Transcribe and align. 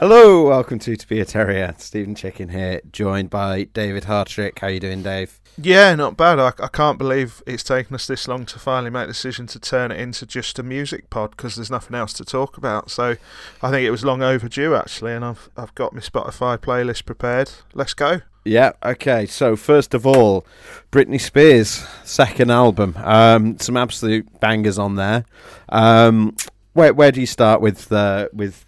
Hello, 0.00 0.46
welcome 0.46 0.78
to 0.78 0.96
To 0.96 1.06
Be 1.06 1.20
a 1.20 1.26
Terrier. 1.26 1.74
Steven 1.76 2.14
Chicken 2.14 2.48
here, 2.48 2.80
joined 2.90 3.28
by 3.28 3.64
David 3.64 4.04
Hartrick. 4.04 4.58
How 4.58 4.68
you 4.68 4.80
doing, 4.80 5.02
Dave? 5.02 5.38
Yeah, 5.58 5.94
not 5.94 6.16
bad. 6.16 6.38
I, 6.38 6.52
I 6.58 6.68
can't 6.68 6.96
believe 6.96 7.42
it's 7.46 7.62
taken 7.62 7.94
us 7.94 8.06
this 8.06 8.26
long 8.26 8.46
to 8.46 8.58
finally 8.58 8.88
make 8.88 9.08
the 9.08 9.12
decision 9.12 9.46
to 9.48 9.60
turn 9.60 9.90
it 9.90 10.00
into 10.00 10.24
just 10.24 10.58
a 10.58 10.62
music 10.62 11.10
pod 11.10 11.32
because 11.32 11.56
there's 11.56 11.70
nothing 11.70 11.94
else 11.94 12.14
to 12.14 12.24
talk 12.24 12.56
about. 12.56 12.90
So 12.90 13.16
I 13.60 13.70
think 13.70 13.86
it 13.86 13.90
was 13.90 14.02
long 14.02 14.22
overdue 14.22 14.74
actually, 14.74 15.12
and 15.12 15.22
I've 15.22 15.50
I've 15.54 15.74
got 15.74 15.92
my 15.92 16.00
Spotify 16.00 16.56
playlist 16.56 17.04
prepared. 17.04 17.50
Let's 17.74 17.92
go. 17.92 18.22
Yeah, 18.44 18.72
okay. 18.82 19.26
So 19.26 19.56
first 19.56 19.94
of 19.94 20.06
all, 20.06 20.46
Britney 20.90 21.20
Spears' 21.20 21.86
second 22.04 22.50
album. 22.50 22.96
Um, 22.98 23.58
some 23.58 23.76
absolute 23.76 24.40
bangers 24.40 24.78
on 24.78 24.96
there. 24.96 25.24
Um, 25.68 26.36
where 26.72 26.94
where 26.94 27.12
do 27.12 27.20
you 27.20 27.26
start 27.26 27.60
with 27.60 27.92
uh, 27.92 28.28
with 28.32 28.66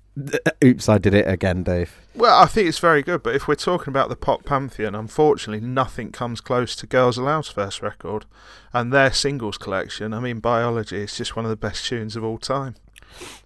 Oops, 0.63 0.89
I 0.89 0.99
did 0.99 1.15
it 1.15 1.27
again, 1.27 1.63
Dave. 1.63 1.99
Well, 2.15 2.39
I 2.39 2.45
think 2.45 2.69
it's 2.69 2.79
very 2.79 3.03
good, 3.03 3.23
but 3.23 3.35
if 3.35 3.49
we're 3.49 3.55
talking 3.55 3.89
about 3.89 4.11
the 4.11 4.16
pop 4.16 4.45
pantheon, 4.45 4.95
unfortunately, 4.95 5.66
nothing 5.66 6.13
comes 6.13 6.43
close 6.43 6.77
to 6.77 6.87
Girls 6.87 7.16
Aloud's 7.16 7.49
first 7.49 7.80
record 7.80 8.27
and 8.75 8.93
their 8.93 9.11
singles 9.11 9.57
collection. 9.57 10.13
I 10.13 10.21
mean, 10.21 10.41
Biology 10.41 11.02
is 11.02 11.16
just 11.16 11.35
one 11.35 11.47
of 11.47 11.49
the 11.49 11.57
best 11.57 11.87
tunes 11.87 12.15
of 12.15 12.25
all 12.25 12.37
time. 12.37 12.75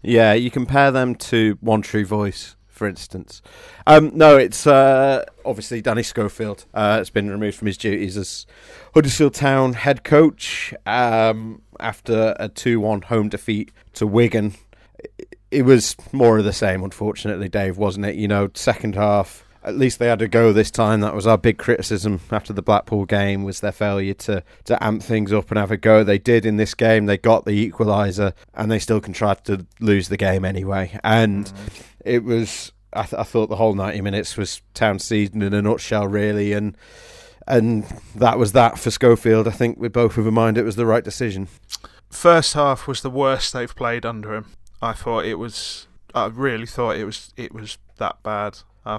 Yeah, 0.03 0.33
you 0.33 0.51
compare 0.51 0.91
them 0.91 1.15
to 1.17 1.57
One 1.61 1.83
True 1.83 2.05
Voice, 2.05 2.56
for 2.77 2.87
instance. 2.87 3.43
Um, 3.87 4.13
no, 4.15 4.37
it's 4.37 4.67
uh, 4.67 5.25
obviously 5.45 5.83
Danny 5.83 6.03
Schofield 6.03 6.65
uh, 6.75 6.99
has 6.99 7.11
been 7.11 7.31
removed 7.31 7.57
from 7.57 7.67
his 7.67 7.77
duties 7.77 8.17
as 8.17 8.47
Huddersfield 8.95 9.35
Town 9.35 9.73
head 9.73 10.05
coach 10.05 10.73
um, 10.87 11.63
after 11.81 12.37
a 12.39 12.49
2 12.49 12.81
1 12.81 13.03
home 13.03 13.29
defeat 13.29 13.73
to 13.95 14.07
Wigan 14.07 14.55
it 15.51 15.63
was 15.63 15.97
more 16.13 16.39
of 16.39 16.45
the 16.45 16.53
same, 16.53 16.83
unfortunately, 16.83 17.49
Dave, 17.49 17.79
wasn't 17.79 18.07
it? 18.07 18.17
You 18.17 18.29
know, 18.29 18.51
second 18.55 18.95
half. 18.95 19.45
At 19.63 19.77
least 19.77 19.99
they 19.99 20.07
had 20.07 20.21
to 20.21 20.29
go 20.29 20.53
this 20.53 20.71
time. 20.71 21.01
That 21.01 21.15
was 21.15 21.27
our 21.27 21.39
big 21.39 21.59
criticism 21.59 22.21
after 22.31 22.53
the 22.53 22.63
Blackpool 22.63 23.05
game 23.05 23.43
was 23.43 23.59
their 23.61 23.73
failure 23.73 24.15
to, 24.15 24.45
to 24.67 24.85
amp 24.85 25.03
things 25.03 25.33
up 25.33 25.51
and 25.51 25.59
have 25.59 25.73
a 25.73 25.77
go. 25.77 26.05
They 26.05 26.19
did 26.19 26.47
in 26.47 26.57
this 26.57 26.75
game. 26.75 27.07
They 27.07 27.19
got 27.19 27.47
the 27.47 27.71
equaliser 27.71 28.33
and 28.55 28.71
they 28.71 28.79
still 28.79 29.01
contrived 29.01 29.47
to 29.47 29.67
lose 29.81 30.09
the 30.09 30.17
game 30.17 30.45
anyway. 30.45 30.97
And 31.03 31.53
it 32.05 32.23
was 32.23 32.71
I, 32.93 33.03
th- 33.03 33.15
I, 33.21 33.23
thought 33.25 33.49
the 33.49 33.57
whole 33.57 33.75
90 33.75 34.01
minutes 34.01 34.37
was 34.37 34.63
town 34.75 34.99
season 34.99 35.43
in 35.43 35.53
a 35.53 35.63
nutshell, 35.63 36.07
really, 36.07 36.53
and 36.53 36.77
and 37.47 37.85
that 38.15 38.39
was 38.39 38.53
that 38.53 38.79
for 38.79 38.91
Schofield. 38.91 39.47
I 39.47 39.53
think 39.53 39.79
with 39.79 39.93
both 39.93 40.19
of 40.19 40.27
a 40.27 40.31
mind, 40.31 40.59
it 40.59 40.65
was 40.65 40.77
the 40.77 40.87
right 40.87 41.05
decision. 41.05 41.49
First 42.11 42.55
half 42.55 42.87
was 42.87 43.03
the 43.03 43.11
worst 43.11 43.53
they've 43.53 43.75
played 43.75 44.05
under 44.05 44.35
him. 44.35 44.47
I 44.83 44.93
thought 44.93 45.25
it 45.25 45.37
was. 45.37 45.87
I 46.15 46.27
really 46.27 46.67
thought 46.67 46.97
it 46.97 47.05
was. 47.05 47.33
It 47.37 47.55
was 47.55 47.79
that 47.99 48.23
bad. 48.23 48.59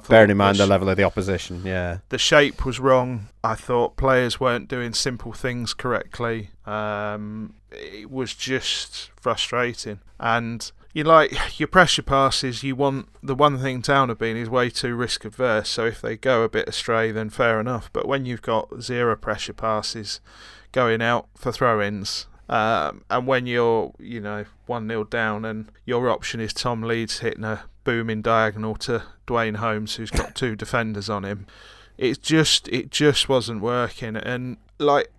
Bearing 0.10 0.32
in 0.32 0.38
mind 0.38 0.56
the, 0.56 0.64
sh- 0.64 0.66
the 0.66 0.68
level 0.68 0.90
of 0.90 0.98
the 0.98 1.04
opposition, 1.04 1.62
yeah. 1.64 2.00
The 2.10 2.18
shape 2.18 2.66
was 2.66 2.78
wrong. 2.78 3.30
I 3.42 3.56
thought 3.56 3.96
players 3.96 4.38
weren't 4.38 4.68
doing 4.68 4.92
simple 4.92 5.32
things 5.32 5.74
correctly. 5.74 6.50
Um, 6.66 7.54
it 7.72 8.12
was 8.12 8.34
just 8.34 9.12
frustrating. 9.16 10.00
And 10.20 10.70
you 10.98 11.03
like 11.03 11.59
your 11.59 11.67
pressure 11.67 12.02
passes. 12.02 12.64
You 12.64 12.76
want 12.76 13.09
the 13.22 13.36
one 13.36 13.59
thing 13.59 13.84
Town 13.84 14.09
have 14.09 14.17
been 14.17 14.36
is 14.36 14.50
way 14.50 14.72
too 14.72 14.95
risk 14.95 15.26
averse. 15.26 15.70
So 15.70 15.86
if 15.86 16.02
they 16.02 16.17
go 16.17 16.42
a 16.42 16.50
bit 16.50 16.67
astray, 16.67 17.12
then 17.12 17.30
fair 17.30 17.59
enough. 17.59 17.92
But 17.94 18.08
when 18.08 18.26
you've 18.26 18.42
got 18.42 18.81
zero 18.81 19.16
pressure 19.16 19.54
passes 19.54 20.22
going 20.72 21.04
out 21.04 21.28
for 21.36 21.52
throw-ins, 21.52 22.26
um, 22.50 23.04
and 23.12 23.28
when 23.28 23.45
you're, 23.45 23.94
you 24.00 24.20
know, 24.20 24.45
1 24.66 24.88
0 24.88 25.04
down 25.04 25.45
and 25.45 25.72
your 25.86 26.09
option 26.09 26.39
is 26.39 26.52
Tom 26.52 26.81
Lees 26.81 27.20
hitting 27.20 27.44
a 27.44 27.66
booming 27.84 28.23
diagonal 28.23 28.73
to 28.77 29.04
Duane 29.27 29.55
Holmes, 29.55 29.98
who's 29.98 30.10
got 30.10 30.33
two 30.33 30.55
defenders 30.64 31.11
on 31.11 31.23
him, 31.23 31.45
it 31.99 32.23
just 32.23 32.67
it 32.70 32.89
just 32.89 33.30
wasn't 33.30 33.61
working. 33.61 34.16
And 34.16 34.58
like 34.80 35.11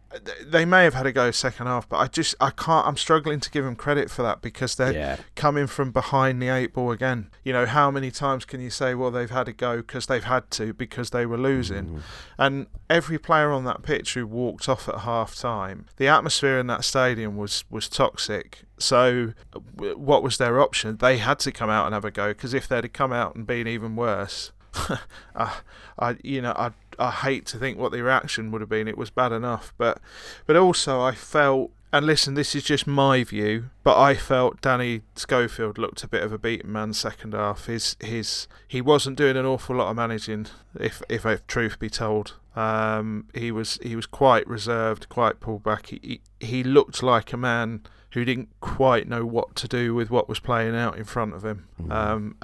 they 0.43 0.65
may 0.65 0.85
have 0.85 0.95
had 0.95 1.07
a 1.07 1.13
go 1.13 1.31
second 1.31 1.67
half, 1.67 1.89
but 1.89 1.99
I 1.99 2.07
just 2.07 2.35
I 2.41 2.51
can't. 2.51 2.87
I'm 2.87 2.97
struggling 2.97 3.41
to 3.41 3.51
give 3.51 3.65
them 3.65 3.77
credit 3.77 4.11
for 4.11 4.23
that 4.23 4.41
because 4.41 4.75
they're 4.75 4.93
yeah. 4.93 5.17
coming 5.37 5.67
from 5.67 5.91
behind 5.91 6.41
the 6.41 6.49
eight 6.49 6.73
ball 6.73 6.93
again. 6.93 7.31
You 7.45 7.53
know, 7.53 7.67
how 7.67 7.91
many 7.91 8.11
times 8.11 8.47
can 8.47 8.61
you 8.61 8.71
say, 8.71 8.95
well, 8.95 9.11
they've 9.11 9.31
had 9.31 9.49
a 9.49 9.53
go 9.53 9.79
because 9.79 10.07
they've 10.07 10.25
had 10.25 10.51
to 10.53 10.73
because 10.73 11.11
they 11.11 11.27
were 11.27 11.37
losing, 11.37 11.87
mm. 11.87 12.01
and 12.39 12.69
every 12.89 13.19
player 13.19 13.53
on 13.53 13.65
that 13.65 13.83
pitch 13.83 14.15
who 14.15 14.27
walked 14.27 14.69
off 14.69 14.89
at 14.89 15.01
half 15.01 15.35
time, 15.37 15.87
the 15.99 16.09
atmosphere 16.09 16.59
in 16.59 16.69
that 16.69 16.85
stadium 16.85 17.37
was 17.37 17.65
was 17.69 17.89
toxic. 17.89 18.61
So, 18.79 19.35
what 19.75 20.23
was 20.23 20.39
their 20.39 20.61
option? 20.61 20.97
They 20.97 21.19
had 21.19 21.39
to 21.41 21.53
come 21.53 21.69
out 21.69 21.85
and 21.85 21.93
have 21.93 22.05
a 22.05 22.11
go 22.11 22.29
because 22.29 22.55
if 22.55 22.67
they'd 22.67 22.85
have 22.85 22.93
come 22.95 23.13
out 23.13 23.35
and 23.35 23.47
been 23.47 23.67
even 23.67 23.95
worse, 23.95 24.53
I, 25.35 25.59
I, 25.99 26.17
you 26.23 26.41
know, 26.41 26.53
I, 26.57 26.71
I 26.99 27.11
hate 27.11 27.47
to 27.47 27.59
think 27.59 27.79
what 27.79 27.93
the 27.93 28.03
reaction 28.03 28.51
would 28.51 28.61
have 28.61 28.71
been. 28.71 28.89
It 28.89 28.99
was 28.99 29.11
bad 29.11 29.33
enough, 29.33 29.73
but, 29.79 30.01
but 30.47 30.57
also 30.57 31.01
I 31.01 31.15
felt, 31.15 31.71
and 31.93 32.05
listen, 32.05 32.35
this 32.35 32.55
is 32.55 32.65
just 32.65 32.87
my 32.87 33.25
view, 33.25 33.71
but 33.83 33.99
I 33.99 34.15
felt 34.15 34.61
Danny 34.61 35.03
Schofield 35.17 35.79
looked 35.79 36.05
a 36.05 36.09
bit 36.09 36.23
of 36.23 36.33
a 36.33 36.39
beaten 36.39 36.73
man 36.73 36.93
second 36.93 37.35
half. 37.35 37.67
His, 37.67 37.97
his, 38.01 38.49
he 38.67 38.81
wasn't 38.81 39.17
doing 39.17 39.37
an 39.37 39.47
awful 39.47 39.77
lot 39.77 39.91
of 39.91 39.97
managing, 39.97 40.47
if, 40.79 41.03
if, 41.09 41.25
if 41.25 41.47
truth 41.47 41.79
be 41.79 41.89
told. 41.89 42.35
Um, 42.57 43.29
he 43.35 43.53
was, 43.53 43.79
he 43.83 43.95
was 43.97 44.07
quite 44.07 44.47
reserved, 44.47 45.09
quite 45.09 45.41
pulled 45.41 45.63
back. 45.63 45.87
He, 45.87 46.01
he, 46.03 46.21
he 46.41 46.65
looked 46.65 47.03
like 47.03 47.33
a 47.33 47.37
man 47.37 47.83
who 48.13 48.25
didn't 48.25 48.49
quite 48.61 49.07
know 49.07 49.25
what 49.25 49.55
to 49.55 49.69
do 49.69 49.95
with 49.95 50.11
what 50.11 50.29
was 50.29 50.41
playing 50.41 50.75
out 50.75 50.97
in 50.97 51.05
front 51.05 51.35
of 51.35 51.45
him. 51.45 51.69
Mm. 51.81 51.93
Um, 51.93 52.37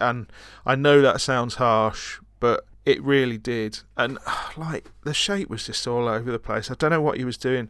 and 0.00 0.26
I 0.64 0.74
know 0.76 1.02
that 1.02 1.20
sounds 1.20 1.56
harsh, 1.56 2.20
but 2.40 2.64
it 2.84 3.02
really 3.02 3.38
did. 3.38 3.80
And 3.96 4.18
like 4.56 4.90
the 5.04 5.14
shape 5.14 5.48
was 5.48 5.66
just 5.66 5.86
all 5.86 6.08
over 6.08 6.30
the 6.30 6.38
place. 6.38 6.70
I 6.70 6.74
don't 6.74 6.90
know 6.90 7.02
what 7.02 7.18
he 7.18 7.24
was 7.24 7.36
doing. 7.36 7.68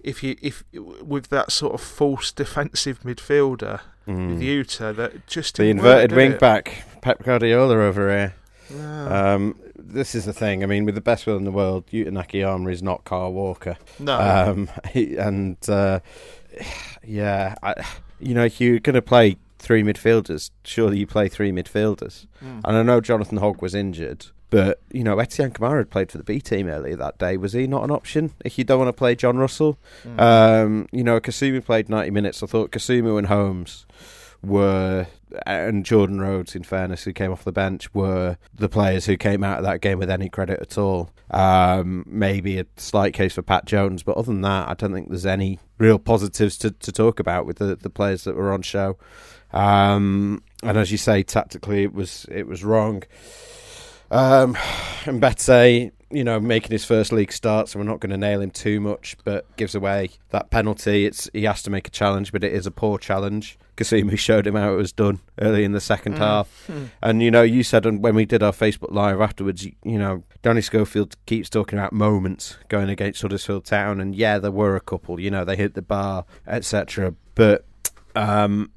If 0.00 0.22
you 0.22 0.36
if 0.40 0.62
with 0.72 1.28
that 1.30 1.50
sort 1.50 1.74
of 1.74 1.80
false 1.80 2.30
defensive 2.30 3.00
midfielder 3.00 3.80
mm. 4.06 4.28
with 4.28 4.40
Yuta 4.40 4.94
that 4.94 5.26
just 5.26 5.56
the 5.56 5.64
inverted 5.64 6.12
wing 6.12 6.36
back 6.38 6.84
Pep 7.02 7.22
Guardiola 7.22 7.78
over 7.78 8.08
here. 8.08 8.34
Yeah. 8.72 9.32
Um, 9.34 9.58
this 9.76 10.14
is 10.14 10.24
the 10.24 10.32
thing. 10.32 10.62
I 10.62 10.66
mean, 10.66 10.84
with 10.84 10.94
the 10.94 11.00
best 11.00 11.26
will 11.26 11.36
in 11.36 11.44
the 11.44 11.52
world, 11.52 11.86
Yuta 11.88 12.08
Nakayama 12.08 12.70
is 12.72 12.82
not 12.82 13.04
Kyle 13.04 13.32
Walker. 13.32 13.76
No. 13.98 14.18
Um, 14.18 14.70
he, 14.90 15.16
and 15.16 15.56
uh, 15.68 16.00
yeah, 17.04 17.54
I, 17.62 17.74
you 18.18 18.34
know, 18.34 18.44
if 18.44 18.60
you're 18.60 18.80
going 18.80 18.94
to 18.94 19.02
play 19.02 19.36
three 19.58 19.82
midfielders, 19.82 20.50
surely 20.64 20.98
you 20.98 21.06
play 21.06 21.28
three 21.28 21.52
midfielders. 21.52 22.26
Mm. 22.42 22.60
And 22.64 22.76
I 22.76 22.82
know 22.82 23.00
Jonathan 23.00 23.38
Hogg 23.38 23.62
was 23.62 23.74
injured, 23.74 24.26
but 24.50 24.80
you 24.92 25.04
know, 25.04 25.18
Etienne 25.18 25.50
Camara 25.50 25.80
had 25.80 25.90
played 25.90 26.10
for 26.10 26.18
the 26.18 26.24
B 26.24 26.40
team 26.40 26.68
earlier 26.68 26.96
that 26.96 27.18
day. 27.18 27.36
Was 27.36 27.52
he 27.52 27.66
not 27.66 27.84
an 27.84 27.90
option 27.90 28.32
if 28.44 28.58
you 28.58 28.64
don't 28.64 28.78
want 28.78 28.88
to 28.88 28.92
play 28.92 29.14
John 29.14 29.36
Russell? 29.38 29.78
Mm. 30.04 30.20
Um, 30.20 30.88
you 30.92 31.04
know, 31.04 31.20
Kasumu 31.20 31.64
played 31.64 31.88
90 31.88 32.10
minutes. 32.10 32.42
I 32.42 32.46
thought 32.46 32.70
Kasumu 32.70 33.18
and 33.18 33.26
Holmes 33.26 33.86
were 34.42 35.06
and 35.44 35.84
Jordan 35.84 36.20
Rhodes, 36.20 36.54
in 36.54 36.62
fairness, 36.62 37.04
who 37.04 37.12
came 37.12 37.32
off 37.32 37.44
the 37.44 37.52
bench, 37.52 37.92
were 37.94 38.38
the 38.54 38.68
players 38.68 39.06
who 39.06 39.16
came 39.16 39.42
out 39.42 39.58
of 39.58 39.64
that 39.64 39.80
game 39.80 39.98
with 39.98 40.10
any 40.10 40.28
credit 40.28 40.60
at 40.60 40.78
all. 40.78 41.10
Um, 41.30 42.04
maybe 42.06 42.58
a 42.58 42.66
slight 42.76 43.12
case 43.12 43.34
for 43.34 43.42
Pat 43.42 43.64
Jones, 43.64 44.02
but 44.02 44.16
other 44.16 44.32
than 44.32 44.42
that, 44.42 44.68
I 44.68 44.74
don't 44.74 44.92
think 44.92 45.08
there's 45.08 45.26
any 45.26 45.58
real 45.78 45.98
positives 45.98 46.56
to, 46.58 46.70
to 46.70 46.92
talk 46.92 47.18
about 47.18 47.46
with 47.46 47.58
the, 47.58 47.76
the 47.76 47.90
players 47.90 48.24
that 48.24 48.36
were 48.36 48.52
on 48.52 48.62
show. 48.62 48.96
Um, 49.52 50.42
and 50.62 50.78
as 50.78 50.92
you 50.92 50.98
say, 50.98 51.22
tactically, 51.22 51.82
it 51.82 51.92
was 51.92 52.26
it 52.30 52.46
was 52.46 52.64
wrong. 52.64 53.02
Um, 54.10 54.56
and 55.06 55.20
Mbete, 55.20 55.92
you 56.10 56.24
know, 56.24 56.38
making 56.38 56.70
his 56.70 56.84
first 56.84 57.12
league 57.12 57.32
start, 57.32 57.68
so 57.68 57.78
we're 57.78 57.84
not 57.84 58.00
going 58.00 58.10
to 58.10 58.16
nail 58.16 58.40
him 58.40 58.50
too 58.50 58.80
much, 58.80 59.16
but 59.24 59.44
gives 59.56 59.74
away 59.74 60.10
that 60.30 60.50
penalty. 60.50 61.04
It's 61.04 61.28
he 61.32 61.44
has 61.44 61.62
to 61.64 61.70
make 61.70 61.88
a 61.88 61.90
challenge, 61.90 62.32
but 62.32 62.44
it 62.44 62.52
is 62.52 62.66
a 62.66 62.70
poor 62.70 62.98
challenge. 62.98 63.58
Kasumu 63.76 64.16
showed 64.18 64.46
him 64.46 64.54
how 64.54 64.72
it 64.72 64.76
was 64.76 64.92
done 64.92 65.20
early 65.40 65.64
in 65.64 65.72
the 65.72 65.80
second 65.80 66.14
mm. 66.14 66.18
half, 66.18 66.66
mm. 66.68 66.90
and 67.02 67.22
you 67.22 67.30
know, 67.30 67.42
you 67.42 67.62
said 67.62 67.84
when 67.84 68.14
we 68.14 68.24
did 68.24 68.42
our 68.42 68.52
Facebook 68.52 68.92
live 68.92 69.20
afterwards, 69.20 69.64
you, 69.64 69.72
you 69.84 69.98
know, 69.98 70.22
Danny 70.42 70.60
Schofield 70.60 71.16
keeps 71.26 71.50
talking 71.50 71.78
about 71.78 71.92
moments 71.92 72.56
going 72.68 72.88
against 72.88 73.22
Huddersfield 73.22 73.64
Town, 73.64 74.00
and 74.00 74.14
yeah, 74.14 74.38
there 74.38 74.52
were 74.52 74.76
a 74.76 74.80
couple. 74.80 75.18
You 75.18 75.30
know, 75.30 75.44
they 75.44 75.56
hit 75.56 75.74
the 75.74 75.82
bar, 75.82 76.24
etc. 76.46 77.14
But 77.34 77.64
um, 78.14 78.70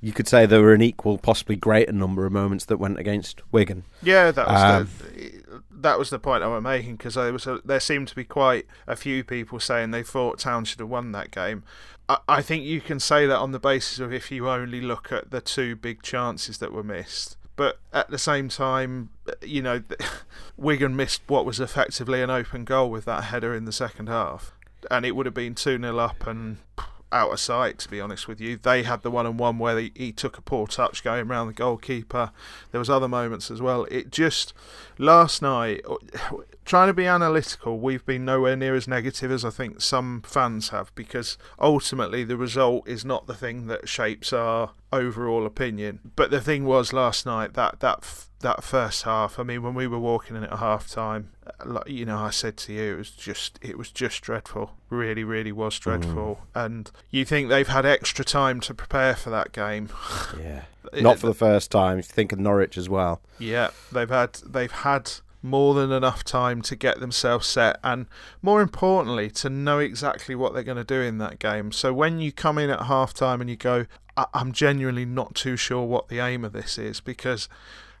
you 0.00 0.12
could 0.12 0.28
say 0.28 0.46
there 0.46 0.62
were 0.62 0.74
an 0.74 0.82
equal, 0.82 1.18
possibly 1.18 1.56
greater 1.56 1.92
number 1.92 2.26
of 2.26 2.32
moments 2.32 2.64
that 2.66 2.76
went 2.78 2.98
against 2.98 3.40
Wigan. 3.52 3.84
Yeah, 4.02 4.30
that 4.30 4.46
was 4.46 4.62
um, 4.62 4.88
the, 4.98 5.62
that 5.70 5.98
was 5.98 6.10
the 6.10 6.18
point 6.18 6.42
I 6.42 6.48
was 6.48 6.62
making 6.62 6.96
because 6.96 7.14
there 7.14 7.32
was 7.32 7.46
a, 7.46 7.60
there 7.64 7.80
seemed 7.80 8.08
to 8.08 8.14
be 8.14 8.24
quite 8.24 8.66
a 8.86 8.96
few 8.96 9.24
people 9.24 9.58
saying 9.60 9.90
they 9.90 10.02
thought 10.02 10.38
Town 10.38 10.64
should 10.64 10.80
have 10.80 10.88
won 10.88 11.12
that 11.12 11.30
game. 11.30 11.62
I, 12.08 12.18
I 12.28 12.42
think 12.42 12.64
you 12.64 12.80
can 12.80 13.00
say 13.00 13.26
that 13.26 13.36
on 13.36 13.52
the 13.52 13.58
basis 13.58 13.98
of 13.98 14.12
if 14.12 14.30
you 14.30 14.48
only 14.48 14.80
look 14.80 15.10
at 15.12 15.30
the 15.30 15.40
two 15.40 15.76
big 15.76 16.02
chances 16.02 16.58
that 16.58 16.72
were 16.72 16.82
missed. 16.84 17.36
But 17.56 17.78
at 17.92 18.10
the 18.10 18.18
same 18.18 18.50
time, 18.50 19.08
you 19.40 19.62
know, 19.62 19.82
Wigan 20.58 20.94
missed 20.94 21.22
what 21.26 21.46
was 21.46 21.58
effectively 21.58 22.20
an 22.20 22.28
open 22.28 22.64
goal 22.64 22.90
with 22.90 23.06
that 23.06 23.24
header 23.24 23.54
in 23.54 23.64
the 23.64 23.72
second 23.72 24.08
half. 24.08 24.52
and 24.90 25.06
it 25.06 25.16
would 25.16 25.26
have 25.26 25.34
been 25.34 25.54
2 25.54 25.78
0 25.80 25.98
up 25.98 26.26
and 26.26 26.58
out 27.16 27.32
of 27.32 27.40
sight, 27.40 27.78
to 27.78 27.88
be 27.88 28.00
honest 28.00 28.28
with 28.28 28.40
you. 28.40 28.56
They 28.56 28.82
had 28.82 29.02
the 29.02 29.10
one 29.10 29.26
on 29.26 29.38
one 29.38 29.58
where 29.58 29.78
he, 29.78 29.92
he 29.94 30.12
took 30.12 30.36
a 30.36 30.42
poor 30.42 30.66
touch 30.66 31.02
going 31.02 31.28
around 31.28 31.46
the 31.46 31.54
goalkeeper. 31.54 32.30
There 32.70 32.78
was 32.78 32.90
other 32.90 33.08
moments 33.08 33.50
as 33.50 33.62
well. 33.62 33.84
It 33.90 34.10
just 34.10 34.52
last 34.98 35.40
night, 35.40 35.82
trying 36.64 36.88
to 36.88 36.94
be 36.94 37.06
analytical, 37.06 37.78
we've 37.78 38.04
been 38.04 38.24
nowhere 38.24 38.56
near 38.56 38.74
as 38.74 38.86
negative 38.86 39.30
as 39.30 39.44
I 39.44 39.50
think 39.50 39.80
some 39.80 40.22
fans 40.22 40.68
have 40.68 40.94
because 40.94 41.38
ultimately 41.58 42.22
the 42.22 42.36
result 42.36 42.86
is 42.86 43.04
not 43.04 43.26
the 43.26 43.34
thing 43.34 43.66
that 43.68 43.88
shapes 43.88 44.32
our 44.32 44.72
overall 44.92 45.46
opinion. 45.46 46.00
But 46.16 46.30
the 46.30 46.40
thing 46.40 46.64
was 46.64 46.92
last 46.92 47.24
night 47.24 47.54
that 47.54 47.80
that 47.80 48.26
that 48.40 48.62
first 48.62 49.04
half. 49.04 49.38
I 49.38 49.42
mean, 49.42 49.62
when 49.62 49.74
we 49.74 49.86
were 49.86 49.98
walking 49.98 50.36
in 50.36 50.44
at 50.44 50.58
half 50.58 50.88
time, 50.88 51.30
you 51.86 52.04
know, 52.04 52.18
I 52.18 52.30
said 52.30 52.56
to 52.58 52.72
you, 52.72 52.94
it 52.94 52.96
was 52.96 53.10
just 53.10 53.58
it 53.62 53.78
was 53.78 53.90
just 53.90 54.22
dreadful. 54.22 54.72
Really, 54.90 55.24
really 55.24 55.52
was 55.52 55.78
dreadful. 55.78 56.40
Mm. 56.54 56.64
And 56.64 56.90
you 57.10 57.24
think 57.24 57.48
they've 57.48 57.68
had 57.68 57.86
extra 57.86 58.24
time 58.24 58.60
to 58.60 58.74
prepare 58.74 59.14
for 59.14 59.30
that 59.30 59.52
game? 59.52 59.88
Yeah, 60.38 60.62
not 61.02 61.18
for 61.18 61.26
the 61.26 61.34
first 61.34 61.70
time. 61.70 61.96
You 61.96 62.02
Think 62.02 62.32
of 62.32 62.38
Norwich 62.38 62.76
as 62.78 62.88
well. 62.88 63.20
Yeah, 63.38 63.70
they've 63.90 64.08
had 64.08 64.34
they've 64.46 64.70
had 64.70 65.10
more 65.42 65.74
than 65.74 65.92
enough 65.92 66.24
time 66.24 66.60
to 66.60 66.74
get 66.74 66.98
themselves 67.00 67.46
set 67.46 67.78
and 67.84 68.06
more 68.42 68.60
importantly 68.60 69.30
to 69.30 69.48
know 69.48 69.78
exactly 69.78 70.34
what 70.34 70.52
they're 70.52 70.62
going 70.62 70.76
to 70.76 70.84
do 70.84 71.00
in 71.00 71.18
that 71.18 71.38
game 71.38 71.70
so 71.70 71.92
when 71.92 72.18
you 72.18 72.32
come 72.32 72.58
in 72.58 72.68
at 72.68 72.82
half 72.82 73.14
time 73.14 73.40
and 73.40 73.48
you 73.48 73.54
go 73.54 73.86
i'm 74.34 74.50
genuinely 74.50 75.04
not 75.04 75.34
too 75.34 75.56
sure 75.56 75.84
what 75.84 76.08
the 76.08 76.18
aim 76.18 76.44
of 76.44 76.52
this 76.52 76.78
is 76.78 77.00
because 77.00 77.48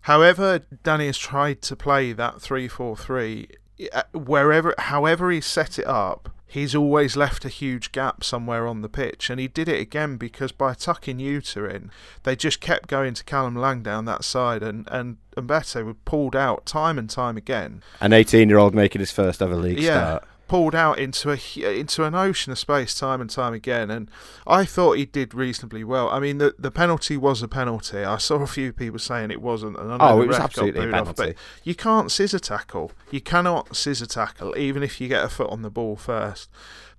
however 0.06 0.60
danny 0.82 1.06
has 1.06 1.18
tried 1.18 1.62
to 1.62 1.76
play 1.76 2.12
that 2.12 2.36
3-4-3 2.36 3.50
uh, 3.92 4.02
wherever 4.12 4.74
however 4.78 5.30
he 5.30 5.40
set 5.40 5.78
it 5.78 5.86
up 5.86 6.30
he's 6.46 6.74
always 6.74 7.16
left 7.16 7.44
a 7.44 7.48
huge 7.48 7.92
gap 7.92 8.22
somewhere 8.22 8.66
on 8.66 8.80
the 8.80 8.88
pitch. 8.88 9.28
And 9.30 9.40
he 9.40 9.48
did 9.48 9.68
it 9.68 9.80
again 9.80 10.16
because 10.16 10.52
by 10.52 10.74
tucking 10.74 11.18
Yuta 11.18 11.70
in, 11.72 11.90
they 12.22 12.36
just 12.36 12.60
kept 12.60 12.88
going 12.88 13.14
to 13.14 13.24
Callum 13.24 13.56
Lang 13.56 13.82
down 13.82 14.04
that 14.06 14.24
side, 14.24 14.62
and, 14.62 14.88
and 14.90 15.18
Mbete 15.36 15.84
were 15.84 15.94
pulled 15.94 16.36
out 16.36 16.64
time 16.64 16.98
and 16.98 17.10
time 17.10 17.36
again. 17.36 17.82
An 18.00 18.12
18 18.12 18.48
year 18.48 18.58
old 18.58 18.74
making 18.74 19.00
his 19.00 19.12
first 19.12 19.42
ever 19.42 19.56
league 19.56 19.80
yeah. 19.80 20.18
start 20.18 20.24
pulled 20.48 20.74
out 20.74 20.98
into 20.98 21.30
a 21.30 21.78
into 21.78 22.04
an 22.04 22.14
ocean 22.14 22.52
of 22.52 22.58
space 22.58 22.94
time 22.94 23.20
and 23.20 23.30
time 23.30 23.52
again, 23.52 23.90
and 23.90 24.10
I 24.46 24.64
thought 24.64 24.96
he 24.96 25.04
did 25.04 25.34
reasonably 25.34 25.84
well. 25.84 26.08
I 26.08 26.20
mean, 26.20 26.38
the 26.38 26.54
the 26.58 26.70
penalty 26.70 27.16
was 27.16 27.42
a 27.42 27.48
penalty. 27.48 28.04
I 28.04 28.18
saw 28.18 28.36
a 28.36 28.46
few 28.46 28.72
people 28.72 28.98
saying 28.98 29.30
it 29.30 29.42
wasn't, 29.42 29.76
and 29.78 29.92
I 29.92 29.96
know 29.96 30.18
oh, 30.18 30.22
it 30.22 30.28
was 30.28 30.38
absolutely 30.38 30.88
a 30.88 30.90
penalty. 30.90 31.10
Off, 31.10 31.16
but 31.16 31.34
you 31.64 31.74
can't 31.74 32.10
scissor 32.10 32.38
tackle. 32.38 32.92
You 33.10 33.20
cannot 33.20 33.76
scissor 33.76 34.06
tackle, 34.06 34.56
even 34.56 34.82
if 34.82 35.00
you 35.00 35.08
get 35.08 35.24
a 35.24 35.28
foot 35.28 35.50
on 35.50 35.62
the 35.62 35.70
ball 35.70 35.96
first. 35.96 36.48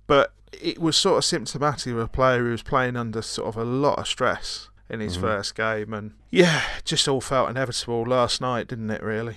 But 0.06 0.32
it 0.52 0.78
was 0.78 0.96
sort 0.96 1.18
of 1.18 1.24
symptomatic 1.24 1.92
of 1.92 1.98
a 1.98 2.08
player 2.08 2.44
who 2.44 2.50
was 2.50 2.62
playing 2.62 2.96
under 2.96 3.22
sort 3.22 3.48
of 3.48 3.56
a 3.56 3.64
lot 3.64 3.98
of 3.98 4.08
stress 4.08 4.68
in 4.88 5.00
his 5.00 5.14
mm-hmm. 5.14 5.26
first 5.26 5.54
game, 5.54 5.92
and 5.92 6.12
yeah, 6.30 6.62
just 6.84 7.08
all 7.08 7.20
felt 7.20 7.50
inevitable 7.50 8.04
last 8.04 8.40
night, 8.40 8.68
didn't 8.68 8.90
it? 8.90 9.02
Really. 9.02 9.36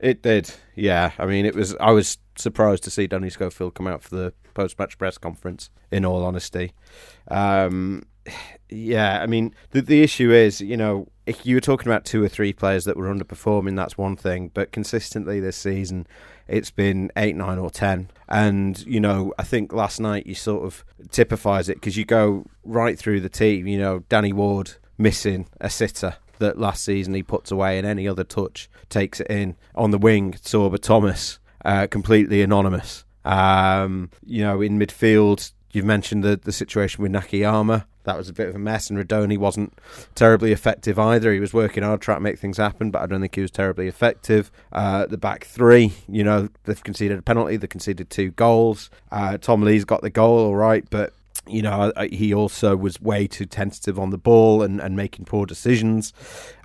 It 0.00 0.22
did, 0.22 0.52
yeah. 0.74 1.12
I 1.18 1.24
mean, 1.24 1.46
it 1.46 1.54
was. 1.54 1.74
I 1.76 1.92
was 1.92 2.18
surprised 2.36 2.84
to 2.84 2.90
see 2.90 3.06
Danny 3.06 3.30
Schofield 3.30 3.74
come 3.74 3.86
out 3.86 4.02
for 4.02 4.14
the 4.14 4.32
post-match 4.54 4.98
press 4.98 5.18
conference. 5.18 5.70
In 5.90 6.04
all 6.04 6.24
honesty, 6.24 6.72
um, 7.28 8.04
yeah. 8.68 9.20
I 9.22 9.26
mean, 9.26 9.54
the 9.70 9.80
the 9.80 10.02
issue 10.02 10.32
is, 10.32 10.60
you 10.60 10.76
know, 10.76 11.06
if 11.24 11.46
you 11.46 11.54
were 11.54 11.60
talking 11.60 11.86
about 11.86 12.04
two 12.04 12.22
or 12.22 12.28
three 12.28 12.52
players 12.52 12.84
that 12.84 12.96
were 12.96 13.06
underperforming, 13.06 13.76
that's 13.76 13.96
one 13.96 14.16
thing. 14.16 14.50
But 14.52 14.72
consistently 14.72 15.38
this 15.38 15.56
season, 15.56 16.08
it's 16.48 16.72
been 16.72 17.12
eight, 17.16 17.36
nine, 17.36 17.58
or 17.58 17.70
ten. 17.70 18.10
And 18.28 18.84
you 18.86 18.98
know, 18.98 19.32
I 19.38 19.44
think 19.44 19.72
last 19.72 20.00
night 20.00 20.26
you 20.26 20.34
sort 20.34 20.64
of 20.64 20.84
typifies 21.10 21.68
it 21.68 21.74
because 21.74 21.96
you 21.96 22.04
go 22.04 22.46
right 22.64 22.98
through 22.98 23.20
the 23.20 23.28
team. 23.28 23.68
You 23.68 23.78
know, 23.78 24.00
Danny 24.08 24.32
Ward 24.32 24.72
missing 24.98 25.46
a 25.60 25.70
sitter 25.70 26.16
that 26.38 26.58
last 26.58 26.84
season 26.84 27.14
he 27.14 27.22
puts 27.22 27.52
away, 27.52 27.78
and 27.78 27.86
any 27.86 28.08
other 28.08 28.24
touch 28.24 28.68
takes 28.88 29.20
it 29.20 29.28
in. 29.28 29.54
On 29.76 29.92
the 29.92 29.98
wing, 29.98 30.32
Sorba 30.32 30.80
Thomas, 30.80 31.38
uh, 31.64 31.86
completely 31.86 32.42
anonymous. 32.42 33.04
Um, 33.24 34.10
you 34.24 34.42
know, 34.42 34.60
in 34.60 34.78
midfield, 34.78 35.52
you've 35.72 35.84
mentioned 35.84 36.22
the, 36.22 36.36
the 36.36 36.52
situation 36.52 37.02
with 37.02 37.12
Nakayama. 37.12 37.86
That 38.04 38.18
was 38.18 38.28
a 38.28 38.34
bit 38.34 38.48
of 38.48 38.54
a 38.54 38.58
mess, 38.58 38.90
and 38.90 38.98
Rudoni 38.98 39.38
wasn't 39.38 39.72
terribly 40.14 40.52
effective 40.52 40.98
either. 40.98 41.32
He 41.32 41.40
was 41.40 41.54
working 41.54 41.82
hard 41.82 42.02
to 42.02 42.20
make 42.20 42.38
things 42.38 42.58
happen, 42.58 42.90
but 42.90 43.00
I 43.00 43.06
don't 43.06 43.22
think 43.22 43.34
he 43.34 43.40
was 43.40 43.50
terribly 43.50 43.88
effective. 43.88 44.52
Uh, 44.72 45.06
the 45.06 45.16
back 45.16 45.44
three, 45.44 45.94
you 46.06 46.22
know, 46.22 46.50
they've 46.64 46.84
conceded 46.84 47.18
a 47.18 47.22
penalty, 47.22 47.56
they 47.56 47.66
conceded 47.66 48.10
two 48.10 48.30
goals. 48.32 48.90
Uh, 49.10 49.38
Tom 49.38 49.62
Lees 49.62 49.86
got 49.86 50.02
the 50.02 50.10
goal, 50.10 50.38
all 50.38 50.54
right, 50.54 50.84
but 50.90 51.14
you 51.46 51.62
know, 51.62 51.92
he 52.10 52.32
also 52.32 52.76
was 52.76 53.00
way 53.00 53.26
too 53.26 53.46
tentative 53.46 53.98
on 53.98 54.10
the 54.10 54.18
ball 54.18 54.62
and, 54.62 54.80
and 54.80 54.96
making 54.96 55.24
poor 55.24 55.46
decisions. 55.46 56.12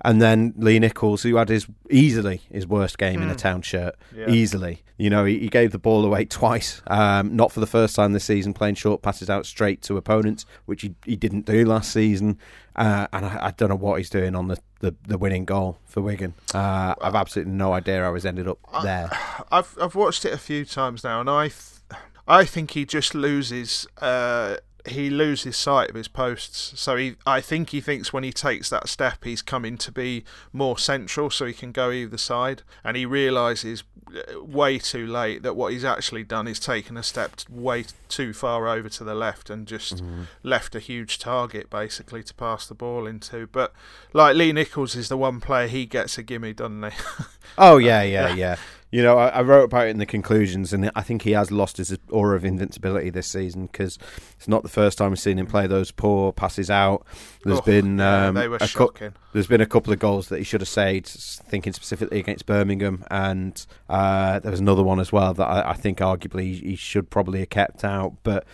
And 0.04 0.20
then 0.20 0.54
Lee 0.56 0.78
Nicholls, 0.78 1.22
who 1.22 1.36
had 1.36 1.48
his 1.48 1.66
easily 1.90 2.42
his 2.50 2.66
worst 2.66 2.98
game 2.98 3.20
mm. 3.20 3.24
in 3.24 3.28
a 3.28 3.32
hmm. 3.32 3.38
town 3.38 3.62
shirt, 3.62 3.96
yeah. 4.14 4.28
easily. 4.28 4.82
You 4.96 5.10
know, 5.10 5.24
he, 5.24 5.38
he, 5.38 5.48
gave 5.48 5.72
the 5.72 5.78
ball 5.78 6.04
away 6.04 6.24
twice, 6.26 6.82
um, 6.86 7.34
not 7.34 7.52
for 7.52 7.60
the 7.60 7.66
first 7.66 7.96
time 7.96 8.12
this 8.12 8.24
season, 8.24 8.52
playing 8.52 8.74
short 8.74 9.02
passes 9.02 9.30
out 9.30 9.46
straight 9.46 9.82
to 9.82 9.96
opponents, 9.96 10.44
which 10.66 10.82
he, 10.82 10.94
he 11.04 11.16
didn't 11.16 11.46
do 11.46 11.64
last 11.64 11.92
season. 11.92 12.38
Uh, 12.76 13.06
and 13.12 13.26
I, 13.26 13.46
I, 13.46 13.50
don't 13.50 13.68
know 13.68 13.76
what 13.76 13.96
he's 13.96 14.10
doing 14.10 14.34
on 14.34 14.48
the, 14.48 14.58
the, 14.80 14.94
the 15.06 15.18
winning 15.18 15.44
goal 15.44 15.78
for 15.86 16.00
Wigan. 16.00 16.34
Uh, 16.54 16.94
I've 17.00 17.14
absolutely 17.14 17.52
no 17.52 17.72
idea 17.72 18.02
how 18.02 18.14
he's 18.14 18.24
ended 18.24 18.46
up 18.46 18.58
there. 18.82 19.10
I've 19.50 19.76
I've 19.80 19.94
watched 19.94 20.24
it 20.24 20.32
a 20.32 20.38
few 20.38 20.64
times 20.64 21.02
now, 21.02 21.20
and 21.20 21.28
I 21.28 21.48
th- 21.48 21.80
I 22.28 22.44
think 22.44 22.72
he 22.72 22.84
just 22.84 23.14
loses. 23.14 23.86
Uh, 24.00 24.56
he 24.86 25.10
loses 25.10 25.56
sight 25.56 25.90
of 25.90 25.96
his 25.96 26.08
posts. 26.08 26.78
So 26.80 26.96
he, 26.96 27.16
I 27.26 27.40
think 27.40 27.70
he 27.70 27.80
thinks 27.80 28.12
when 28.12 28.24
he 28.24 28.32
takes 28.32 28.70
that 28.70 28.88
step, 28.88 29.24
he's 29.24 29.42
coming 29.42 29.76
to 29.78 29.92
be 29.92 30.24
more 30.52 30.78
central, 30.78 31.30
so 31.30 31.46
he 31.46 31.52
can 31.52 31.72
go 31.72 31.90
either 31.90 32.18
side. 32.18 32.62
And 32.84 32.96
he 32.96 33.06
realizes 33.06 33.84
uh, 34.14 34.42
way 34.42 34.78
too 34.78 35.06
late 35.06 35.42
that 35.42 35.54
what 35.54 35.72
he's 35.72 35.84
actually 35.84 36.24
done 36.24 36.48
is 36.48 36.58
taken 36.58 36.96
a 36.96 37.02
step 37.02 37.32
way 37.48 37.84
too 38.08 38.32
far 38.32 38.66
over 38.68 38.88
to 38.88 39.04
the 39.04 39.14
left 39.14 39.50
and 39.50 39.66
just 39.66 39.96
mm-hmm. 39.96 40.22
left 40.42 40.74
a 40.74 40.80
huge 40.80 41.18
target 41.18 41.70
basically 41.70 42.22
to 42.22 42.34
pass 42.34 42.66
the 42.66 42.74
ball 42.74 43.06
into. 43.06 43.46
But 43.46 43.72
like 44.12 44.36
Lee 44.36 44.52
Nicholls 44.52 44.96
is 44.96 45.08
the 45.08 45.16
one 45.16 45.40
player 45.40 45.68
he 45.68 45.86
gets 45.86 46.18
a 46.18 46.22
gimme, 46.22 46.52
doesn't 46.52 46.82
he? 46.82 46.90
oh 47.58 47.78
yeah, 47.78 48.02
yeah, 48.02 48.34
yeah. 48.34 48.56
You 48.92 49.04
know, 49.04 49.18
I, 49.18 49.28
I, 49.28 49.42
wrote 49.42 49.64
about 49.64 49.86
it 49.86 49.90
in 49.90 49.98
the 49.98 50.06
conclusions, 50.06 50.72
and 50.72 50.90
I 50.96 51.02
think 51.02 51.22
he 51.22 51.30
has 51.30 51.52
lost 51.52 51.76
his 51.76 51.96
aura 52.08 52.34
of 52.34 52.44
invincibility 52.44 53.08
this 53.10 53.28
season 53.28 53.66
because 53.66 53.98
it's 54.36 54.48
not 54.48 54.64
the 54.64 54.68
first 54.68 54.98
time 54.98 55.10
we've 55.10 55.20
seen 55.20 55.38
him 55.38 55.46
play 55.46 55.68
those 55.68 55.92
poor 55.92 56.32
passes 56.32 56.70
out. 56.70 57.06
There's 57.44 57.60
oh, 57.60 57.62
been 57.62 58.00
um, 58.00 58.36
yeah, 58.36 58.48
were 58.48 58.58
a 58.60 58.66
shocking. 58.66 59.12
there's 59.32 59.46
been 59.46 59.60
a 59.60 59.66
couple 59.66 59.92
of 59.92 60.00
goals 60.00 60.28
that 60.30 60.38
he 60.38 60.44
should 60.44 60.60
have 60.60 60.68
saved, 60.68 61.06
thinking 61.06 61.72
specifically 61.72 62.18
against 62.18 62.46
Birmingham, 62.46 63.04
and 63.12 63.64
uh, 63.88 64.40
there 64.40 64.50
was 64.50 64.60
another 64.60 64.82
one 64.82 64.98
as 64.98 65.12
well 65.12 65.34
that 65.34 65.46
I, 65.46 65.70
I 65.70 65.74
think 65.74 65.98
arguably 65.98 66.60
he 66.60 66.74
should 66.74 67.10
probably 67.10 67.40
have 67.40 67.50
kept 67.50 67.84
out, 67.84 68.16
but. 68.22 68.44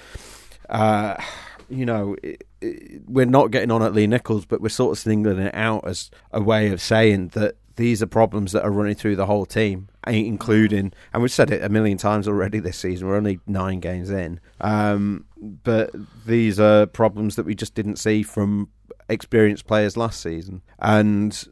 Uh, 0.69 1.17
you 1.69 1.87
know, 1.87 2.17
it, 2.23 2.45
we're 3.07 3.27
not 3.27 3.51
getting 3.51 3.71
on 3.71 3.83
at 3.83 3.93
Lee 3.93 4.07
Nicholls, 4.07 4.47
but 4.47 4.61
we're 4.61 4.69
sort 4.69 4.93
of 4.93 4.99
singling 4.99 5.39
it 5.39 5.55
out 5.55 5.87
as 5.87 6.11
a 6.33 6.41
way 6.41 6.71
of 6.71 6.81
saying 6.81 7.29
that 7.29 7.57
these 7.77 8.03
are 8.03 8.07
problems 8.07 8.53
that 8.53 8.65
are 8.65 8.71
running 8.71 8.95
through 8.95 9.17
the 9.17 9.27
whole 9.27 9.47
team, 9.47 9.89
including, 10.07 10.93
and 11.13 11.23
we've 11.23 11.33
said 11.33 11.51
it 11.51 11.63
a 11.63 11.69
million 11.69 11.99
times 11.99 12.27
already 12.27 12.59
this 12.59 12.79
season. 12.79 13.07
We're 13.07 13.17
only 13.17 13.41
nine 13.47 13.81
games 13.81 14.11
in, 14.11 14.41
um, 14.61 15.27
but 15.37 15.91
these 16.27 16.59
are 16.59 16.87
problems 16.87 17.37
that 17.37 17.47
we 17.47 17.55
just 17.55 17.75
didn't 17.75 17.97
see 17.97 18.23
from 18.23 18.69
experienced 19.09 19.67
players 19.67 19.97
last 19.97 20.21
season. 20.21 20.63
And 20.79 21.47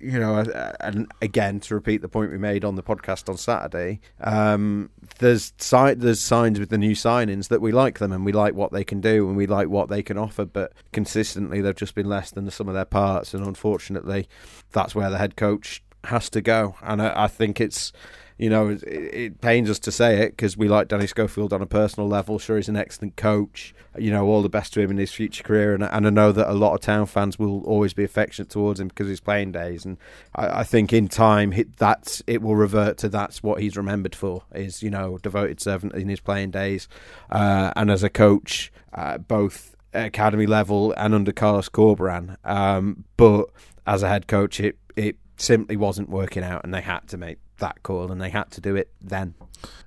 you 0.00 0.18
know, 0.18 0.44
and 0.80 1.10
again 1.20 1.60
to 1.60 1.74
repeat 1.74 2.02
the 2.02 2.08
point 2.08 2.30
we 2.30 2.38
made 2.38 2.64
on 2.64 2.76
the 2.76 2.82
podcast 2.82 3.28
on 3.28 3.36
Saturday, 3.36 4.00
um, 4.20 4.90
there's 5.18 5.52
si- 5.58 5.94
there's 5.94 6.20
signs 6.20 6.60
with 6.60 6.70
the 6.70 6.78
new 6.78 6.92
signings 6.92 7.48
that 7.48 7.60
we 7.60 7.72
like 7.72 7.98
them 7.98 8.12
and 8.12 8.24
we 8.24 8.32
like 8.32 8.54
what 8.54 8.72
they 8.72 8.84
can 8.84 9.00
do 9.00 9.28
and 9.28 9.36
we 9.36 9.46
like 9.46 9.68
what 9.68 9.88
they 9.88 10.02
can 10.02 10.18
offer, 10.18 10.44
but 10.44 10.72
consistently 10.92 11.60
they've 11.60 11.74
just 11.74 11.94
been 11.94 12.08
less 12.08 12.30
than 12.30 12.44
the 12.44 12.50
sum 12.50 12.68
of 12.68 12.74
their 12.74 12.84
parts, 12.84 13.34
and 13.34 13.46
unfortunately, 13.46 14.28
that's 14.72 14.94
where 14.94 15.10
the 15.10 15.18
head 15.18 15.36
coach 15.36 15.82
has 16.04 16.30
to 16.30 16.40
go. 16.40 16.76
And 16.82 17.02
I, 17.02 17.24
I 17.24 17.28
think 17.28 17.60
it's 17.60 17.92
you 18.38 18.48
know, 18.48 18.68
it, 18.68 18.82
it 18.86 19.40
pains 19.40 19.68
us 19.68 19.80
to 19.80 19.92
say 19.92 20.22
it 20.22 20.30
because 20.30 20.56
we 20.56 20.68
like 20.68 20.88
Danny 20.88 21.08
Schofield 21.08 21.52
on 21.52 21.60
a 21.60 21.66
personal 21.66 22.08
level. 22.08 22.38
Sure, 22.38 22.56
he's 22.56 22.68
an 22.68 22.76
excellent 22.76 23.16
coach. 23.16 23.74
You 23.98 24.12
know, 24.12 24.26
all 24.26 24.42
the 24.42 24.48
best 24.48 24.72
to 24.74 24.80
him 24.80 24.92
in 24.92 24.96
his 24.96 25.12
future 25.12 25.42
career, 25.42 25.74
and, 25.74 25.82
and 25.82 26.06
I 26.06 26.10
know 26.10 26.30
that 26.30 26.48
a 26.48 26.54
lot 26.54 26.74
of 26.74 26.80
town 26.80 27.06
fans 27.06 27.38
will 27.38 27.64
always 27.64 27.94
be 27.94 28.04
affectionate 28.04 28.48
towards 28.48 28.78
him 28.78 28.88
because 28.88 29.06
of 29.06 29.10
his 29.10 29.20
playing 29.20 29.52
days. 29.52 29.84
And 29.84 29.98
I, 30.36 30.60
I 30.60 30.64
think 30.64 30.92
in 30.92 31.08
time, 31.08 31.52
that's 31.76 32.22
it 32.28 32.40
will 32.40 32.54
revert 32.54 32.96
to 32.98 33.08
that's 33.08 33.42
what 33.42 33.60
he's 33.60 33.76
remembered 33.76 34.14
for 34.14 34.44
is 34.54 34.82
you 34.82 34.90
know 34.90 35.18
devoted 35.18 35.60
servant 35.60 35.94
in 35.94 36.08
his 36.08 36.20
playing 36.20 36.52
days, 36.52 36.88
uh, 37.30 37.72
and 37.74 37.90
as 37.90 38.04
a 38.04 38.10
coach, 38.10 38.72
uh, 38.94 39.18
both 39.18 39.74
academy 39.92 40.46
level 40.46 40.92
and 40.96 41.14
under 41.14 41.32
Carlos 41.32 41.68
Corberán. 41.68 42.36
Um, 42.44 43.04
but 43.16 43.46
as 43.84 44.04
a 44.04 44.08
head 44.08 44.28
coach, 44.28 44.60
it 44.60 44.78
it 44.94 45.16
simply 45.36 45.76
wasn't 45.76 46.08
working 46.08 46.44
out, 46.44 46.62
and 46.62 46.72
they 46.72 46.82
had 46.82 47.08
to 47.08 47.16
make 47.16 47.38
that 47.58 47.82
call, 47.82 48.10
and 48.10 48.20
they 48.20 48.30
had 48.30 48.50
to 48.52 48.60
do 48.60 48.76
it 48.76 48.90
then. 49.00 49.34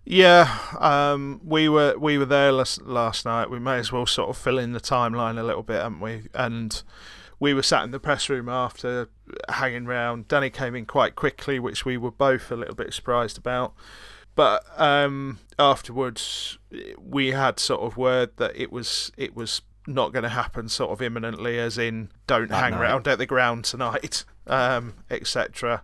Yeah, 0.06 0.58
um, 0.80 1.42
we 1.44 1.70
were 1.70 1.98
we 1.98 2.18
were 2.18 2.26
there 2.26 2.52
last, 2.52 2.82
last 2.82 3.26
night. 3.26 3.50
We 3.50 3.60
may 3.60 3.78
as 3.78 3.92
well 3.92 4.06
sort 4.06 4.30
of 4.30 4.38
fill 4.38 4.58
in 4.58 4.74
the 4.74 4.80
timeline 4.80 5.38
a 5.38 5.44
little 5.44 5.64
bit, 5.64 5.82
haven't 5.82 6.00
we? 6.00 6.24
And 6.34 6.82
we 7.40 7.54
were 7.54 7.64
sat 7.64 7.84
in 7.84 7.92
the 7.92 8.00
press 8.00 8.30
room 8.30 8.50
after 8.50 9.10
hanging 9.50 9.86
round. 9.86 10.28
Danny 10.28 10.50
came 10.50 10.76
in 10.76 10.86
quite 10.86 11.16
quickly, 11.16 11.60
which 11.60 11.86
we 11.86 11.98
were 11.98 12.12
both 12.12 12.52
a 12.52 12.56
little 12.56 12.76
bit 12.76 12.94
surprised 12.94 13.38
about. 13.38 13.74
But 14.36 14.64
um, 14.80 15.40
afterwards, 15.60 16.58
we 16.98 17.32
had 17.32 17.60
sort 17.60 17.82
of 17.82 17.98
word 17.98 18.32
that 18.38 18.56
it 18.56 18.72
was 18.72 19.12
it 19.18 19.36
was 19.36 19.62
not 19.88 20.14
going 20.14 20.24
to 20.24 20.30
happen 20.30 20.70
sort 20.70 20.92
of 20.92 21.02
imminently, 21.02 21.60
as 21.60 21.78
in 21.78 22.10
don't 22.28 22.50
that 22.50 22.60
hang 22.60 22.72
night. 22.72 22.82
around 22.82 23.08
at 23.08 23.18
the 23.18 23.26
ground 23.26 23.66
tonight, 23.66 24.24
um, 24.48 24.94
etc. 25.10 25.84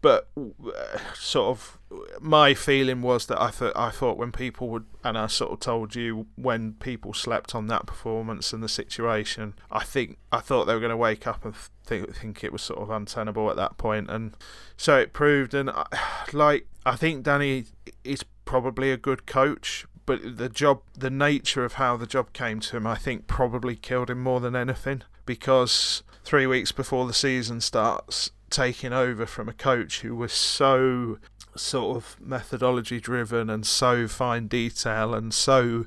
But 0.00 0.28
uh, 0.36 0.98
sort 1.14 1.48
of 1.48 1.78
my 2.20 2.54
feeling 2.54 3.02
was 3.02 3.26
that 3.26 3.40
I 3.40 3.50
thought 3.50 3.72
I 3.74 3.90
thought 3.90 4.16
when 4.16 4.30
people 4.30 4.68
would, 4.68 4.86
and 5.02 5.18
I 5.18 5.26
sort 5.26 5.52
of 5.52 5.60
told 5.60 5.94
you 5.96 6.26
when 6.36 6.74
people 6.74 7.12
slept 7.14 7.54
on 7.54 7.66
that 7.66 7.86
performance 7.86 8.52
and 8.52 8.62
the 8.62 8.68
situation, 8.68 9.54
I 9.70 9.84
think 9.84 10.18
I 10.30 10.38
thought 10.40 10.66
they 10.66 10.74
were 10.74 10.80
going 10.80 10.90
to 10.90 10.96
wake 10.96 11.26
up 11.26 11.44
and 11.44 11.54
think 11.84 12.14
think 12.14 12.44
it 12.44 12.52
was 12.52 12.62
sort 12.62 12.80
of 12.80 12.90
untenable 12.90 13.50
at 13.50 13.56
that 13.56 13.76
point, 13.76 14.08
and 14.08 14.36
so 14.76 14.98
it 14.98 15.12
proved. 15.12 15.52
And 15.54 15.70
I, 15.70 15.86
like 16.32 16.66
I 16.86 16.94
think 16.94 17.24
Danny 17.24 17.64
is 18.04 18.24
probably 18.44 18.92
a 18.92 18.96
good 18.96 19.26
coach, 19.26 19.86
but 20.06 20.38
the 20.38 20.48
job, 20.48 20.82
the 20.96 21.10
nature 21.10 21.64
of 21.64 21.74
how 21.74 21.96
the 21.96 22.06
job 22.06 22.32
came 22.32 22.60
to 22.60 22.76
him, 22.76 22.86
I 22.86 22.94
think 22.94 23.26
probably 23.26 23.76
killed 23.76 24.10
him 24.10 24.22
more 24.22 24.40
than 24.40 24.54
anything 24.54 25.02
because 25.26 26.02
three 26.24 26.46
weeks 26.46 26.72
before 26.72 27.06
the 27.06 27.12
season 27.12 27.60
starts, 27.60 28.30
taking 28.50 28.92
over 28.92 29.26
from 29.26 29.48
a 29.48 29.52
coach 29.52 30.00
who 30.00 30.14
was 30.14 30.32
so 30.32 31.18
sort 31.56 31.96
of 31.96 32.16
methodology 32.20 33.00
driven 33.00 33.50
and 33.50 33.66
so 33.66 34.06
fine 34.06 34.46
detail 34.46 35.14
and 35.14 35.34
so 35.34 35.86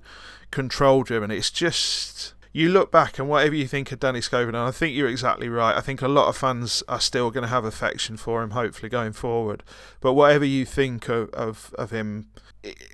control 0.51 1.03
driven. 1.03 1.31
It's 1.31 1.49
just 1.49 2.33
you 2.53 2.69
look 2.69 2.91
back 2.91 3.17
and 3.17 3.29
whatever 3.29 3.55
you 3.55 3.67
think 3.67 3.91
of 3.91 3.99
Danny 3.99 4.19
Schofield, 4.19 4.55
and 4.55 4.57
I 4.57 4.71
think 4.71 4.95
you're 4.95 5.07
exactly 5.07 5.47
right. 5.47 5.75
I 5.75 5.81
think 5.81 6.01
a 6.01 6.07
lot 6.07 6.27
of 6.27 6.35
fans 6.35 6.83
are 6.87 6.99
still 6.99 7.31
going 7.31 7.43
to 7.43 7.47
have 7.47 7.63
affection 7.63 8.17
for 8.17 8.43
him, 8.43 8.51
hopefully 8.51 8.89
going 8.89 9.13
forward. 9.13 9.63
But 10.01 10.13
whatever 10.13 10.45
you 10.45 10.65
think 10.65 11.07
of 11.07 11.29
of, 11.29 11.73
of 11.77 11.91
him, 11.91 12.27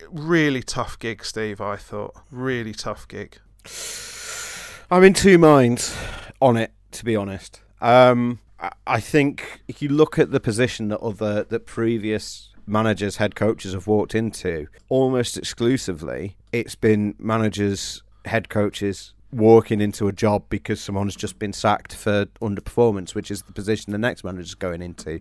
really 0.10 0.62
tough 0.62 1.00
gig, 1.00 1.26
Steve. 1.26 1.60
I 1.60 1.76
thought 1.76 2.16
really 2.32 2.74
tough 2.74 3.08
gig. 3.08 3.40
I'm 4.90 5.04
in 5.04 5.14
two 5.14 5.38
minds 5.38 5.96
on 6.40 6.56
it, 6.56 6.72
to 6.92 7.04
be 7.04 7.16
honest. 7.16 7.62
Um, 7.82 8.40
I 8.86 9.00
think 9.00 9.62
if 9.68 9.82
you 9.82 9.90
look 9.90 10.18
at 10.18 10.32
the 10.32 10.40
position 10.40 10.88
that 10.90 11.00
other 11.00 11.44
that 11.44 11.66
previous 11.66 12.50
managers, 12.66 13.18
head 13.18 13.36
coaches 13.36 13.74
have 13.74 13.88
walked 13.88 14.16
into, 14.16 14.68
almost 14.90 15.38
exclusively, 15.38 16.36
it's 16.52 16.76
been 16.76 17.16
managers, 17.20 18.04
head 18.26 18.50
coaches 18.50 19.14
walking 19.32 19.82
into 19.82 20.08
a 20.08 20.12
job 20.12 20.44
because 20.50 20.80
someone's 20.80 21.16
just 21.16 21.38
been 21.38 21.54
sacked 21.54 21.94
for 21.94 22.26
underperformance, 22.42 23.14
which 23.14 23.30
is 23.30 23.44
the 23.44 23.54
position 23.54 23.92
the 23.92 23.98
next 23.98 24.24
manager's 24.24 24.56
going 24.56 24.82
into. 24.82 25.20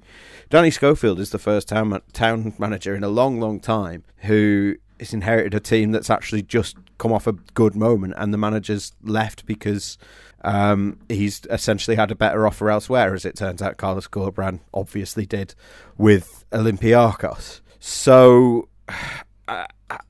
Danny 0.49 0.71
Schofield 0.71 1.19
is 1.21 1.31
the 1.31 1.39
first 1.39 1.69
town 1.69 2.01
town 2.13 2.55
manager 2.59 2.95
in 2.95 3.05
a 3.05 3.09
long, 3.09 3.41
long 3.41 3.61
time 3.61 4.05
who 4.19 4.77
has 4.99 5.13
inherited 5.13 5.55
a 5.55 5.61
team 5.61 5.93
that's 5.93 6.09
actually 6.09 6.43
just 6.43 6.77
come 6.99 7.13
off 7.13 7.27
a 7.27 7.33
good 7.33 7.77
moment, 7.77 8.15
and 8.17 8.33
the 8.33 8.39
manager's 8.39 8.93
left 9.03 9.45
because 9.47 9.99
um, 10.47 11.01
he's 11.09 11.43
essentially 11.51 11.97
had 11.97 12.13
a 12.13 12.15
better 12.15 12.47
offer 12.47 12.71
elsewhere, 12.71 13.13
as 13.15 13.25
it 13.25 13.35
turns 13.37 13.61
out. 13.61 13.77
Carlos 13.77 14.07
Corberán 14.07 14.61
obviously 14.73 15.27
did 15.27 15.57
with 15.99 16.45
Olympiacos. 16.53 17.61
So 17.81 18.69
I, 19.49 19.67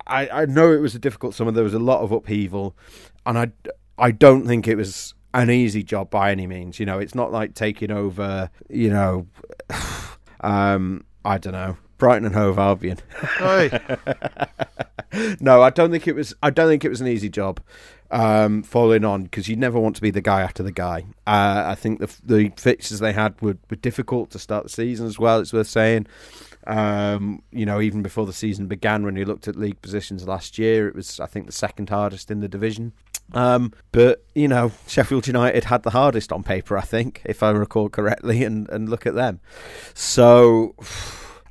I, 0.06 0.28
I 0.28 0.46
know 0.46 0.72
it 0.72 0.80
was 0.80 0.94
a 0.94 0.98
difficult 0.98 1.34
summer. 1.34 1.50
There 1.50 1.64
was 1.64 1.74
a 1.74 1.78
lot 1.78 2.02
of 2.02 2.12
upheaval, 2.12 2.76
and 3.24 3.38
I, 3.38 3.52
I 3.98 4.10
don't 4.10 4.46
think 4.46 4.68
it 4.68 4.76
was 4.76 5.14
an 5.32 5.50
easy 5.50 5.82
job 5.82 6.10
by 6.10 6.30
any 6.30 6.46
means. 6.46 6.78
You 6.78 6.84
know, 6.84 6.98
it's 6.98 7.14
not 7.14 7.32
like 7.32 7.54
taking 7.54 7.90
over. 7.90 8.50
You 8.68 8.90
know, 8.90 9.26
um, 10.42 11.06
I 11.24 11.38
don't 11.38 11.54
know 11.54 11.78
Brighton 11.96 12.26
and 12.26 12.34
Hove 12.34 12.58
Albion. 12.58 12.98
no, 15.40 15.62
I 15.62 15.70
don't 15.70 15.90
think 15.90 16.06
it 16.08 16.14
was. 16.14 16.34
I 16.42 16.50
don't 16.50 16.68
think 16.68 16.84
it 16.84 16.88
was 16.88 17.00
an 17.00 17.08
easy 17.08 17.28
job 17.28 17.60
um, 18.10 18.62
following 18.62 19.04
on 19.04 19.24
because 19.24 19.48
you 19.48 19.56
never 19.56 19.78
want 19.78 19.96
to 19.96 20.02
be 20.02 20.10
the 20.10 20.20
guy 20.20 20.42
after 20.42 20.62
the 20.62 20.72
guy. 20.72 21.06
Uh, 21.26 21.64
I 21.66 21.74
think 21.74 22.00
the 22.00 22.14
the 22.24 22.52
fixtures 22.56 22.98
they 22.98 23.12
had 23.12 23.40
were, 23.40 23.56
were 23.70 23.76
difficult 23.76 24.30
to 24.30 24.38
start 24.38 24.64
the 24.64 24.70
season 24.70 25.06
as 25.06 25.18
well. 25.18 25.40
It's 25.40 25.52
worth 25.52 25.68
saying. 25.68 26.06
Um, 26.66 27.42
you 27.52 27.64
know, 27.64 27.80
even 27.80 28.02
before 28.02 28.26
the 28.26 28.32
season 28.32 28.66
began, 28.66 29.04
when 29.04 29.14
you 29.14 29.24
looked 29.24 29.46
at 29.46 29.54
league 29.54 29.80
positions 29.82 30.26
last 30.26 30.58
year, 30.58 30.88
it 30.88 30.96
was 30.96 31.20
I 31.20 31.26
think 31.26 31.46
the 31.46 31.52
second 31.52 31.90
hardest 31.90 32.30
in 32.30 32.40
the 32.40 32.48
division. 32.48 32.92
Um, 33.32 33.72
but 33.92 34.24
you 34.34 34.48
know, 34.48 34.72
Sheffield 34.86 35.26
United 35.26 35.64
had 35.64 35.82
the 35.82 35.90
hardest 35.90 36.32
on 36.32 36.42
paper, 36.42 36.76
I 36.76 36.82
think, 36.82 37.22
if 37.24 37.42
I 37.42 37.50
recall 37.50 37.88
correctly, 37.88 38.44
and, 38.44 38.68
and 38.68 38.88
look 38.88 39.06
at 39.06 39.14
them. 39.14 39.40
So 39.94 40.74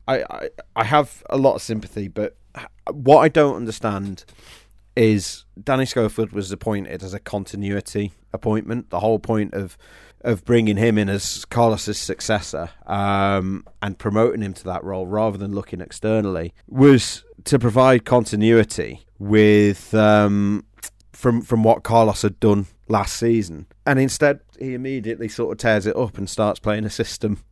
I, 0.07 0.23
I 0.29 0.49
I 0.75 0.83
have 0.83 1.23
a 1.29 1.37
lot 1.37 1.55
of 1.55 1.61
sympathy, 1.61 2.07
but 2.07 2.35
what 2.91 3.19
I 3.19 3.29
don't 3.29 3.55
understand 3.55 4.25
is 4.95 5.45
Danny 5.61 5.85
Schofield 5.85 6.31
was 6.31 6.51
appointed 6.51 7.03
as 7.03 7.13
a 7.13 7.19
continuity 7.19 8.13
appointment. 8.33 8.89
The 8.89 8.99
whole 8.99 9.19
point 9.19 9.53
of 9.53 9.77
of 10.21 10.43
bringing 10.43 10.77
him 10.77 10.97
in 10.97 11.07
as 11.07 11.45
Carlos's 11.45 11.99
successor 11.99 12.71
um, 12.87 13.63
and 13.83 13.99
promoting 13.99 14.41
him 14.41 14.53
to 14.55 14.63
that 14.63 14.83
role 14.83 15.05
rather 15.05 15.37
than 15.37 15.53
looking 15.53 15.81
externally 15.81 16.51
was 16.67 17.23
to 17.43 17.59
provide 17.59 18.05
continuity 18.05 19.05
with 19.19 19.93
um, 19.93 20.65
from 21.13 21.41
from 21.41 21.63
what 21.63 21.83
Carlos 21.83 22.23
had 22.23 22.39
done 22.39 22.65
last 22.87 23.17
season. 23.17 23.67
And 23.85 23.99
instead, 23.99 24.39
he 24.59 24.73
immediately 24.73 25.27
sort 25.27 25.51
of 25.51 25.57
tears 25.59 25.85
it 25.85 25.95
up 25.95 26.17
and 26.17 26.29
starts 26.29 26.59
playing 26.59 26.85
a 26.85 26.89
system 26.89 27.43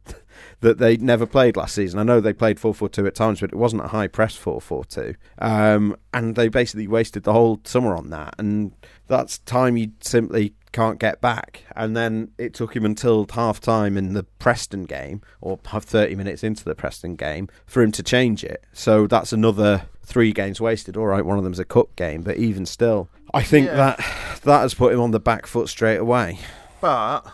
that 0.61 0.77
they 0.77 0.97
never 0.97 1.25
played 1.25 1.57
last 1.57 1.75
season. 1.75 1.99
I 1.99 2.03
know 2.03 2.19
they 2.19 2.33
played 2.33 2.59
4 2.59 2.73
4 2.73 2.89
2 2.89 3.07
at 3.07 3.15
times, 3.15 3.41
but 3.41 3.51
it 3.51 3.55
wasn't 3.55 3.83
a 3.83 3.89
high 3.89 4.07
press 4.07 4.35
4 4.35 4.61
4 4.61 4.85
2. 4.85 5.15
Um, 5.39 5.95
and 6.13 6.35
they 6.35 6.47
basically 6.47 6.87
wasted 6.87 7.23
the 7.23 7.33
whole 7.33 7.59
summer 7.63 7.95
on 7.95 8.09
that. 8.11 8.35
And 8.37 8.73
that's 9.07 9.39
time 9.39 9.77
you 9.77 9.91
simply 10.01 10.53
can't 10.71 10.99
get 10.99 11.21
back. 11.21 11.63
And 11.75 11.95
then 11.95 12.31
it 12.37 12.53
took 12.53 12.75
him 12.75 12.85
until 12.85 13.25
half 13.31 13.59
time 13.59 13.97
in 13.97 14.13
the 14.13 14.23
Preston 14.23 14.83
game, 14.83 15.21
or 15.39 15.57
30 15.57 16.15
minutes 16.15 16.43
into 16.43 16.63
the 16.63 16.75
Preston 16.75 17.15
game, 17.15 17.47
for 17.65 17.81
him 17.81 17.91
to 17.93 18.03
change 18.03 18.43
it. 18.43 18.65
So 18.73 19.07
that's 19.07 19.31
another 19.31 19.87
three 20.05 20.33
games 20.33 20.59
wasted. 20.59 20.97
All 20.97 21.07
right, 21.07 21.25
one 21.25 21.37
of 21.37 21.43
them's 21.43 21.59
a 21.59 21.65
cup 21.65 21.95
game, 21.95 22.21
but 22.21 22.37
even 22.37 22.65
still, 22.65 23.09
I 23.33 23.43
think 23.43 23.67
yeah. 23.67 23.75
that 23.75 24.41
that 24.43 24.61
has 24.61 24.73
put 24.73 24.93
him 24.93 24.99
on 24.99 25.11
the 25.11 25.19
back 25.19 25.47
foot 25.47 25.69
straight 25.69 25.97
away. 25.97 26.39
But 26.81 27.25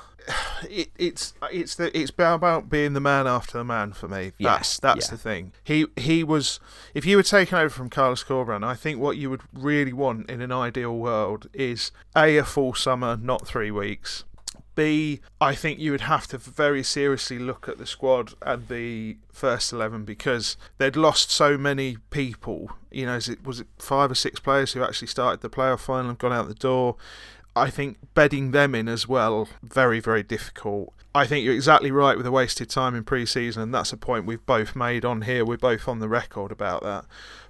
it, 0.70 0.89
it's 0.98 1.34
it's 1.51 1.75
the, 1.75 1.98
it's 1.98 2.12
about 2.18 2.70
being 2.70 2.94
the 2.94 3.00
man 3.00 3.28
after 3.28 3.58
the 3.58 3.63
man 3.63 3.94
for 3.94 4.08
me. 4.08 4.32
That's 4.39 4.80
yeah, 4.82 4.94
that's 4.94 5.08
yeah. 5.08 5.12
the 5.12 5.18
thing. 5.18 5.51
He 5.63 5.86
he 5.96 6.24
was. 6.24 6.60
If 6.94 7.06
you 7.06 7.18
were 7.18 7.24
taken 7.24 7.58
over 7.58 7.70
from 7.70 7.89
Carlos 7.89 8.24
Corberán, 8.24 8.63
I 8.63 8.75
think 8.75 9.00
what 9.00 9.18
you 9.18 9.30
would 9.30 9.42
really 9.54 9.94
want 9.94 10.30
in 10.30 10.42
an 10.42 10.51
ideal 10.51 10.96
world 10.96 11.50
is 11.54 11.92
a 12.16 12.38
a 12.38 12.44
full 12.44 12.74
summer, 12.74 13.18
not 13.18 13.48
three 13.48 13.72
weeks. 13.72 14.24
B, 14.75 15.20
I 15.42 15.56
think 15.56 15.78
you 15.80 15.92
would 15.92 16.01
have 16.01 16.28
to 16.28 16.38
very 16.38 16.84
seriously 16.84 17.38
look 17.38 17.68
at 17.68 17.78
the 17.78 17.86
squad 17.86 18.34
and 18.42 18.68
the 18.70 19.18
first 19.30 19.74
eleven 19.74 20.06
because 20.06 20.56
they'd 20.78 20.96
lost 20.96 21.32
so 21.32 21.58
many 21.58 21.98
people. 22.12 22.72
You 22.89 23.06
know, 23.06 23.18
it 23.18 23.44
was 23.44 23.60
it 23.60 23.68
five 23.78 24.10
or 24.10 24.16
six 24.16 24.39
players 24.39 24.74
who 24.74 24.84
actually 24.84 25.10
started 25.10 25.42
the 25.42 25.50
playoff 25.50 25.82
final 25.82 26.12
and 26.12 26.18
gone 26.18 26.32
out 26.32 26.48
the 26.48 26.54
door. 26.54 26.96
I 27.60 27.70
think 27.70 27.98
bedding 28.13 28.51
them 28.51 28.74
in 28.74 28.88
as 28.88 29.08
well, 29.08 29.48
very, 29.62 30.00
very 30.00 30.24
difficult. 30.24 30.94
I 31.13 31.25
think 31.25 31.44
you're 31.44 31.56
exactly 31.56 31.92
right 31.92 32.16
with 32.16 32.25
the 32.25 32.32
wasted 32.32 32.70
time 32.70 32.96
in 32.96 33.04
pre 33.04 33.25
season, 33.25 33.63
and 33.63 33.74
that's 33.74 33.92
a 33.92 33.98
point 33.98 34.25
we've 34.25 34.46
both 34.46 34.75
made 34.75 35.04
on 35.04 35.24
here. 35.24 35.44
We're 35.44 35.58
both 35.58 35.88
on 35.88 36.00
the 36.00 36.08
record 36.08 36.51
about 36.51 36.84
that. 36.84 37.06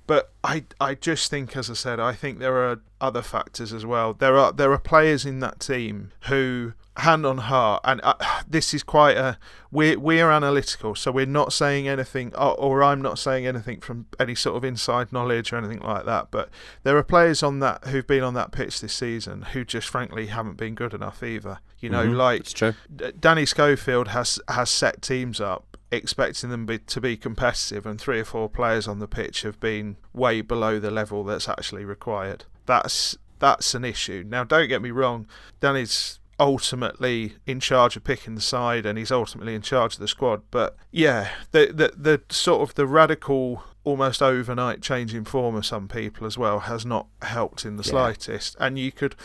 But 0.10 0.32
I, 0.44 0.64
I 0.82 0.96
just 0.96 1.30
think, 1.30 1.56
as 1.56 1.70
I 1.70 1.76
said, 1.76 2.00
I 2.00 2.14
think 2.14 2.40
there 2.40 2.68
are 2.68 2.82
other 3.00 3.22
factors 3.22 3.72
as 3.72 3.86
well. 3.86 4.16
There 4.16 4.40
are 4.40 4.52
there 4.52 4.72
are 4.72 4.80
players 4.80 5.24
in 5.24 5.40
that 5.42 5.60
team 5.60 6.14
who 6.22 6.74
hand 6.98 7.28
on 7.28 7.38
heart, 7.38 7.82
and 7.86 8.02
uh, 8.04 8.16
this 8.48 8.74
is 8.74 8.82
quite 8.82 9.18
a 9.18 9.38
we're 9.70 10.00
we're 10.00 10.32
analytical, 10.32 10.96
so 10.96 11.12
we're 11.12 11.28
not 11.28 11.54
saying 11.54 11.88
anything, 11.88 12.34
or, 12.34 12.60
or, 12.60 12.82
I'm 12.82 13.04
not 13.04 13.20
saying 13.20 13.46
anything 13.46 13.82
from 13.82 14.08
any 14.20 14.34
sort 14.34 14.58
of 14.58 14.66
inside 14.66 15.14
knowledge 15.14 15.54
or 15.54 15.58
anything 15.58 15.82
like 15.82 16.06
that. 16.06 16.32
But 16.32 16.50
there 16.82 16.98
are 16.98 17.04
players 17.04 17.44
on 17.44 17.60
that 17.60 17.86
who've 17.86 18.08
been 18.08 18.24
on 18.24 18.34
that 18.34 18.52
pitch 18.52 18.82
this 18.82 18.94
season 18.94 19.44
who 19.44 19.64
just 19.64 19.88
frankly 19.88 20.26
haven't 20.26 20.58
been 20.58 20.74
good 20.74 20.96
enough 20.96 21.22
either. 21.22 21.60
You 21.78 21.92
know, 21.92 22.06
mm-hmm. 22.06 22.16
like 22.16 22.46
true. 22.46 22.74
Danny 23.20 23.46
Schofield 23.46 24.08
has 24.08 24.40
has 24.48 24.72
set 24.72 25.04
teams 25.04 25.40
up 25.40 25.69
expecting 25.92 26.50
them 26.50 26.66
be, 26.66 26.80
to 26.80 27.02
be 27.02 27.18
competitive, 27.18 27.86
and 27.86 28.00
three 28.00 28.20
or 28.20 28.26
four 28.26 28.50
players 28.50 28.88
on 28.88 29.00
the 29.00 29.08
pitch 29.08 29.42
have 29.44 29.60
been 29.60 29.98
way 30.14 30.42
below 30.42 30.80
the 30.80 30.92
level 30.92 31.24
that's 31.24 31.50
actually 31.50 31.86
required. 31.86 32.46
That's 32.66 33.18
that's 33.40 33.74
an 33.74 33.86
issue. 33.86 34.24
Now, 34.28 34.44
don't 34.44 34.68
get 34.68 34.82
me 34.82 34.92
wrong, 34.92 35.26
Danny's 35.62 36.20
ultimately 36.40 37.34
in 37.46 37.60
charge 37.60 37.98
of 37.98 38.04
picking 38.04 38.36
the 38.36 38.42
side 38.42 38.86
and 38.86 38.98
he's 38.98 39.12
ultimately 39.12 39.54
in 39.54 39.62
charge 39.62 39.96
of 39.96 40.00
the 40.00 40.08
squad. 40.08 40.42
But 40.52 40.78
yeah, 40.92 41.30
the 41.52 41.68
the, 41.68 41.94
the 41.98 42.22
sort 42.30 42.62
of 42.62 42.76
the 42.76 42.88
radical 42.88 43.64
almost 43.84 44.22
overnight 44.22 44.82
change 44.82 45.14
in 45.14 45.26
form 45.26 45.56
of 45.56 45.66
some 45.66 45.88
people 45.88 46.28
as 46.28 46.38
well 46.38 46.60
has 46.60 46.86
not 46.86 47.08
helped 47.22 47.66
in 47.66 47.78
the 47.78 47.84
yeah. 47.84 47.92
slightest. 47.92 48.56
And 48.60 48.78
you 48.78 48.92
could 48.92 49.16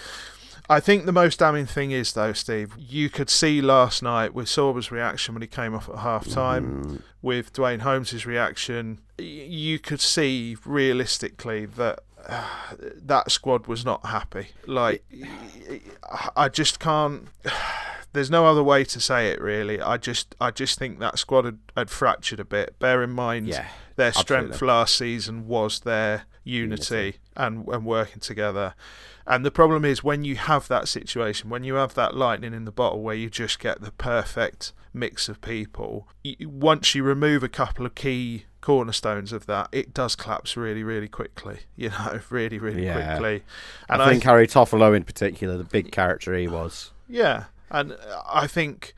I 0.68 0.80
think 0.80 1.04
the 1.04 1.12
most 1.12 1.40
damning 1.40 1.66
thing 1.66 1.90
is, 1.90 2.14
though, 2.14 2.32
Steve, 2.32 2.74
you 2.78 3.10
could 3.10 3.28
see 3.28 3.60
last 3.60 4.02
night 4.02 4.32
with 4.32 4.46
Sorba's 4.46 4.90
reaction 4.90 5.34
when 5.34 5.42
he 5.42 5.48
came 5.48 5.74
off 5.74 5.88
at 5.88 5.98
half 5.98 6.26
time, 6.26 6.84
mm. 6.84 7.02
with 7.20 7.52
Duane 7.52 7.80
Holmes's 7.80 8.24
reaction, 8.24 9.00
you 9.18 9.78
could 9.78 10.00
see 10.00 10.56
realistically 10.64 11.66
that 11.66 12.00
uh, 12.26 12.48
that 12.80 13.30
squad 13.30 13.66
was 13.66 13.84
not 13.84 14.06
happy. 14.06 14.48
Like, 14.66 15.04
I 16.34 16.48
just 16.48 16.80
can't. 16.80 17.28
There's 18.12 18.30
no 18.30 18.46
other 18.46 18.62
way 18.62 18.84
to 18.84 19.00
say 19.00 19.30
it, 19.32 19.40
really. 19.40 19.80
I 19.80 19.96
just, 19.96 20.36
I 20.40 20.52
just 20.52 20.78
think 20.78 21.00
that 21.00 21.18
squad 21.18 21.46
had, 21.46 21.58
had 21.76 21.90
fractured 21.90 22.38
a 22.38 22.44
bit. 22.44 22.78
Bear 22.78 23.02
in 23.02 23.10
mind, 23.10 23.48
yeah, 23.48 23.66
their 23.96 24.12
strength 24.12 24.52
absolutely. 24.52 24.68
last 24.68 24.94
season 24.94 25.48
was 25.48 25.80
their 25.80 26.22
unity, 26.44 26.94
unity. 26.94 27.18
And, 27.36 27.66
and 27.66 27.84
working 27.84 28.20
together. 28.20 28.74
And 29.26 29.44
the 29.44 29.50
problem 29.50 29.84
is 29.84 30.04
when 30.04 30.24
you 30.24 30.36
have 30.36 30.68
that 30.68 30.88
situation, 30.88 31.50
when 31.50 31.64
you 31.64 31.74
have 31.74 31.94
that 31.94 32.14
lightning 32.14 32.52
in 32.52 32.64
the 32.64 32.72
bottle 32.72 33.02
where 33.02 33.14
you 33.14 33.30
just 33.30 33.58
get 33.58 33.80
the 33.80 33.92
perfect 33.92 34.72
mix 34.92 35.28
of 35.28 35.40
people, 35.40 36.08
once 36.42 36.94
you 36.94 37.02
remove 37.02 37.42
a 37.42 37.48
couple 37.48 37.86
of 37.86 37.94
key 37.94 38.44
cornerstones 38.60 39.32
of 39.32 39.46
that, 39.46 39.68
it 39.72 39.94
does 39.94 40.14
collapse 40.14 40.56
really, 40.56 40.82
really 40.82 41.08
quickly. 41.08 41.60
You 41.76 41.90
know, 41.90 42.20
really, 42.30 42.58
really 42.58 42.84
yeah. 42.84 43.18
quickly. 43.18 43.42
And 43.88 44.00
I 44.00 44.08
think 44.08 44.24
I, 44.26 44.30
Harry 44.30 44.46
Toffolo 44.46 44.96
in 44.96 45.04
particular, 45.04 45.56
the 45.56 45.64
big 45.64 45.90
character 45.90 46.34
he 46.34 46.46
was. 46.46 46.92
Yeah, 47.08 47.44
and 47.70 47.92
uh, 47.92 48.22
I 48.26 48.46
think 48.46 48.94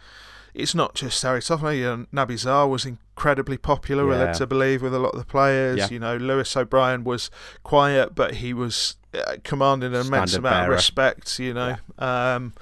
it's 0.57 0.75
not 0.75 0.95
just 0.95 1.23
Harry 1.23 1.41
Toffolo. 1.41 1.77
You 1.77 1.85
know, 1.85 2.07
Naby 2.13 2.35
Sarr 2.35 2.69
was 2.69 2.85
incredibly 2.85 3.59
popular, 3.59 4.03
yeah. 4.05 4.09
we're 4.09 4.25
led 4.27 4.35
to 4.35 4.47
believe, 4.47 4.83
with 4.83 4.95
a 4.95 4.99
lot 4.99 5.13
of 5.13 5.19
the 5.19 5.27
players. 5.27 5.79
Yeah. 5.79 5.89
You 5.91 5.99
know, 5.99 6.17
Lewis 6.17 6.57
O'Brien 6.57 7.05
was 7.05 7.31
quiet, 7.63 8.15
but 8.15 8.37
he 8.37 8.53
was 8.55 8.97
uh, 9.15 9.37
commanding 9.45 9.95
an 9.95 10.07
immense 10.07 10.35
amount 10.35 10.55
bearer. 10.55 10.73
of 10.73 10.79
respect. 10.79 11.39
You 11.39 11.55
know, 11.55 11.77
yeah. 11.99 12.35
um, 12.35 12.55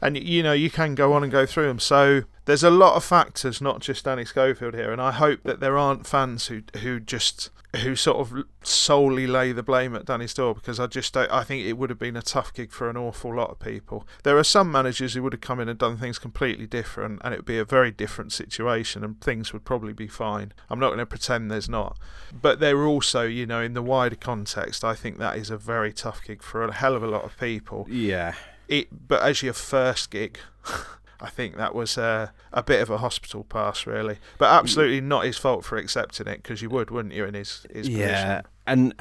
and 0.00 0.16
you 0.16 0.42
know 0.42 0.52
you 0.52 0.70
can 0.70 0.94
go 0.94 1.12
on 1.12 1.22
and 1.22 1.30
go 1.30 1.46
through 1.46 1.68
them. 1.68 1.78
So 1.78 2.22
there's 2.46 2.64
a 2.64 2.70
lot 2.70 2.96
of 2.96 3.04
factors, 3.04 3.60
not 3.60 3.80
just 3.80 4.04
Danny 4.04 4.24
Schofield 4.24 4.74
here, 4.74 4.92
and 4.92 5.00
I 5.00 5.12
hope 5.12 5.42
that 5.44 5.60
there 5.60 5.76
aren't 5.76 6.06
fans 6.06 6.46
who 6.46 6.62
who 6.80 7.00
just 7.00 7.50
who 7.76 7.96
sort 7.96 8.18
of 8.18 8.44
solely 8.62 9.26
lay 9.26 9.52
the 9.52 9.62
blame 9.62 9.94
at 9.94 10.04
Danny 10.04 10.26
Store 10.26 10.54
because 10.54 10.80
I 10.80 10.86
just 10.86 11.16
I 11.16 11.44
think 11.44 11.64
it 11.64 11.74
would 11.74 11.90
have 11.90 11.98
been 11.98 12.16
a 12.16 12.22
tough 12.22 12.52
gig 12.52 12.72
for 12.72 12.88
an 12.88 12.96
awful 12.96 13.34
lot 13.34 13.50
of 13.50 13.58
people. 13.58 14.06
There 14.22 14.38
are 14.38 14.44
some 14.44 14.70
managers 14.70 15.14
who 15.14 15.22
would 15.22 15.32
have 15.32 15.40
come 15.40 15.60
in 15.60 15.68
and 15.68 15.78
done 15.78 15.96
things 15.96 16.18
completely 16.18 16.66
different, 16.66 17.20
and 17.24 17.34
it 17.34 17.38
would 17.38 17.46
be 17.46 17.58
a 17.58 17.64
very 17.64 17.90
different 17.90 18.32
situation, 18.32 19.04
and 19.04 19.20
things 19.20 19.52
would 19.52 19.64
probably 19.64 19.92
be 19.92 20.08
fine. 20.08 20.52
I'm 20.70 20.78
not 20.78 20.88
going 20.88 20.98
to 20.98 21.06
pretend 21.06 21.50
there's 21.50 21.68
not, 21.68 21.98
but 22.32 22.60
there 22.60 22.76
are 22.78 22.86
also, 22.86 23.22
you 23.22 23.46
know, 23.46 23.60
in 23.60 23.74
the 23.74 23.82
wider 23.82 24.16
context, 24.16 24.84
I 24.84 24.94
think 24.94 25.18
that 25.18 25.36
is 25.36 25.50
a 25.50 25.58
very 25.58 25.92
tough 25.92 26.22
gig 26.24 26.42
for 26.42 26.62
a 26.62 26.72
hell 26.72 26.94
of 26.94 27.02
a 27.02 27.08
lot 27.08 27.24
of 27.24 27.38
people. 27.38 27.86
Yeah. 27.90 28.34
It, 28.68 29.08
but 29.08 29.22
as 29.22 29.42
your 29.42 29.54
first 29.54 30.10
gig. 30.10 30.38
I 31.20 31.30
think 31.30 31.56
that 31.56 31.74
was 31.74 31.96
uh, 31.96 32.28
a 32.52 32.62
bit 32.62 32.80
of 32.82 32.90
a 32.90 32.98
hospital 32.98 33.44
pass, 33.44 33.86
really. 33.86 34.18
But 34.38 34.52
absolutely 34.52 35.00
not 35.00 35.24
his 35.24 35.38
fault 35.38 35.64
for 35.64 35.78
accepting 35.78 36.26
it, 36.26 36.42
because 36.42 36.62
you 36.62 36.70
would, 36.70 36.90
wouldn't 36.90 37.14
you, 37.14 37.24
in 37.24 37.34
his, 37.34 37.66
his 37.72 37.88
yeah. 37.88 38.42
Position. 38.42 38.44
And 38.66 38.94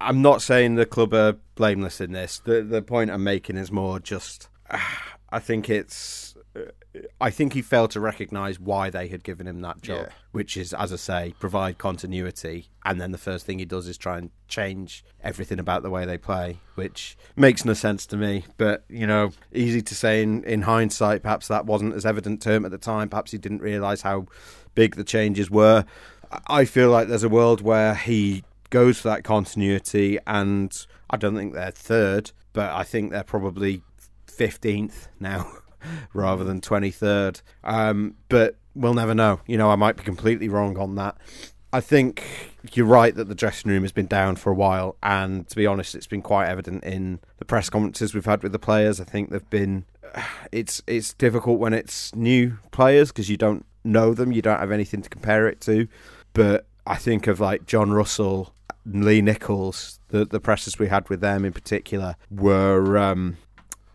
I'm 0.00 0.22
not 0.22 0.42
saying 0.42 0.76
the 0.76 0.86
club 0.86 1.12
are 1.14 1.36
blameless 1.54 2.00
in 2.00 2.12
this. 2.12 2.38
The 2.38 2.62
the 2.62 2.82
point 2.82 3.10
I'm 3.10 3.24
making 3.24 3.56
is 3.56 3.72
more 3.72 3.98
just, 3.98 4.48
I 5.30 5.38
think 5.40 5.68
it's 5.68 6.36
I 7.20 7.30
think 7.30 7.52
he 7.52 7.62
failed 7.62 7.90
to 7.92 8.00
recognise 8.00 8.58
why 8.58 8.90
they 8.90 9.08
had 9.08 9.22
given 9.22 9.46
him 9.46 9.60
that 9.62 9.82
job, 9.82 10.06
yeah. 10.06 10.12
which 10.32 10.56
is, 10.56 10.72
as 10.72 10.92
I 10.92 10.96
say, 10.96 11.34
provide 11.38 11.78
continuity. 11.78 12.68
And 12.84 13.00
then 13.00 13.12
the 13.12 13.18
first 13.18 13.46
thing 13.46 13.58
he 13.58 13.64
does 13.64 13.88
is 13.88 13.98
try 13.98 14.18
and 14.18 14.30
change 14.46 15.04
everything 15.22 15.58
about 15.58 15.82
the 15.82 15.90
way 15.90 16.04
they 16.04 16.18
play, 16.18 16.60
which 16.74 17.16
makes 17.36 17.64
no 17.64 17.74
sense 17.74 18.06
to 18.06 18.16
me. 18.16 18.44
But, 18.56 18.84
you 18.88 19.06
know, 19.06 19.32
easy 19.52 19.82
to 19.82 19.94
say 19.94 20.22
in, 20.22 20.44
in 20.44 20.62
hindsight, 20.62 21.22
perhaps 21.22 21.48
that 21.48 21.66
wasn't 21.66 21.94
as 21.94 22.06
evident 22.06 22.42
to 22.42 22.52
him 22.52 22.64
at 22.64 22.70
the 22.70 22.78
time. 22.78 23.08
Perhaps 23.08 23.32
he 23.32 23.38
didn't 23.38 23.62
realise 23.62 24.02
how 24.02 24.26
big 24.74 24.96
the 24.96 25.04
changes 25.04 25.50
were. 25.50 25.84
I 26.46 26.64
feel 26.64 26.90
like 26.90 27.08
there's 27.08 27.24
a 27.24 27.28
world 27.28 27.60
where 27.60 27.94
he 27.94 28.44
goes 28.70 29.00
for 29.00 29.08
that 29.08 29.24
continuity, 29.24 30.18
and 30.26 30.86
I 31.10 31.16
don't 31.16 31.34
think 31.34 31.54
they're 31.54 31.70
third, 31.70 32.32
but 32.52 32.70
I 32.72 32.84
think 32.84 33.10
they're 33.10 33.24
probably 33.24 33.82
15th 34.26 35.08
now. 35.18 35.50
rather 36.14 36.44
than 36.44 36.60
23rd. 36.60 37.42
Um, 37.64 38.14
but 38.28 38.56
we'll 38.74 38.94
never 38.94 39.14
know. 39.14 39.40
You 39.46 39.58
know, 39.58 39.70
I 39.70 39.76
might 39.76 39.96
be 39.96 40.02
completely 40.02 40.48
wrong 40.48 40.78
on 40.78 40.94
that. 40.96 41.16
I 41.72 41.80
think 41.80 42.24
you're 42.72 42.86
right 42.86 43.14
that 43.14 43.28
the 43.28 43.34
dressing 43.34 43.70
room 43.70 43.82
has 43.82 43.92
been 43.92 44.06
down 44.06 44.36
for 44.36 44.50
a 44.50 44.54
while, 44.54 44.96
and 45.02 45.46
to 45.48 45.56
be 45.56 45.66
honest, 45.66 45.94
it's 45.94 46.06
been 46.06 46.22
quite 46.22 46.48
evident 46.48 46.82
in 46.84 47.20
the 47.38 47.44
press 47.44 47.68
conferences 47.68 48.14
we've 48.14 48.24
had 48.24 48.42
with 48.42 48.52
the 48.52 48.58
players. 48.58 49.00
I 49.00 49.04
think 49.04 49.30
they've 49.30 49.50
been. 49.50 49.84
It's 50.50 50.82
it's 50.86 51.12
difficult 51.12 51.60
when 51.60 51.74
it's 51.74 52.14
new 52.14 52.58
players 52.70 53.12
because 53.12 53.28
you 53.28 53.36
don't 53.36 53.66
know 53.84 54.14
them, 54.14 54.32
you 54.32 54.40
don't 54.40 54.58
have 54.58 54.72
anything 54.72 55.02
to 55.02 55.10
compare 55.10 55.46
it 55.46 55.60
to. 55.62 55.86
But 56.32 56.66
I 56.86 56.96
think 56.96 57.26
of 57.26 57.38
like 57.38 57.66
John 57.66 57.92
Russell, 57.92 58.54
Lee 58.86 59.20
Nicholls, 59.20 60.00
the 60.08 60.24
the 60.24 60.40
presses 60.40 60.78
we 60.78 60.88
had 60.88 61.08
with 61.10 61.20
them 61.20 61.44
in 61.44 61.52
particular 61.52 62.16
were 62.30 62.96
um, 62.96 63.36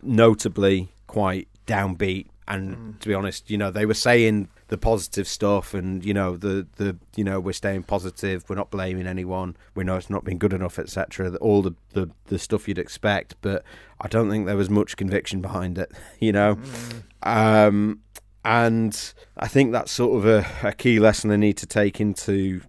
notably 0.00 0.92
quite 1.08 1.48
downbeat. 1.66 2.26
And 2.46 2.76
mm. 2.76 3.00
to 3.00 3.08
be 3.08 3.14
honest, 3.14 3.50
you 3.50 3.56
know, 3.56 3.70
they 3.70 3.86
were 3.86 3.94
saying 3.94 4.48
the 4.68 4.76
positive 4.76 5.26
stuff, 5.26 5.72
and 5.72 6.04
you 6.04 6.12
know, 6.12 6.36
the 6.36 6.66
the 6.76 6.96
you 7.16 7.24
know, 7.24 7.40
we're 7.40 7.52
staying 7.52 7.84
positive, 7.84 8.44
we're 8.48 8.56
not 8.56 8.70
blaming 8.70 9.06
anyone, 9.06 9.56
we 9.74 9.82
know 9.82 9.96
it's 9.96 10.10
not 10.10 10.24
been 10.24 10.36
good 10.36 10.52
enough, 10.52 10.78
etc. 10.78 11.34
All 11.36 11.62
the, 11.62 11.74
the 11.92 12.10
the 12.26 12.38
stuff 12.38 12.68
you'd 12.68 12.78
expect, 12.78 13.36
but 13.40 13.64
I 14.00 14.08
don't 14.08 14.28
think 14.28 14.44
there 14.44 14.56
was 14.56 14.68
much 14.68 14.96
conviction 14.96 15.40
behind 15.40 15.78
it. 15.78 15.92
You 16.20 16.32
know, 16.32 16.56
mm. 16.56 17.02
um, 17.22 18.00
and 18.44 19.14
I 19.36 19.48
think 19.48 19.72
that's 19.72 19.92
sort 19.92 20.18
of 20.18 20.26
a, 20.26 20.68
a 20.68 20.72
key 20.72 20.98
lesson 20.98 21.30
they 21.30 21.36
need 21.36 21.56
to 21.58 21.66
take 21.66 22.00
into 22.00 22.60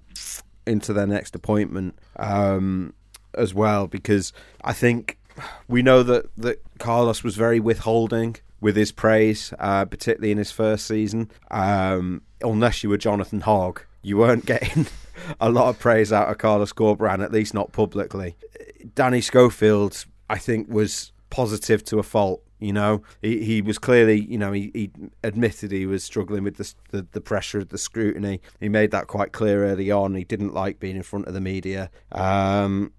into 0.65 0.93
their 0.93 1.07
next 1.07 1.35
appointment 1.35 1.97
um, 2.15 2.93
as 3.33 3.53
well, 3.53 3.87
because 3.87 4.33
I 4.63 4.73
think 4.73 5.17
we 5.67 5.81
know 5.81 6.03
that 6.03 6.35
that 6.37 6.61
Carlos 6.79 7.23
was 7.23 7.35
very 7.35 7.59
withholding 7.59 8.37
with 8.61 8.75
his 8.75 8.91
praise, 8.91 9.53
uh, 9.59 9.85
particularly 9.85 10.31
in 10.31 10.37
his 10.37 10.51
first 10.51 10.87
season. 10.87 11.29
Um, 11.51 12.21
unless 12.41 12.83
you 12.83 12.89
were 12.89 12.97
Jonathan 12.97 13.41
Hogg, 13.41 13.81
you 14.01 14.17
weren't 14.17 14.45
getting 14.47 14.87
a 15.39 15.49
lot 15.49 15.69
of 15.69 15.79
praise 15.79 16.11
out 16.13 16.29
of 16.29 16.37
Carlos 16.37 16.73
Corberán, 16.73 17.23
at 17.23 17.31
least 17.31 17.53
not 17.53 17.71
publicly. 17.71 18.35
Danny 18.93 19.21
Schofield, 19.21 20.05
I 20.29 20.37
think, 20.37 20.69
was 20.69 21.11
positive 21.29 21.83
to 21.85 21.99
a 21.99 22.03
fault. 22.03 22.41
You 22.65 22.73
know, 22.73 23.03
he, 23.21 23.43
he 23.43 23.61
was 23.61 23.77
clearly, 23.77 24.19
you 24.19 24.37
know, 24.37 24.51
he, 24.51 24.71
he 24.73 24.91
admitted 25.23 25.71
he 25.71 25.85
was 25.85 26.03
struggling 26.03 26.43
with 26.43 26.57
the, 26.57 26.73
the, 26.91 27.07
the 27.11 27.21
pressure 27.21 27.59
of 27.59 27.69
the 27.69 27.77
scrutiny. 27.77 28.41
He 28.59 28.69
made 28.69 28.91
that 28.91 29.07
quite 29.07 29.31
clear 29.31 29.65
early 29.65 29.91
on. 29.91 30.15
He 30.15 30.23
didn't 30.23 30.53
like 30.53 30.79
being 30.79 30.95
in 30.95 31.03
front 31.03 31.27
of 31.27 31.33
the 31.33 31.41
media. 31.41 31.91
Um, 32.11 32.91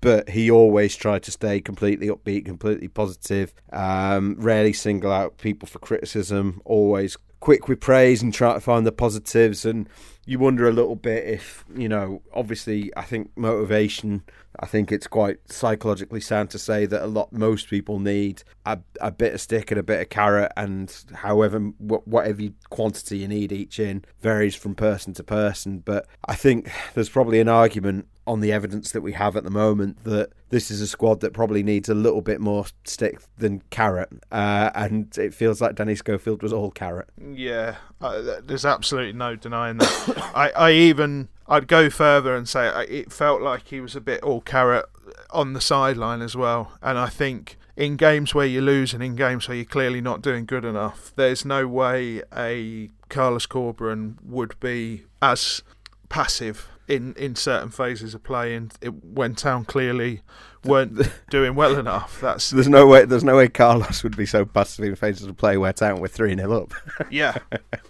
but 0.00 0.28
he 0.28 0.50
always 0.50 0.96
tried 0.96 1.22
to 1.24 1.30
stay 1.30 1.60
completely 1.60 2.08
upbeat, 2.08 2.44
completely 2.44 2.88
positive, 2.88 3.54
um, 3.72 4.36
rarely 4.38 4.72
single 4.72 5.12
out 5.12 5.38
people 5.38 5.66
for 5.66 5.78
criticism, 5.78 6.60
always 6.64 7.16
quick 7.40 7.68
with 7.68 7.80
praise 7.80 8.22
and 8.22 8.34
try 8.34 8.54
to 8.54 8.60
find 8.60 8.86
the 8.86 8.92
positives. 8.92 9.64
And 9.64 9.88
you 10.26 10.40
wonder 10.40 10.68
a 10.68 10.72
little 10.72 10.96
bit 10.96 11.24
if, 11.24 11.64
you 11.74 11.88
know, 11.88 12.20
obviously, 12.34 12.90
I 12.96 13.02
think 13.02 13.30
motivation, 13.36 14.24
I 14.58 14.66
think 14.66 14.90
it's 14.90 15.06
quite 15.06 15.38
psychologically 15.46 16.20
sound 16.20 16.50
to 16.50 16.58
say 16.58 16.84
that 16.84 17.02
a 17.02 17.06
lot, 17.06 17.32
most 17.32 17.70
people 17.70 18.00
need 18.00 18.42
a, 18.66 18.80
a 19.00 19.12
bit 19.12 19.34
of 19.34 19.40
stick 19.40 19.70
and 19.70 19.78
a 19.78 19.84
bit 19.84 20.00
of 20.00 20.08
carrot, 20.08 20.50
and 20.56 20.92
however, 21.14 21.60
whatever 21.60 22.42
quantity 22.70 23.18
you 23.18 23.28
need 23.28 23.52
each 23.52 23.78
in 23.78 24.04
varies 24.20 24.56
from 24.56 24.74
person 24.74 25.14
to 25.14 25.22
person. 25.22 25.78
But 25.78 26.06
I 26.24 26.34
think 26.34 26.70
there's 26.94 27.08
probably 27.08 27.38
an 27.38 27.48
argument 27.48 28.08
on 28.26 28.40
the 28.40 28.52
evidence 28.52 28.92
that 28.92 29.02
we 29.02 29.12
have 29.12 29.36
at 29.36 29.44
the 29.44 29.50
moment 29.50 30.02
that 30.04 30.30
this 30.48 30.70
is 30.70 30.80
a 30.80 30.86
squad 30.86 31.20
that 31.20 31.32
probably 31.32 31.62
needs 31.62 31.88
a 31.88 31.94
little 31.94 32.20
bit 32.20 32.40
more 32.40 32.66
stick 32.84 33.20
than 33.38 33.62
carrot, 33.70 34.08
uh, 34.32 34.70
and 34.74 35.16
it 35.18 35.34
feels 35.34 35.60
like 35.60 35.74
Danny 35.74 35.94
Schofield 35.94 36.42
was 36.42 36.52
all 36.52 36.70
carrot. 36.70 37.08
Yeah, 37.20 37.76
uh, 38.00 38.40
there's 38.44 38.64
absolutely 38.64 39.12
no 39.12 39.36
denying 39.36 39.78
that. 39.78 40.30
I, 40.34 40.50
I 40.50 40.72
even 40.72 41.28
I'd 41.48 41.68
go 41.68 41.90
further 41.90 42.34
and 42.34 42.48
say 42.48 42.68
it 42.88 43.12
felt 43.12 43.42
like 43.42 43.68
he 43.68 43.80
was 43.80 43.94
a 43.94 44.00
bit 44.00 44.22
all 44.22 44.40
carrot 44.40 44.86
on 45.30 45.52
the 45.52 45.60
sideline 45.60 46.22
as 46.22 46.36
well, 46.36 46.72
and 46.82 46.98
I 46.98 47.08
think 47.08 47.56
in 47.76 47.96
games 47.96 48.34
where 48.34 48.46
you 48.46 48.60
lose 48.60 48.94
and 48.94 49.02
in 49.02 49.16
games 49.16 49.48
where 49.48 49.56
you're 49.56 49.66
clearly 49.66 50.00
not 50.00 50.22
doing 50.22 50.46
good 50.46 50.64
enough, 50.64 51.12
there's 51.14 51.44
no 51.44 51.66
way 51.66 52.22
a 52.34 52.90
Carlos 53.08 53.46
Corberán 53.46 54.16
would 54.24 54.58
be 54.60 55.04
as 55.20 55.62
passive 56.08 56.68
in 56.88 57.14
in 57.14 57.34
certain 57.36 57.70
phases 57.70 58.14
of 58.14 58.22
play, 58.22 58.54
and 58.54 58.72
it, 58.80 59.04
when 59.04 59.34
Town 59.34 59.64
clearly 59.64 60.22
weren't 60.64 61.00
doing 61.30 61.54
well 61.54 61.78
enough. 61.78 62.20
That's 62.22 62.50
There's 62.50 62.68
no 62.68 62.86
way. 62.86 63.04
There's 63.04 63.22
no 63.24 63.36
way 63.36 63.48
Carlos 63.48 64.02
would 64.02 64.16
be 64.16 64.26
so 64.26 64.44
passive 64.44 64.84
in 64.84 64.96
phases 64.96 65.26
of 65.26 65.36
play 65.36 65.56
where 65.56 65.72
Town 65.72 66.00
were 66.00 66.08
three 66.08 66.34
0 66.34 66.62
up. 66.62 66.72
yeah, 67.10 67.38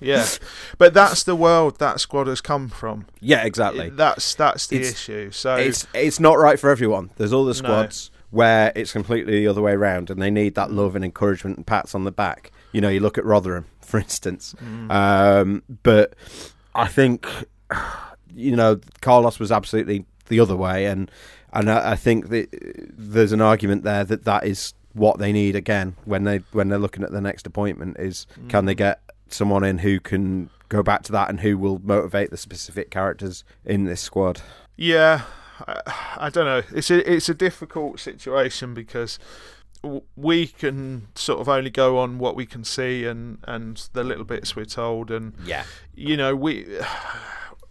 yeah. 0.01 0.27
But 0.79 0.93
that's 0.95 1.23
the 1.23 1.35
world 1.37 1.79
that 1.79 2.01
squad 2.01 2.27
has 2.27 2.41
come 2.41 2.69
from. 2.69 3.07
yeah, 3.21 3.45
exactly. 3.45 3.89
That's 3.91 4.35
that's 4.35 4.67
the 4.67 4.77
It's- 4.77 4.93
issue. 4.93 5.31
So 5.31 5.57
It's 5.57 5.87
it's 5.95 6.21
not 6.21 6.39
right 6.39 6.59
for 6.61 6.71
everyone. 6.71 7.11
There's 7.17 7.33
all 7.33 7.45
the 7.45 7.55
squads 7.55 8.11
where 8.31 8.73
it's 8.75 8.93
completely 8.93 9.39
the 9.39 9.47
other 9.49 9.63
way 9.63 9.73
around, 9.73 10.11
and 10.11 10.21
they 10.21 10.31
need 10.31 10.55
that 10.57 10.71
love 10.71 10.95
and 10.97 11.05
encouragement 11.05 11.57
and 11.57 11.67
pats 11.67 11.95
on 11.95 12.05
the 12.05 12.13
back. 12.13 12.51
You 12.73 12.81
know, 12.83 12.89
you 12.91 13.01
look 13.01 13.17
at 13.17 13.25
Rotherham, 13.25 13.65
for 13.81 13.99
instance. 13.99 14.55
Um, 14.91 15.63
but 15.83 16.15
I 16.75 16.89
think 16.89 17.27
you 18.37 18.55
know 18.55 18.81
Carlos 19.01 19.39
was 19.39 19.51
absolutely 19.51 20.05
the 20.29 20.41
other 20.41 20.57
way, 20.57 20.87
and 20.87 21.11
and 21.53 21.71
I, 21.71 21.93
I 21.93 21.97
think 21.97 22.29
that 22.29 22.55
uh, 22.55 22.85
there's 22.97 23.33
an 23.33 23.41
argument 23.41 23.83
there 23.83 24.05
that 24.05 24.25
that 24.25 24.45
is 24.45 24.75
what 24.93 25.19
they 25.19 25.33
need 25.33 25.57
again 25.57 25.97
when 26.05 26.25
they 26.25 26.39
when 26.53 26.69
they're 26.69 26.79
looking 26.79 27.03
at 27.03 27.13
the 27.13 27.21
next 27.21 27.47
appointment 27.47 27.97
is 27.99 28.27
can 28.49 28.65
they 28.65 28.75
mm. 28.75 28.79
get 28.79 29.01
someone 29.29 29.65
in 29.65 29.79
who 29.79 30.01
can 30.01 30.49
go 30.69 30.83
back 30.83 31.03
to 31.05 31.13
that 31.13 31.29
and 31.29 31.41
who 31.41 31.59
will 31.59 31.81
motivate 31.83 32.31
the 32.31 32.37
specific 32.37 32.91
characters 32.91 33.45
in 33.65 33.85
this 33.85 34.01
squad. 34.01 34.41
Yeah, 34.77 35.23
I, 35.67 35.81
I 36.17 36.31
don't 36.31 36.45
know. 36.45 36.63
It's 36.75 36.91
a 36.91 37.13
it's 37.13 37.29
a 37.29 37.35
difficult 37.35 38.01
situation 38.01 38.75
because 38.75 39.19
we 40.17 40.47
can 40.47 41.09
sort 41.15 41.41
of 41.41 41.49
only 41.49 41.71
go 41.71 41.99
on 41.99 42.19
what 42.19 42.35
we 42.35 42.47
can 42.47 42.65
see 42.65 43.05
and 43.05 43.39
and 43.45 43.89
the 43.93 44.03
little 44.05 44.25
bits 44.25 44.57
we're 44.57 44.65
told, 44.65 45.11
and 45.11 45.35
Yeah. 45.45 45.65
you 45.95 46.17
know 46.17 46.35
we. 46.35 46.67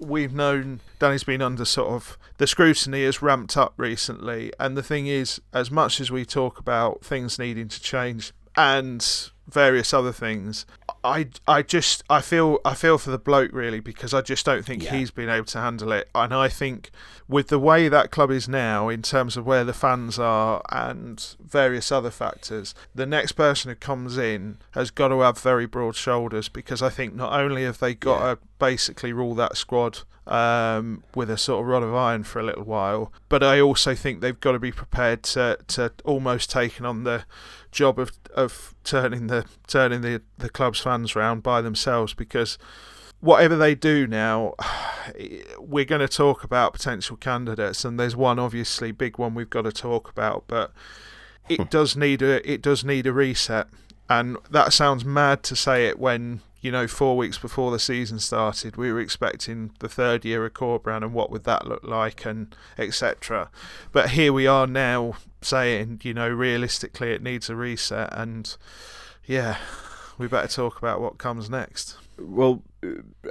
We've 0.06 0.34
known 0.34 0.82
Danny's 1.00 1.24
been 1.24 1.42
under 1.42 1.66
sort 1.66 1.90
of 1.90 2.18
the 2.38 2.48
scrutiny 2.48 3.06
has 3.06 3.22
ramped 3.22 3.58
up 3.58 3.74
recently, 3.78 4.52
and 4.60 4.78
the 4.78 4.84
thing 4.84 5.08
is, 5.08 5.42
as 5.54 5.72
much 5.72 6.00
as 6.00 6.12
we 6.12 6.26
talk 6.26 6.60
about 6.60 7.04
things 7.04 7.40
needing 7.40 7.68
to 7.70 7.82
change 7.82 8.34
and 8.56 9.32
various 9.48 9.94
other 9.94 10.12
things, 10.12 10.66
I 11.04 11.28
I 11.48 11.62
just 11.62 12.04
I 12.10 12.22
feel 12.22 12.60
I 12.66 12.74
feel 12.74 12.98
for 12.98 13.12
the 13.12 13.18
bloke 13.18 13.52
really 13.54 13.80
because 13.80 14.14
I 14.14 14.22
just 14.22 14.46
don't 14.46 14.66
think 14.66 14.84
Yeah. 14.84 14.96
he's 14.96 15.12
been 15.12 15.30
able 15.30 15.46
to 15.48 15.60
handle 15.60 15.92
it, 15.92 16.10
and 16.16 16.34
I 16.34 16.48
think 16.50 16.90
with 17.28 17.48
the 17.48 17.60
way 17.60 17.88
that 17.90 18.12
club 18.12 18.30
is 18.32 18.48
now 18.48 18.88
in 18.90 19.02
terms 19.02 19.36
of 19.38 19.46
where 19.46 19.64
the 19.64 19.74
fans 19.74 20.20
are 20.20 20.62
and 20.72 21.36
various 21.44 21.92
other 21.92 22.12
factors, 22.12 22.76
the 22.94 23.06
next 23.06 23.32
person 23.34 23.70
who 23.70 23.76
comes 23.76 24.18
in 24.18 24.58
has 24.72 24.92
got 24.92 25.08
to 25.10 25.22
have 25.22 25.38
very 25.40 25.66
broad 25.66 25.96
shoulders 25.96 26.50
because 26.50 26.82
I 26.84 26.90
think 26.90 27.16
not 27.16 27.34
only 27.34 27.64
have 27.64 27.80
they 27.80 27.96
got 27.96 28.20
Yeah. 28.22 28.36
to 28.36 28.40
basically 28.60 29.12
rule 29.14 29.34
that 29.36 29.58
squad 29.58 30.00
um, 30.28 31.04
with 31.14 31.30
a 31.30 31.38
sort 31.38 31.62
of 31.62 31.68
rod 31.68 31.84
of 31.84 31.94
iron 31.94 32.24
for 32.24 32.40
a 32.40 32.44
little 32.44 32.64
while, 32.64 33.12
but 33.30 33.44
I 33.44 33.60
also 33.62 33.94
think 33.94 34.22
they've 34.22 34.40
got 34.40 34.54
to 34.54 34.60
be 34.60 34.72
prepared 34.72 35.22
to 35.24 35.60
to 35.68 35.92
almost 36.04 36.50
taking 36.50 36.84
on 36.86 37.04
the 37.04 37.26
job 37.76 38.00
of 38.00 38.14
of 38.34 38.74
turning 38.84 39.28
the 39.28 39.46
turning 39.68 40.02
the 40.02 40.22
the 40.38 40.50
club's 40.50 40.80
fans 40.80 41.16
round 41.16 41.44
by 41.44 41.62
themselves 41.62 42.14
because 42.14 42.58
whatever 43.20 43.56
they 43.56 43.76
do 43.76 44.08
now, 44.08 44.54
we're 45.60 45.86
going 45.86 46.02
to 46.02 46.08
talk 46.08 46.44
about 46.44 46.74
potential 46.74 47.18
candidates, 47.18 47.84
and 47.84 48.00
there's 48.00 48.16
one 48.16 48.40
obviously 48.40 48.92
big 48.92 49.18
one 49.18 49.36
we've 49.36 49.50
got 49.50 49.64
to 49.64 49.72
talk 49.72 50.10
about, 50.10 50.46
but 50.48 50.72
it 51.50 51.60
hmm. 51.60 51.68
does 51.70 51.96
need 51.96 52.22
a 52.22 52.50
it 52.50 52.62
does 52.62 52.84
need 52.84 53.06
a 53.06 53.14
reset, 53.14 53.68
and 54.10 54.38
that 54.50 54.74
sounds 54.74 55.04
mad 55.04 55.44
to 55.44 55.56
say 55.56 55.88
it 55.88 56.00
when 56.00 56.42
you 56.66 56.72
know 56.72 56.88
four 56.88 57.16
weeks 57.16 57.38
before 57.38 57.70
the 57.70 57.78
season 57.78 58.18
started 58.18 58.76
we 58.76 58.92
were 58.92 59.00
expecting 59.00 59.70
the 59.82 59.88
third 59.88 60.26
year 60.26 60.44
of 60.44 60.54
Corberán 60.54 61.04
and 61.04 61.14
what 61.14 61.30
would 61.30 61.44
that 61.44 61.68
look 61.68 61.84
like 61.84 62.26
and 62.26 62.56
etc. 62.76 63.52
But 63.92 64.10
here 64.10 64.34
we 64.34 64.48
are 64.48 64.66
now 64.66 65.14
saying 65.44 66.02
you 66.02 66.16
know 66.16 66.28
realistically 66.28 67.12
it 67.12 67.22
needs 67.22 67.52
a 67.52 67.56
reset, 67.56 68.10
and 68.12 68.58
yeah, 69.28 69.58
we 70.18 70.28
better 70.28 70.48
talk 70.48 70.80
about 70.80 71.02
what 71.02 71.20
comes 71.20 71.52
next. 71.52 71.98
Well, 72.18 72.64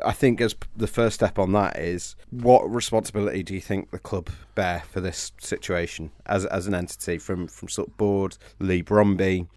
I 0.04 0.12
think 0.12 0.40
as 0.40 0.54
the 0.76 0.86
first 0.86 1.16
step 1.16 1.36
on 1.36 1.50
that 1.54 1.76
is 1.76 2.14
what 2.30 2.62
responsibility 2.72 3.42
do 3.42 3.52
you 3.54 3.60
think 3.60 3.90
the 3.90 3.98
club 3.98 4.30
bear 4.54 4.84
for 4.88 5.00
this 5.00 5.32
situation 5.40 6.12
as 6.26 6.46
as 6.46 6.68
an 6.68 6.74
entity 6.74 7.18
from 7.18 7.48
from 7.48 7.68
sort 7.68 7.88
of 7.88 7.96
board 7.96 8.36
Leigh 8.60 8.84
Bromby? 8.84 9.48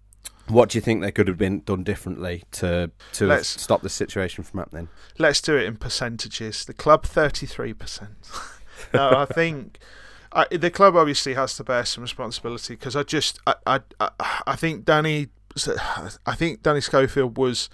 What 0.48 0.70
do 0.70 0.78
you 0.78 0.82
think 0.82 1.02
they 1.02 1.12
could 1.12 1.28
have 1.28 1.38
been 1.38 1.60
done 1.60 1.84
differently 1.84 2.44
to 2.52 2.90
to 3.12 3.44
stop 3.44 3.82
this 3.82 3.94
situation 3.94 4.44
from 4.44 4.58
happening? 4.60 4.88
Let's 5.18 5.40
do 5.40 5.56
it 5.56 5.64
in 5.64 5.76
percentages. 5.76 6.64
The 6.64 6.74
club, 6.74 7.04
33%. 7.04 8.08
no, 8.94 9.10
I 9.10 9.24
think 9.26 9.78
I, 10.32 10.46
the 10.50 10.70
club 10.70 10.96
obviously 10.96 11.34
has 11.34 11.56
to 11.56 11.64
bear 11.64 11.84
some 11.84 12.02
responsibility 12.02 12.74
because 12.74 12.94
I 12.94 13.02
just, 13.02 13.40
I, 13.46 13.54
I, 13.66 13.80
I, 13.98 14.10
I 14.46 14.56
think 14.56 14.84
Danny, 14.84 15.28
I 16.26 16.34
think 16.34 16.62
Danny 16.62 16.80
Schofield 16.80 17.36
was 17.36 17.68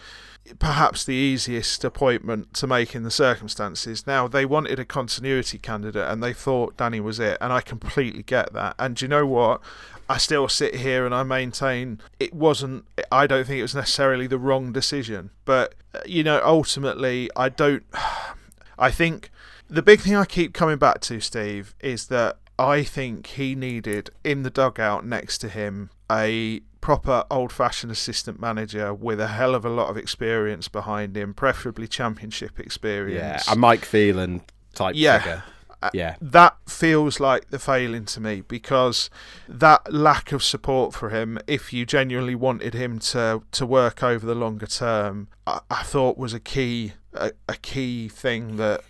perhaps 0.58 1.04
the 1.04 1.14
easiest 1.14 1.84
appointment 1.84 2.52
to 2.54 2.66
make 2.66 2.94
in 2.94 3.02
the 3.02 3.10
circumstances. 3.10 4.06
Now, 4.06 4.28
they 4.28 4.44
wanted 4.44 4.78
a 4.78 4.84
continuity 4.84 5.58
candidate 5.58 6.10
and 6.10 6.22
they 6.22 6.32
thought 6.32 6.76
Danny 6.76 7.00
was 7.00 7.18
it, 7.18 7.38
and 7.40 7.52
I 7.52 7.60
completely 7.60 8.22
get 8.22 8.52
that. 8.52 8.74
And 8.78 9.00
you 9.00 9.08
know 9.08 9.26
what? 9.26 9.60
I 10.08 10.18
still 10.18 10.48
sit 10.48 10.76
here 10.76 11.06
and 11.06 11.14
I 11.14 11.22
maintain 11.22 12.00
it 12.20 12.34
wasn't, 12.34 12.84
I 13.10 13.26
don't 13.26 13.46
think 13.46 13.58
it 13.58 13.62
was 13.62 13.74
necessarily 13.74 14.26
the 14.26 14.38
wrong 14.38 14.70
decision. 14.70 15.30
But, 15.46 15.74
uh, 15.94 16.00
you 16.04 16.22
know, 16.22 16.42
ultimately, 16.44 17.30
I 17.34 17.48
don't, 17.48 17.84
I 18.78 18.90
think 18.90 19.30
the 19.68 19.82
big 19.82 20.00
thing 20.00 20.14
I 20.14 20.26
keep 20.26 20.52
coming 20.52 20.76
back 20.76 21.00
to, 21.02 21.20
Steve, 21.20 21.74
is 21.80 22.08
that 22.08 22.36
I 22.58 22.82
think 22.82 23.26
he 23.28 23.54
needed 23.54 24.10
in 24.22 24.42
the 24.42 24.50
dugout 24.50 25.06
next 25.06 25.38
to 25.38 25.48
him 25.48 25.90
a 26.10 26.60
proper 26.84 27.24
old 27.30 27.50
fashioned 27.50 27.90
assistant 27.90 28.38
manager 28.38 28.92
with 28.92 29.18
a 29.18 29.28
hell 29.28 29.54
of 29.54 29.64
a 29.64 29.70
lot 29.70 29.88
of 29.88 29.96
experience 29.96 30.68
behind 30.68 31.16
him, 31.16 31.32
preferably 31.32 31.88
championship 31.88 32.60
experience. 32.60 33.46
Yeah, 33.46 33.52
a 33.54 33.56
Mike 33.56 33.86
Phelan 33.86 34.42
type 34.74 34.92
Yeah. 34.94 35.18
figure. 35.18 35.42
Uh, 35.82 35.88
Yeah, 35.94 36.16
that 36.20 36.58
feels 36.68 37.20
like 37.20 37.48
the 37.48 37.58
failing 37.58 38.04
to 38.04 38.20
me 38.20 38.42
because 38.42 39.08
that 39.48 39.94
lack 39.94 40.30
of 40.30 40.42
support 40.42 40.92
for 40.92 41.08
him, 41.08 41.38
if 41.46 41.72
you 41.72 41.86
genuinely 41.86 42.34
wanted 42.34 42.74
him 42.74 42.98
to, 42.98 43.42
to 43.52 43.64
work 43.64 44.02
over 44.02 44.26
the 44.26 44.34
longer 44.34 44.66
term, 44.66 45.28
I, 45.46 45.60
I 45.70 45.82
thought 45.84 46.18
was 46.18 46.34
a 46.34 46.40
key 46.40 46.92
a, 47.14 47.32
a 47.48 47.54
key 47.54 48.08
thing 48.10 48.56
that 48.58 48.82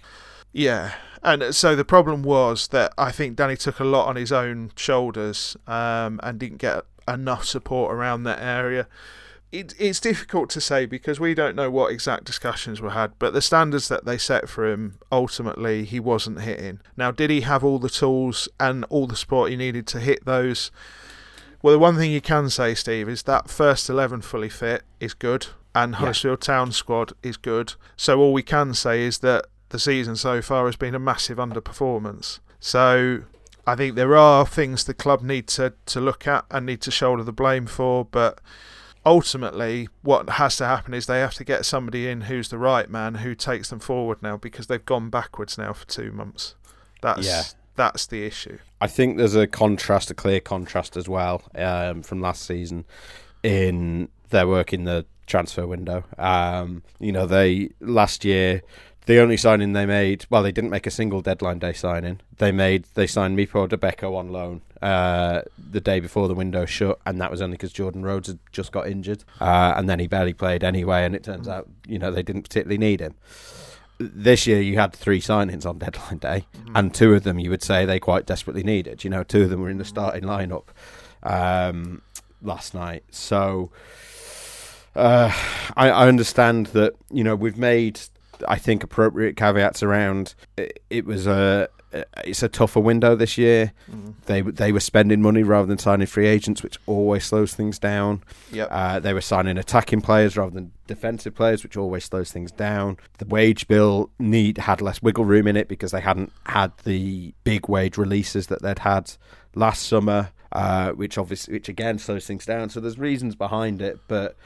yeah. 0.53 0.95
And 1.23 1.55
so 1.55 1.77
the 1.77 1.85
problem 1.85 2.25
was 2.25 2.67
that 2.69 2.93
I 2.99 3.13
think 3.13 3.37
Danny 3.37 3.57
took 3.57 3.79
a 3.79 3.85
lot 3.85 4.09
on 4.09 4.17
his 4.17 4.33
own 4.33 4.73
shoulders 4.75 5.57
um, 5.69 6.19
and 6.25 6.41
didn't 6.41 6.59
get 6.59 6.85
enough 7.09 7.45
support 7.45 7.95
around 7.95 8.25
that 8.25 8.41
area. 8.41 8.87
It, 9.53 9.73
it's 9.79 10.01
difficult 10.01 10.51
to 10.51 10.61
say 10.61 10.85
because 10.85 11.21
we 11.21 11.33
don't 11.33 11.55
know 11.55 11.71
what 11.71 11.93
exact 11.93 12.25
discussions 12.25 12.81
were 12.81 12.91
had, 12.91 13.13
but 13.21 13.33
the 13.33 13.41
standards 13.41 13.87
that 13.89 14.05
they 14.05 14.19
set 14.19 14.49
for 14.49 14.67
him, 14.69 14.99
ultimately, 15.13 15.85
he 15.85 16.01
wasn't 16.01 16.41
hitting. 16.41 16.81
Now, 16.97 17.13
did 17.13 17.31
he 17.31 17.43
have 17.43 17.63
all 17.63 17.79
the 17.79 17.89
tools 17.89 18.49
and 18.59 18.85
all 18.89 19.07
the 19.07 19.15
support 19.15 19.51
he 19.51 19.57
needed 19.57 19.87
to 19.89 20.01
hit 20.01 20.25
those? 20.25 20.73
Well, 21.63 21.73
the 21.73 21.79
one 21.79 21.97
thing 21.97 22.11
you 22.11 22.21
can 22.21 22.51
say, 22.51 22.75
Steve, 22.75 23.09
is 23.09 23.23
that 23.23 23.49
first 23.49 23.89
11 23.89 24.23
fully 24.23 24.49
fit 24.49 24.83
is 24.99 25.15
good, 25.15 25.47
and 25.75 25.93
Yeah. 25.93 25.99
Huddersfield 25.99 26.41
Town 26.41 26.73
squad 26.73 27.13
is 27.23 27.37
good. 27.37 27.75
So, 27.97 28.19
all 28.19 28.33
we 28.33 28.43
can 28.43 28.75
say 28.75 29.03
is 29.03 29.19
that 29.21 29.47
the 29.69 29.79
season 29.79 30.17
so 30.17 30.43
far 30.43 30.67
has 30.67 30.77
been 30.77 30.95
a 30.97 30.99
massive 30.99 31.39
underperformance. 31.39 32.41
So, 32.59 33.23
I 33.67 33.75
think 33.77 33.95
there 33.95 34.17
are 34.17 34.47
things 34.47 34.85
the 34.85 34.95
club 34.95 35.23
need 35.23 35.47
to, 35.49 35.73
to 35.87 36.01
look 36.01 36.27
at 36.27 36.45
and 36.51 36.67
need 36.67 36.81
to 36.83 36.91
shoulder 36.91 37.23
the 37.23 37.33
blame 37.33 37.67
for, 37.67 38.05
but 38.05 38.41
ultimately, 39.07 39.89
what 40.03 40.29
has 40.31 40.57
to 40.59 40.67
happen 40.67 40.95
is 40.95 41.07
they 41.07 41.21
have 41.21 41.35
to 41.35 41.45
get 41.45 41.65
somebody 41.67 42.09
in 42.09 42.23
who's 42.23 42.49
the 42.49 42.59
right 42.59 42.89
man 42.91 43.17
who 43.17 43.35
takes 43.35 43.71
them 43.71 43.81
forward 43.81 44.23
now 44.23 44.37
because 44.37 44.67
they've 44.67 44.85
gone 44.85 45.11
backwards 45.11 45.59
now 45.59 45.73
for 45.73 45.87
two 45.87 46.13
months. 46.13 46.55
That's 47.03 47.27
Yeah. 47.27 47.43
that's 47.77 48.07
the 48.07 48.25
issue. 48.25 48.59
I 48.81 48.87
think 48.87 49.17
there's 49.17 49.35
a 49.35 49.47
contrast, 49.47 50.11
a 50.11 50.15
clear 50.15 50.41
contrast 50.41 50.97
as 50.97 51.09
well 51.09 51.43
um, 51.55 52.03
from 52.03 52.21
last 52.21 52.43
season 52.43 52.85
in 53.43 54.09
their 54.31 54.47
work 54.47 54.73
in 54.73 54.85
the 54.85 55.07
transfer 55.27 55.67
window. 55.67 56.05
Um, 56.19 56.83
you 56.99 57.13
know, 57.13 57.27
they 57.27 57.71
last 57.81 58.25
year 58.25 58.63
the 59.07 59.19
only 59.19 59.37
signing 59.37 59.73
they 59.73 59.85
made, 59.85 60.25
well, 60.31 60.43
they 60.43 60.53
didn't 60.53 60.71
make 60.71 60.87
a 60.87 60.91
single 60.91 61.21
deadline 61.21 61.59
day 61.59 61.75
signing. 61.75 62.21
They 62.39 62.53
made 62.53 62.87
they 62.95 63.07
signed 63.07 63.37
Mipo 63.39 63.69
Odubeko 63.69 64.17
on 64.17 64.31
loan 64.31 64.63
uh, 64.81 65.43
the 65.71 65.81
day 65.81 66.01
before 66.01 66.27
the 66.27 66.35
window 66.35 66.65
shut, 66.65 66.99
and 67.05 67.21
that 67.21 67.31
was 67.31 67.43
only 67.43 67.55
because 67.55 67.73
Jordan 67.73 68.03
Rhodes 68.03 68.29
had 68.29 68.39
just 68.51 68.73
got 68.73 68.89
injured, 68.89 69.25
uh, 69.41 69.75
and 69.77 69.89
then 69.89 69.99
he 69.99 70.07
barely 70.07 70.33
played 70.33 70.65
anyway. 70.65 71.05
And 71.05 71.15
it 71.15 71.23
turns 71.23 71.49
out, 71.49 71.69
you 71.87 71.99
know, 71.99 72.11
they 72.11 72.23
didn't 72.23 72.43
particularly 72.43 72.79
need 72.79 73.01
him. 73.01 73.15
This 73.99 74.47
year, 74.47 74.61
you 74.61 74.79
had 74.79 74.95
three 74.95 75.21
signings 75.21 75.67
on 75.67 75.79
deadline 75.79 76.19
day, 76.19 76.47
and 76.75 76.95
two 76.95 77.13
of 77.13 77.25
them 77.25 77.39
you 77.39 77.51
would 77.51 77.63
say 77.63 77.85
they 77.85 78.01
quite 78.01 78.25
desperately 78.25 78.63
needed. 78.63 79.05
You 79.05 79.11
know, 79.11 79.23
two 79.23 79.43
of 79.43 79.51
them 79.51 79.61
were 79.61 79.71
in 79.71 79.79
the 79.79 79.85
starting 79.85 80.25
lineup 80.25 80.65
um, 81.23 82.01
last 82.41 82.73
night. 82.73 83.05
So 83.11 83.71
uh, 84.97 85.31
I, 85.77 85.91
I 85.91 86.09
understand 86.09 86.67
that 86.69 86.95
you 87.11 87.23
know 87.23 87.37
we've 87.37 87.59
made 87.59 88.01
I 88.49 88.57
think, 88.57 88.83
appropriate 88.83 89.37
caveats 89.37 89.83
around 89.83 90.35
it, 90.57 90.83
it 90.91 91.05
was 91.07 91.27
a 91.27 91.69
it's 92.25 92.43
a 92.43 92.49
tougher 92.49 92.81
window 92.81 93.15
this 93.15 93.39
year. 93.39 93.73
Mm. 93.91 94.15
They 94.27 94.41
they 94.41 94.73
were 94.73 94.81
spending 94.81 95.23
money 95.23 95.43
rather 95.43 95.67
than 95.67 95.79
signing 95.79 96.07
free 96.07 96.27
agents, 96.27 96.63
which 96.63 96.79
always 96.87 97.25
slows 97.25 97.55
things 97.55 97.79
down. 97.79 98.23
Yep. 98.53 98.69
Uh, 98.71 99.01
they 99.01 99.13
were 99.13 99.21
signing 99.21 99.59
attacking 99.59 100.01
players 100.01 100.37
rather 100.37 100.51
than 100.51 100.73
defensive 100.87 101.35
players, 101.35 101.63
which 101.63 101.77
always 101.77 102.05
slows 102.05 102.33
things 102.33 102.51
down. 102.51 102.97
The 103.19 103.27
wage 103.27 103.69
bill 103.69 104.11
need 104.19 104.59
had 104.59 104.81
less 104.81 105.03
wiggle 105.03 105.25
room 105.25 105.47
in 105.47 105.57
it 105.57 105.69
because 105.69 105.93
they 105.93 106.01
hadn't 106.01 106.33
had 106.47 106.73
the 106.85 107.33
big 107.45 107.69
wage 107.69 107.97
releases 107.97 108.49
that 108.49 108.63
they'd 108.63 108.81
had 108.81 109.13
last 109.55 109.87
summer, 109.87 110.31
uh, 110.53 110.91
which 110.93 111.17
obviously 111.17 111.55
which 111.55 111.69
again 111.69 111.99
slows 111.99 112.27
things 112.27 112.45
down. 112.45 112.71
So 112.71 112.81
there's 112.81 112.99
reasons 112.99 113.37
behind 113.37 113.81
it, 113.81 113.99
but 114.09 114.37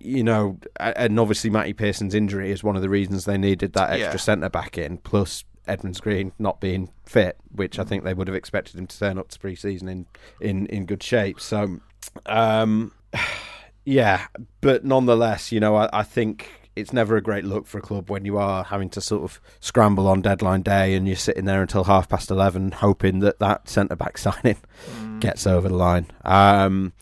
you 0.00 0.22
know, 0.24 0.58
and 0.78 1.18
obviously 1.18 1.50
Matty 1.50 1.72
Pearson's 1.72 2.14
injury 2.14 2.50
is 2.50 2.62
one 2.64 2.76
of 2.76 2.82
the 2.82 2.88
reasons 2.88 3.24
they 3.24 3.38
needed 3.38 3.72
that 3.74 3.90
extra 3.90 4.12
Yeah. 4.12 4.16
centre 4.16 4.48
back 4.50 4.78
in. 4.78 4.98
Plus 4.98 5.44
Edmonds 5.66 6.00
Green 6.00 6.32
not 6.38 6.60
being 6.60 6.90
fit, 7.06 7.36
which 7.50 7.78
I 7.78 7.84
think 7.84 8.04
they 8.04 8.14
would 8.14 8.28
have 8.28 8.36
expected 8.36 8.76
him 8.78 8.86
to 8.86 8.98
turn 8.98 9.18
up 9.18 9.28
to 9.30 9.38
pre-season 9.38 9.88
in 9.88 10.06
in 10.40 10.66
in 10.66 10.86
good 10.86 11.02
shape. 11.02 11.40
So, 11.40 11.80
um, 12.26 12.92
yeah, 13.84 14.26
but 14.60 14.84
nonetheless, 14.84 15.52
you 15.52 15.60
know, 15.60 15.76
I, 15.76 15.88
I 15.92 16.02
think. 16.02 16.50
It's 16.76 16.92
never 16.92 17.16
a 17.16 17.22
great 17.22 17.46
look 17.46 17.66
for 17.66 17.78
a 17.78 17.80
club 17.80 18.10
when 18.10 18.26
you 18.26 18.36
are 18.36 18.62
having 18.62 18.90
to 18.90 19.00
sort 19.00 19.22
of 19.22 19.40
scramble 19.60 20.06
on 20.06 20.20
deadline 20.20 20.60
day 20.60 20.92
and 20.92 21.06
you're 21.06 21.16
sitting 21.16 21.46
there 21.46 21.62
until 21.62 21.84
half 21.84 22.06
past 22.06 22.30
11 22.30 22.70
hoping 22.72 23.20
that 23.20 23.38
that 23.38 23.66
centre 23.66 23.96
back 23.96 24.18
signing 24.18 24.58
Mm. 24.92 25.20
gets 25.20 25.46
over 25.46 25.70
the 25.70 25.74
line. 25.74 26.06
Um, 26.22 26.92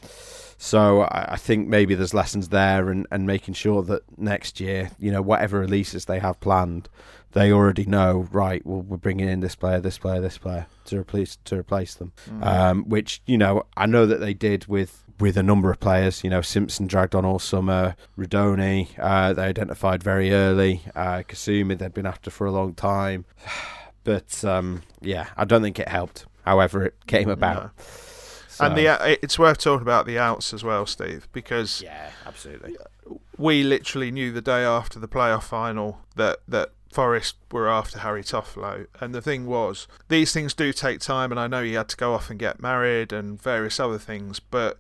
so 0.59 1.03
I, 1.03 1.33
I 1.33 1.37
think 1.37 1.69
maybe 1.69 1.95
there's 1.95 2.15
lessons 2.15 2.49
there, 2.49 2.91
and, 2.91 3.07
and 3.11 3.27
making 3.27 3.55
sure 3.55 3.83
that 3.83 4.03
next 4.19 4.61
year, 4.61 4.91
you 4.99 5.11
know, 5.11 5.23
whatever 5.23 5.61
releases 5.61 6.05
they 6.05 6.19
have 6.19 6.41
planned, 6.41 6.89
they 7.33 7.53
already 7.53 7.85
know. 7.85 8.29
Right, 8.31 8.65
well, 8.65 8.83
we're 8.83 8.97
bringing 8.97 9.29
in 9.29 9.41
this 9.41 9.55
player, 9.55 9.81
this 9.81 9.99
player, 9.99 10.21
this 10.21 10.39
player 10.39 10.67
to 10.87 10.99
replace 10.99 11.37
to 11.45 11.59
replace 11.59 11.95
them. 11.95 12.13
Mm. 12.29 12.47
Um, 12.47 12.89
which 12.89 13.23
you 13.27 13.39
know, 13.39 13.65
I 13.77 13.87
know 13.87 14.07
that 14.07 14.21
they 14.21 14.35
did 14.35 14.67
with 14.67 15.05
with 15.21 15.37
a 15.37 15.43
number 15.43 15.71
of 15.71 15.81
players. 15.81 16.25
You 16.25 16.31
know, 16.31 16.41
Simpson 16.41 16.87
dragged 16.87 17.15
on 17.15 17.25
all 17.25 17.39
summer. 17.39 17.97
Rudoni, 18.19 18.89
uh, 18.99 19.33
they 19.33 19.45
identified 19.45 20.03
very 20.03 20.33
early. 20.33 20.83
Uh, 20.95 21.23
Kasumu, 21.29 21.77
they'd 21.79 21.95
been 21.95 22.07
after 22.07 22.31
for 22.31 22.47
a 22.47 22.53
long 22.53 22.75
time. 22.75 23.25
But 24.05 24.45
um, 24.45 24.83
yeah, 25.01 25.29
I 25.35 25.47
don't 25.47 25.63
think 25.63 25.79
it 25.79 25.89
helped. 25.89 26.27
However, 26.45 26.85
it 26.85 26.95
came 27.07 27.31
about. 27.31 27.63
No. 27.63 27.85
So- 28.55 28.65
And 28.67 28.77
the 28.77 28.89
uh, 28.89 29.17
it's 29.23 29.39
worth 29.39 29.59
talking 29.59 29.83
about 29.83 30.07
the 30.07 30.19
outs 30.19 30.55
as 30.55 30.63
well, 30.63 30.87
Steve, 30.87 31.29
because 31.33 31.83
yeah, 31.83 32.11
absolutely. 32.27 32.77
we 33.37 33.63
literally 33.65 34.11
knew 34.11 34.31
the 34.33 34.41
day 34.41 34.63
after 34.65 34.99
the 34.99 35.09
playoff 35.09 35.43
final 35.45 36.01
that 36.17 36.39
that 36.47 36.71
Forest 36.93 37.35
were 37.51 37.69
after 37.69 37.99
Harry 37.99 38.23
Toffolo. 38.23 38.87
And 39.01 39.13
the 39.13 39.21
thing 39.21 39.47
was, 39.47 39.89
these 40.09 40.33
things 40.33 40.55
do 40.55 40.73
take 40.73 41.01
time, 41.01 41.33
and 41.33 41.41
I 41.41 41.49
know 41.49 41.65
he 41.65 41.73
had 41.73 41.89
to 41.89 41.97
go 41.97 42.15
off 42.15 42.31
and 42.31 42.39
get 42.39 42.63
married 42.63 43.13
and 43.13 43.43
various 43.43 43.81
other 43.81 43.99
things, 43.99 44.39
but 44.39 44.79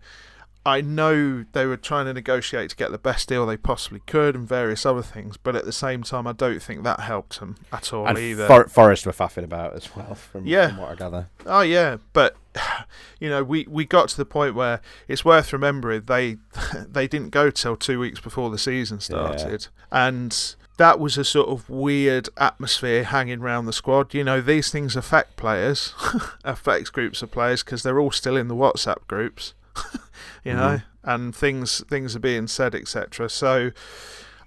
I 0.66 0.80
know 0.80 1.44
they 1.52 1.66
were 1.66 1.76
trying 1.76 2.06
to 2.06 2.14
negotiate 2.14 2.70
to 2.70 2.76
get 2.76 2.90
the 2.90 2.98
best 2.98 3.28
deal 3.28 3.44
they 3.44 3.56
possibly 3.58 4.00
could 4.06 4.34
and 4.34 4.48
various 4.48 4.86
other 4.86 5.02
things, 5.02 5.36
but 5.36 5.54
at 5.54 5.64
the 5.66 5.72
same 5.72 6.02
time, 6.02 6.26
I 6.26 6.32
don't 6.32 6.62
think 6.62 6.84
that 6.84 7.00
helped 7.00 7.38
them 7.40 7.56
at 7.72 7.92
all 7.92 8.06
and 8.06 8.16
either. 8.18 8.46
For- 8.46 8.68
Forest 8.68 9.04
were 9.04 9.12
faffing 9.12 9.44
about 9.44 9.74
as 9.74 9.94
well, 9.94 10.14
from, 10.14 10.46
Yeah. 10.46 10.68
from 10.68 10.78
what 10.78 10.90
I 10.92 10.94
gather. 10.94 11.28
Oh 11.44 11.60
yeah, 11.60 11.98
but 12.14 12.36
you 13.20 13.28
know, 13.28 13.44
we, 13.44 13.66
we 13.68 13.84
got 13.84 14.08
to 14.10 14.16
the 14.16 14.24
point 14.24 14.54
where 14.54 14.80
it's 15.06 15.24
worth 15.24 15.52
remembering 15.52 16.02
they 16.06 16.38
they 16.88 17.06
didn't 17.08 17.30
go 17.30 17.50
till 17.50 17.76
two 17.76 17.98
weeks 18.00 18.20
before 18.20 18.48
the 18.50 18.58
season 18.58 19.00
started, 19.00 19.68
and 19.92 20.54
that 20.78 20.98
was 20.98 21.16
a 21.18 21.24
sort 21.24 21.48
of 21.50 21.68
weird 21.68 22.28
atmosphere 22.38 23.04
hanging 23.04 23.40
around 23.40 23.66
the 23.66 23.72
squad. 23.72 24.12
You 24.14 24.24
know, 24.24 24.40
these 24.40 24.70
things 24.70 24.96
affect 24.96 25.36
players, 25.36 25.92
affects 26.44 26.90
groups 26.90 27.20
of 27.22 27.30
players 27.30 27.62
because 27.62 27.82
they're 27.82 28.00
all 28.00 28.10
still 28.10 28.36
in 28.36 28.48
the 28.48 28.56
WhatsApp 28.56 29.06
groups. 29.06 29.52
you 30.44 30.52
know, 30.52 30.78
mm-hmm. 30.78 31.10
and 31.10 31.34
things 31.34 31.82
things 31.88 32.16
are 32.16 32.20
being 32.20 32.46
said, 32.46 32.74
etc. 32.74 33.28
So. 33.28 33.70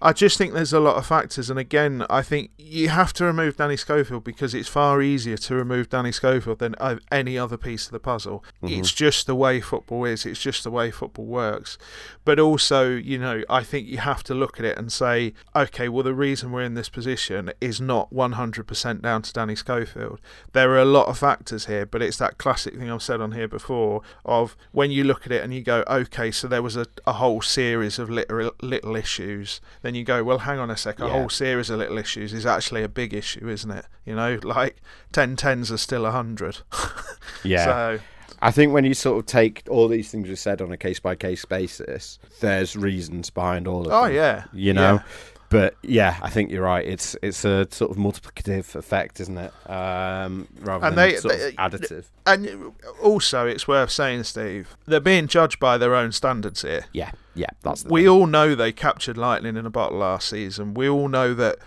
I 0.02 0.14
just 0.14 0.38
think 0.38 0.54
there's 0.54 0.74
a 0.74 0.80
lot 0.80 0.98
of 0.98 1.06
factors, 1.06 1.50
and 1.50 1.58
again, 1.60 2.06
I 2.10 2.22
think 2.22 2.52
you 2.58 2.90
have 2.90 3.14
to 3.14 3.26
remove 3.26 3.58
Danny 3.58 3.78
Schofield 3.78 4.24
because 4.24 4.54
it's 4.54 4.68
far 4.68 5.02
easier 5.02 5.38
to 5.38 5.56
remove 5.56 5.90
Danny 5.90 6.12
Schofield 6.12 6.60
than 6.60 6.76
uh, 6.80 6.98
any 7.12 7.38
other 7.38 7.58
piece 7.58 7.86
of 7.88 7.92
the 7.92 8.00
puzzle. 8.00 8.44
It's 8.80 8.94
just 8.94 9.26
the 9.28 9.36
way 9.36 9.60
football 9.62 10.06
is. 10.06 10.26
It's 10.26 10.42
just 10.42 10.64
the 10.64 10.72
way 10.72 10.92
football 10.92 11.26
works. 11.26 11.78
But 12.26 12.40
also, 12.40 12.90
you 12.90 13.18
know, 13.18 13.44
I 13.50 13.64
think 13.64 13.88
you 13.88 13.98
have 14.00 14.24
to 14.26 14.34
look 14.34 14.60
at 14.60 14.66
it 14.66 14.78
and 14.78 14.92
say, 14.92 15.34
okay, 15.56 15.90
well, 15.90 16.04
the 16.04 16.14
reason 16.14 16.52
we're 16.52 16.64
in 16.64 16.74
this 16.76 16.90
position 16.90 17.52
is 17.62 17.80
not 17.82 18.14
100% 18.14 19.02
down 19.02 19.22
to 19.22 19.34
Danny 19.34 19.56
Schofield. 19.56 20.20
There 20.54 20.72
are 20.72 20.80
a 20.80 20.86
lot 20.86 21.08
of 21.08 21.18
factors 21.18 21.66
here, 21.66 21.86
but 21.86 22.02
it's 22.02 22.18
that 22.18 22.38
classic 22.38 22.76
thing 22.76 22.92
I've 22.92 23.02
said 23.02 23.22
on 23.22 23.32
here 23.32 23.48
before 23.48 24.02
of 24.26 24.56
when 24.72 24.92
you 24.92 25.04
look 25.04 25.26
at 25.26 25.32
it 25.32 25.44
and 25.44 25.54
you 25.54 25.62
go, 25.62 25.84
okay, 25.88 26.32
so 26.32 26.48
there 26.48 26.62
was 26.62 26.76
a, 26.76 26.86
a 27.06 27.14
whole 27.14 27.42
series 27.42 27.98
of 27.98 28.10
little, 28.10 28.52
little 28.62 28.96
issues. 28.96 29.62
Then 29.88 29.96
you 29.96 30.04
go, 30.04 30.22
well, 30.22 30.40
hang 30.40 30.60
on 30.60 30.70
a 30.70 30.76
sec, 30.76 31.00
a 31.00 31.06
Yeah. 31.06 31.12
whole 31.12 31.30
series 31.30 31.70
of 31.70 31.80
little 31.80 31.98
issues 31.98 32.34
is 32.34 32.46
actually 32.46 32.84
a 32.84 32.90
big 32.90 33.14
issue, 33.14 33.48
isn't 33.48 33.72
it? 33.72 33.86
You 34.04 34.16
know, 34.16 34.38
like 34.44 34.82
10 35.14 35.38
tens 35.38 35.72
are 35.72 35.78
still 35.78 36.04
100. 36.04 36.58
Yeah. 37.44 37.64
So, 37.64 38.00
I 38.42 38.52
think 38.52 38.74
when 38.74 38.84
you 38.84 38.94
sort 38.94 39.20
of 39.20 39.26
take 39.28 39.64
all 39.70 39.88
these 39.88 40.12
things 40.12 40.28
we 40.28 40.36
said 40.36 40.62
on 40.62 40.74
a 40.74 40.78
case 40.78 41.00
by 41.00 41.16
case 41.16 41.46
basis, 41.46 42.20
there's 42.42 42.76
reasons 42.76 43.30
behind 43.30 43.66
all 43.66 43.86
of 43.88 43.94
oh, 43.94 44.08
them. 44.08 44.16
yeah. 44.16 44.44
You 44.52 44.74
know? 44.74 44.96
Yeah. 44.96 45.04
But 45.50 45.76
yeah, 45.82 46.18
I 46.22 46.30
think 46.30 46.52
you're 46.52 46.64
right. 46.64 46.86
It's 46.86 47.16
it's 47.22 47.46
a 47.46 47.68
sort 47.72 47.90
of 47.92 47.98
multiplicative 47.98 48.76
effect, 48.76 49.20
isn't 49.22 49.38
it? 49.38 49.54
Um, 49.70 50.48
rather 50.60 50.86
And 50.88 50.98
than 50.98 51.10
they- 51.10 51.16
sort 51.16 51.38
they- 51.38 51.48
of 51.50 51.54
additive. 51.56 52.06
And 52.26 52.74
also, 53.02 53.46
it's 53.48 53.66
worth 53.68 53.90
saying, 53.90 54.24
Steve, 54.24 54.76
they're 54.86 55.00
being 55.00 55.28
judged 55.28 55.60
by 55.60 55.78
their 55.78 55.96
own 55.96 56.12
standards 56.12 56.64
here. 56.64 56.86
Yeah, 56.92 57.12
yeah, 57.36 57.48
that's 57.64 57.84
the 57.84 57.90
We 57.94 58.02
thing. 58.02 58.10
all 58.10 58.28
know 58.28 58.56
they 58.56 58.74
captured 58.74 59.18
lightning 59.18 59.56
in 59.56 59.66
a 59.66 59.70
bottle 59.70 60.00
last 60.00 60.28
season. 60.30 60.74
We 60.74 60.90
all 60.90 61.08
know 61.08 61.34
that 61.36 61.60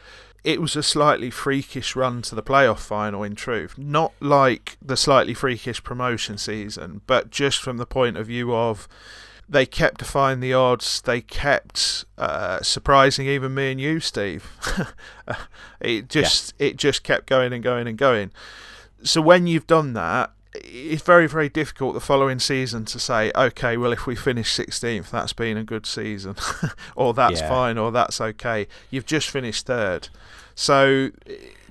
it 0.45 0.61
was 0.61 0.77
a 0.77 0.83
slightly 0.83 1.31
freakish 1.31 1.97
run 1.97 2.21
to 2.23 2.35
the 2.35 2.43
playoff 2.43 2.81
final, 2.81 3.23
in 3.23 3.35
truth. 3.35 3.79
Not 3.79 4.13
like 4.21 4.77
the 4.83 4.97
slightly 4.99 5.33
freakish 5.33 5.83
promotion 5.83 6.37
season, 6.37 7.01
but 7.07 7.31
just 7.31 7.63
from 7.63 7.79
the 7.79 7.87
point 7.87 8.19
of 8.19 8.27
view 8.27 8.55
of 8.55 8.87
they 9.51 9.67
kept 9.67 9.99
defying 9.99 10.39
the 10.41 10.55
odds. 10.55 11.01
They 11.03 11.21
kept 11.21 12.05
uh, 12.17 12.61
surprising 12.63 13.27
even 13.27 13.53
me 13.53 13.73
and 13.73 13.81
you, 13.81 13.99
Steve. 14.01 14.49
it 15.81 16.09
just 16.09 16.55
it 16.59 16.77
just 16.77 17.03
kept 17.03 17.27
going 17.27 17.53
and 17.53 17.63
going 17.63 17.87
and 17.89 17.99
going. 17.99 18.31
So 19.03 19.21
when 19.21 19.47
you've 19.49 19.67
done 19.67 19.93
that, 19.95 20.31
it's 20.55 21.03
very 21.03 21.27
very 21.27 21.49
difficult 21.49 21.95
the 21.95 22.01
following 22.01 22.39
season 22.39 22.85
to 22.87 22.99
say, 23.01 23.33
okay, 23.35 23.77
well 23.77 23.93
if 23.93 24.07
we 24.07 24.15
finish 24.15 24.57
16th, 24.57 25.11
that's 25.11 25.33
been 25.33 25.57
a 25.57 25.65
good 25.65 25.85
season, 25.87 26.37
or 26.95 27.13
that's 27.13 27.41
Yeah. 27.41 27.49
fine, 27.49 27.77
or 27.79 27.91
that's 27.91 28.21
okay. 28.21 28.69
You've 28.91 29.07
just 29.07 29.29
finished 29.31 29.67
third, 29.67 30.09
so 30.55 31.11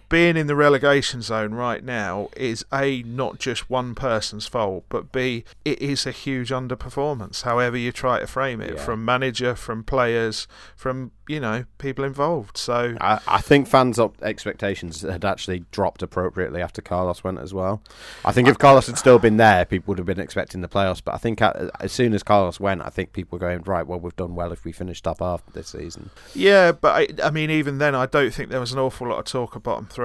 being 0.09 0.35
in 0.35 0.47
the 0.47 0.55
relegation 0.55 1.21
zone 1.21 1.53
right 1.53 1.83
now 1.83 2.29
is 2.35 2.65
a 2.73 3.03
not 3.03 3.37
just 3.39 3.69
one 3.69 3.93
person's 3.95 4.47
fault, 4.47 4.83
but 4.89 5.11
b 5.11 5.43
it 5.63 5.79
is 5.81 6.05
a 6.05 6.11
huge 6.11 6.49
underperformance. 6.49 7.43
However 7.43 7.77
you 7.77 7.91
try 7.91 8.19
to 8.19 8.27
frame 8.27 8.59
it, 8.61 8.75
Yeah. 8.75 8.83
from 8.83 9.05
manager, 9.05 9.55
from 9.55 9.83
players, 9.83 10.47
from 10.75 11.11
you 11.27 11.39
know 11.39 11.65
people 11.77 12.03
involved. 12.03 12.57
So 12.57 12.95
I, 12.99 13.19
I 13.27 13.39
think 13.39 13.67
fans' 13.67 13.99
expectations 14.23 15.01
had 15.01 15.23
actually 15.23 15.65
dropped 15.71 16.01
appropriately 16.01 16.61
after 16.61 16.81
Carlos 16.81 17.23
went 17.23 17.37
as 17.37 17.53
well. 17.53 17.81
I 18.25 18.31
think 18.31 18.47
if 18.47 18.57
Carlos 18.57 18.87
had 18.87 18.97
still 18.97 19.19
been 19.19 19.37
there, 19.37 19.63
people 19.65 19.91
would 19.91 19.99
have 19.99 20.07
been 20.07 20.19
expecting 20.19 20.61
the 20.61 20.67
playoffs. 20.67 21.03
But 21.03 21.13
I 21.13 21.17
think 21.17 21.39
as 21.41 21.91
soon 21.91 22.15
as 22.15 22.23
Carlos 22.23 22.59
went, 22.59 22.81
I 22.81 22.89
think 22.89 23.13
people 23.13 23.37
were 23.37 23.47
going 23.47 23.61
right. 23.63 23.85
Well, 23.85 23.99
we've 23.99 24.15
done 24.15 24.33
well 24.33 24.51
if 24.51 24.65
we 24.65 24.71
finished 24.71 25.05
up 25.05 25.21
after 25.21 25.51
this 25.51 25.67
season. 25.69 26.09
Yeah, 26.33 26.71
but 26.71 26.95
I, 27.21 27.27
I 27.27 27.29
mean, 27.29 27.51
even 27.51 27.77
then, 27.77 27.93
I 27.93 28.07
don't 28.07 28.33
think 28.33 28.49
there 28.49 28.59
was 28.59 28.71
an 28.73 28.79
awful 28.79 29.07
lot 29.07 29.19
of 29.19 29.25
talk 29.25 29.55
of 29.55 29.61
bottom 29.61 29.85
three. 29.85 29.98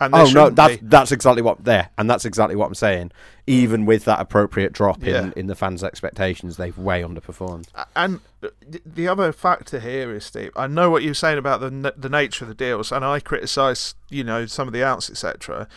And 0.00 0.14
Oh 0.14 0.30
no, 0.30 0.50
that's 0.50 0.76
be. 0.76 0.86
that's 0.86 1.12
exactly 1.12 1.42
what 1.42 1.64
there, 1.64 1.90
and 1.98 2.08
that's 2.08 2.24
exactly 2.24 2.56
what 2.56 2.66
I'm 2.66 2.74
saying. 2.74 3.12
Even 3.46 3.84
with 3.84 4.04
that 4.04 4.20
appropriate 4.20 4.72
drop 4.72 5.02
Yeah. 5.02 5.24
in, 5.24 5.32
in 5.32 5.46
the 5.48 5.54
fans' 5.54 5.82
expectations, 5.82 6.56
they've 6.56 6.76
way 6.78 7.02
underperformed. 7.02 7.66
And 7.96 8.20
the 8.86 9.08
other 9.08 9.32
factor 9.32 9.80
here 9.80 10.14
is, 10.14 10.24
Steve. 10.24 10.52
I 10.56 10.66
know 10.66 10.88
what 10.90 11.02
you're 11.02 11.14
saying 11.14 11.38
about 11.38 11.60
the 11.60 11.92
the 11.96 12.08
nature 12.08 12.44
of 12.44 12.48
the 12.48 12.54
deals, 12.54 12.92
and 12.92 13.04
I 13.04 13.20
criticise, 13.20 13.94
you 14.08 14.24
know, 14.24 14.46
some 14.46 14.66
of 14.68 14.72
the 14.72 14.84
outs, 14.84 15.10
etc. 15.10 15.68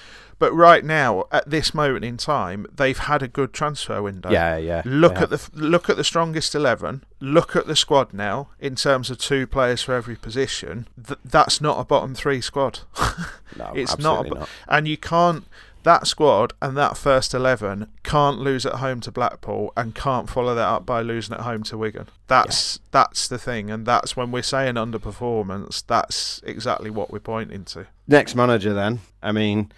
But 0.44 0.54
right 0.54 0.84
now, 0.84 1.24
at 1.32 1.50
this 1.50 1.74
moment 1.74 2.04
in 2.04 2.18
time, 2.18 2.68
they've 2.70 2.98
had 2.98 3.24
a 3.24 3.30
good 3.30 3.54
transfer 3.54 4.02
window. 4.02 4.30
Yeah, 4.30 4.58
yeah. 4.58 4.82
Look 4.84 5.16
they 5.16 5.22
at 5.22 5.30
the 5.30 5.50
look 5.54 5.90
at 5.90 5.96
the 5.96 6.04
strongest 6.04 6.54
eleven. 6.54 7.06
Look 7.22 7.56
at 7.56 7.66
the 7.66 7.78
squad 7.78 8.12
now 8.12 8.50
in 8.60 8.76
terms 8.76 9.10
of 9.10 9.20
two 9.20 9.48
players 9.48 9.84
for 9.84 9.94
every 9.94 10.18
position. 10.18 10.90
Th- 11.02 11.18
that's 11.24 11.62
not 11.62 11.80
a 11.80 11.86
bottom 11.86 12.14
three 12.14 12.42
squad. 12.42 12.80
no, 13.58 13.72
it's 13.74 13.98
not, 13.98 14.28
a, 14.28 14.30
bo- 14.32 14.48
and 14.68 14.86
you 14.86 14.98
can't. 14.98 15.46
that 15.84 16.08
squad 16.08 16.52
and 16.62 16.76
that 16.76 16.98
first 16.98 17.34
11 17.34 17.88
can't 18.04 18.40
lose 18.40 18.66
at 18.66 18.76
home 18.76 19.00
to 19.00 19.14
Blackpool 19.14 19.72
and 19.78 19.96
can't 19.96 20.30
follow 20.30 20.54
that 20.56 20.68
up 20.68 20.86
by 20.86 21.02
losing 21.02 21.36
at 21.36 21.42
home 21.42 21.64
to 21.64 21.78
Wigan. 21.78 22.10
That's 22.28 22.76
yeah. 22.82 22.88
that's 22.92 23.30
the 23.30 23.40
thing, 23.40 23.72
and 23.72 23.86
that's 23.86 24.18
when 24.18 24.30
we're 24.30 24.44
saying 24.44 24.76
underperformance. 24.76 25.86
That's 25.88 26.42
exactly 26.44 26.90
what 26.90 27.12
we're 27.12 27.20
pointing 27.20 27.64
to. 27.64 27.88
Next 28.10 28.36
manager, 28.36 28.74
then. 28.74 29.00
I 29.22 29.32
mean, 29.32 29.72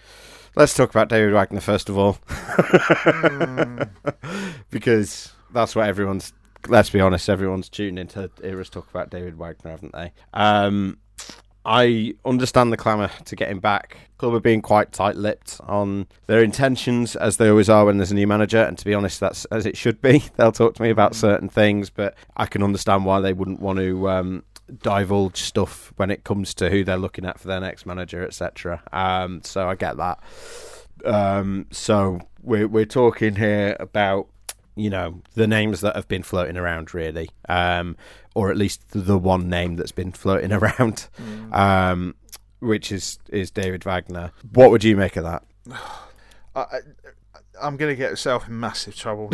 let's 0.56 0.74
talk 0.74 0.90
about 0.90 1.10
David 1.10 1.34
Wagner 1.34 1.62
first 1.62 1.90
of 1.90 1.98
all, 1.98 2.18
mm. 2.28 3.90
because 4.70 5.34
that's 5.54 5.76
what 5.76 5.88
everyone's. 5.88 6.34
Let's 6.68 6.90
be 6.90 7.00
honest, 7.00 7.30
everyone's 7.30 7.70
tuned 7.70 8.00
into 8.00 8.32
hear 8.42 8.60
us 8.60 8.70
talk 8.70 8.90
about 8.90 9.12
David 9.12 9.38
Wagner, 9.38 9.72
haven't 9.72 9.94
they? 9.94 10.12
Um, 10.34 10.98
I 11.66 12.14
understand 12.24 12.72
the 12.72 12.78
clamour 12.78 13.10
to 13.26 13.36
get 13.36 13.50
him 13.50 13.60
back. 13.60 13.98
Club 14.18 14.36
are 14.36 14.40
being 14.40 14.62
quite 14.62 14.92
tight-lipped 14.92 15.60
on 15.64 16.06
their 16.28 16.44
intentions, 16.44 17.16
as 17.16 17.38
they 17.38 17.50
always 17.50 17.70
are 17.70 17.86
when 17.86 17.98
there's 17.98 18.12
a 18.12 18.16
new 18.16 18.28
manager. 18.28 18.62
And 18.62 18.78
to 18.78 18.86
be 18.86 18.94
honest, 18.94 19.20
that's 19.20 19.46
as 19.46 19.66
it 19.66 19.76
should 19.76 20.00
be. 20.00 20.24
They'll 20.38 20.52
talk 20.52 20.76
to 20.76 20.82
me 20.82 20.92
about 20.92 21.14
mm. 21.14 21.16
certain 21.16 21.50
things, 21.50 21.90
but 21.90 22.16
I 22.38 22.46
can 22.46 22.62
understand 22.62 23.06
why 23.06 23.20
they 23.20 23.34
wouldn't 23.34 23.60
want 23.60 23.80
to 23.80 24.10
um, 24.10 24.44
divulge 24.82 25.38
stuff 25.38 25.94
when 25.98 26.12
it 26.12 26.24
comes 26.24 26.54
to 26.56 26.70
who 26.70 26.84
they're 26.84 26.98
looking 26.98 27.26
at 27.26 27.40
for 27.40 27.48
their 27.48 27.60
next 27.60 27.86
manager, 27.86 28.26
etc. 28.26 28.82
Um, 28.92 29.42
so 29.44 29.70
I 29.70 29.76
get 29.76 29.98
that. 29.98 30.20
Um, 31.06 31.68
so 31.72 32.20
we're 32.42 32.68
we're 32.68 32.86
talking 32.86 33.36
here 33.36 33.76
about 33.80 34.28
you 34.76 34.90
know 34.90 35.22
the 35.34 35.48
names 35.48 35.82
that 35.82 35.96
have 35.96 36.08
been 36.08 36.24
floating 36.24 36.58
around 36.58 36.94
really 36.94 37.30
um, 37.50 37.96
or 38.34 38.52
at 38.52 38.58
least 38.58 38.82
the 38.90 39.18
one 39.18 39.50
name 39.50 39.76
that's 39.76 39.92
been 39.92 40.12
floating 40.12 40.52
around 40.52 41.08
mm. 41.18 41.54
um, 41.54 42.16
which 42.60 42.92
is 42.92 43.20
is 43.30 43.52
David 43.52 43.84
Wagner 43.84 44.32
what 44.54 44.72
would 44.72 44.84
you 44.84 44.96
make 44.96 45.16
of 45.16 45.24
that 45.24 45.44
I, 46.56 46.80
I'm 47.62 47.78
going 47.78 47.92
to 47.92 47.96
get 47.96 48.12
myself 48.12 48.48
in 48.48 48.60
massive 48.60 48.96
trouble. 48.96 49.30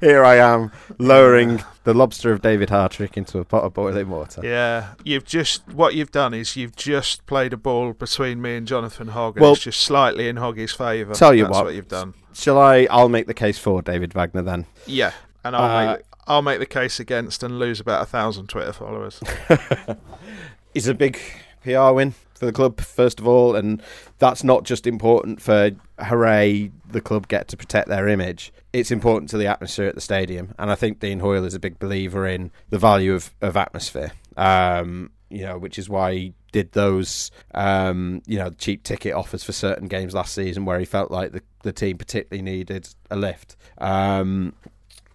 Here 0.00 0.24
I 0.24 0.36
am 0.36 0.72
lowering 0.98 1.62
the 1.84 1.94
lobster 1.94 2.32
of 2.32 2.42
David 2.42 2.68
Hartrick 2.68 3.16
into 3.16 3.38
a 3.38 3.44
pot 3.44 3.64
of 3.64 3.74
boiling 3.74 4.08
water. 4.10 4.40
Yeah, 4.44 4.94
you've 5.04 5.24
just 5.24 5.66
what 5.68 5.94
you've 5.94 6.10
done 6.10 6.34
is 6.34 6.56
you've 6.56 6.76
just 6.76 7.26
played 7.26 7.52
a 7.52 7.56
ball 7.56 7.92
between 7.92 8.42
me 8.42 8.56
and 8.56 8.66
Jonathan 8.66 9.08
Hogg, 9.08 9.36
and 9.36 9.42
well, 9.42 9.52
it's 9.52 9.62
just 9.62 9.80
slightly 9.82 10.28
in 10.28 10.36
Hoggy's 10.36 10.72
favour. 10.72 11.14
Tell 11.14 11.34
you 11.34 11.44
what, 11.44 11.64
what, 11.64 11.74
you've 11.74 11.88
done. 11.88 12.14
Shall 12.34 12.58
I? 12.58 12.86
I'll 12.90 13.08
make 13.08 13.26
the 13.26 13.34
case 13.34 13.58
for 13.58 13.82
David 13.82 14.12
Wagner 14.14 14.42
then. 14.42 14.66
Yeah, 14.86 15.12
and 15.44 15.56
I'll 15.56 15.88
uh, 15.88 15.92
make 15.94 16.04
I'll 16.26 16.42
make 16.42 16.58
the 16.58 16.66
case 16.66 17.00
against 17.00 17.42
and 17.42 17.58
lose 17.58 17.80
about 17.80 18.02
a 18.02 18.06
thousand 18.06 18.48
Twitter 18.48 18.72
followers. 18.72 19.20
it's 20.74 20.86
a 20.86 20.94
big 20.94 21.18
PR 21.62 21.92
win 21.92 22.14
for 22.34 22.46
the 22.46 22.52
club, 22.52 22.80
first 22.80 23.18
of 23.18 23.26
all, 23.26 23.56
and 23.56 23.82
that's 24.18 24.42
not 24.42 24.64
just 24.64 24.86
important 24.86 25.40
for 25.40 25.70
hooray, 25.98 26.70
the 26.90 27.00
club 27.00 27.28
get 27.28 27.48
to 27.48 27.56
protect 27.56 27.88
their 27.88 28.08
image. 28.08 28.52
It's 28.72 28.90
important 28.90 29.30
to 29.30 29.38
the 29.38 29.46
atmosphere 29.46 29.88
at 29.88 29.94
the 29.94 30.00
stadium, 30.00 30.54
and 30.58 30.70
I 30.70 30.74
think 30.74 31.00
Dean 31.00 31.20
Hoyle 31.20 31.44
is 31.44 31.54
a 31.54 31.60
big 31.60 31.78
believer 31.78 32.26
in 32.26 32.50
the 32.70 32.78
value 32.78 33.14
of, 33.14 33.34
of 33.40 33.56
atmosphere. 33.56 34.12
Um, 34.36 35.10
you 35.30 35.42
know, 35.42 35.58
which 35.58 35.78
is 35.78 35.88
why 35.88 36.14
he 36.14 36.34
did 36.52 36.72
those, 36.72 37.30
um, 37.54 38.22
you 38.26 38.38
know, 38.38 38.50
cheap 38.50 38.82
ticket 38.82 39.12
offers 39.12 39.44
for 39.44 39.52
certain 39.52 39.88
games 39.88 40.14
last 40.14 40.34
season 40.34 40.64
where 40.64 40.78
he 40.78 40.84
felt 40.84 41.10
like 41.10 41.32
the, 41.32 41.42
the 41.62 41.72
team 41.72 41.98
particularly 41.98 42.42
needed 42.42 42.88
a 43.10 43.16
lift. 43.16 43.56
Um, 43.76 44.54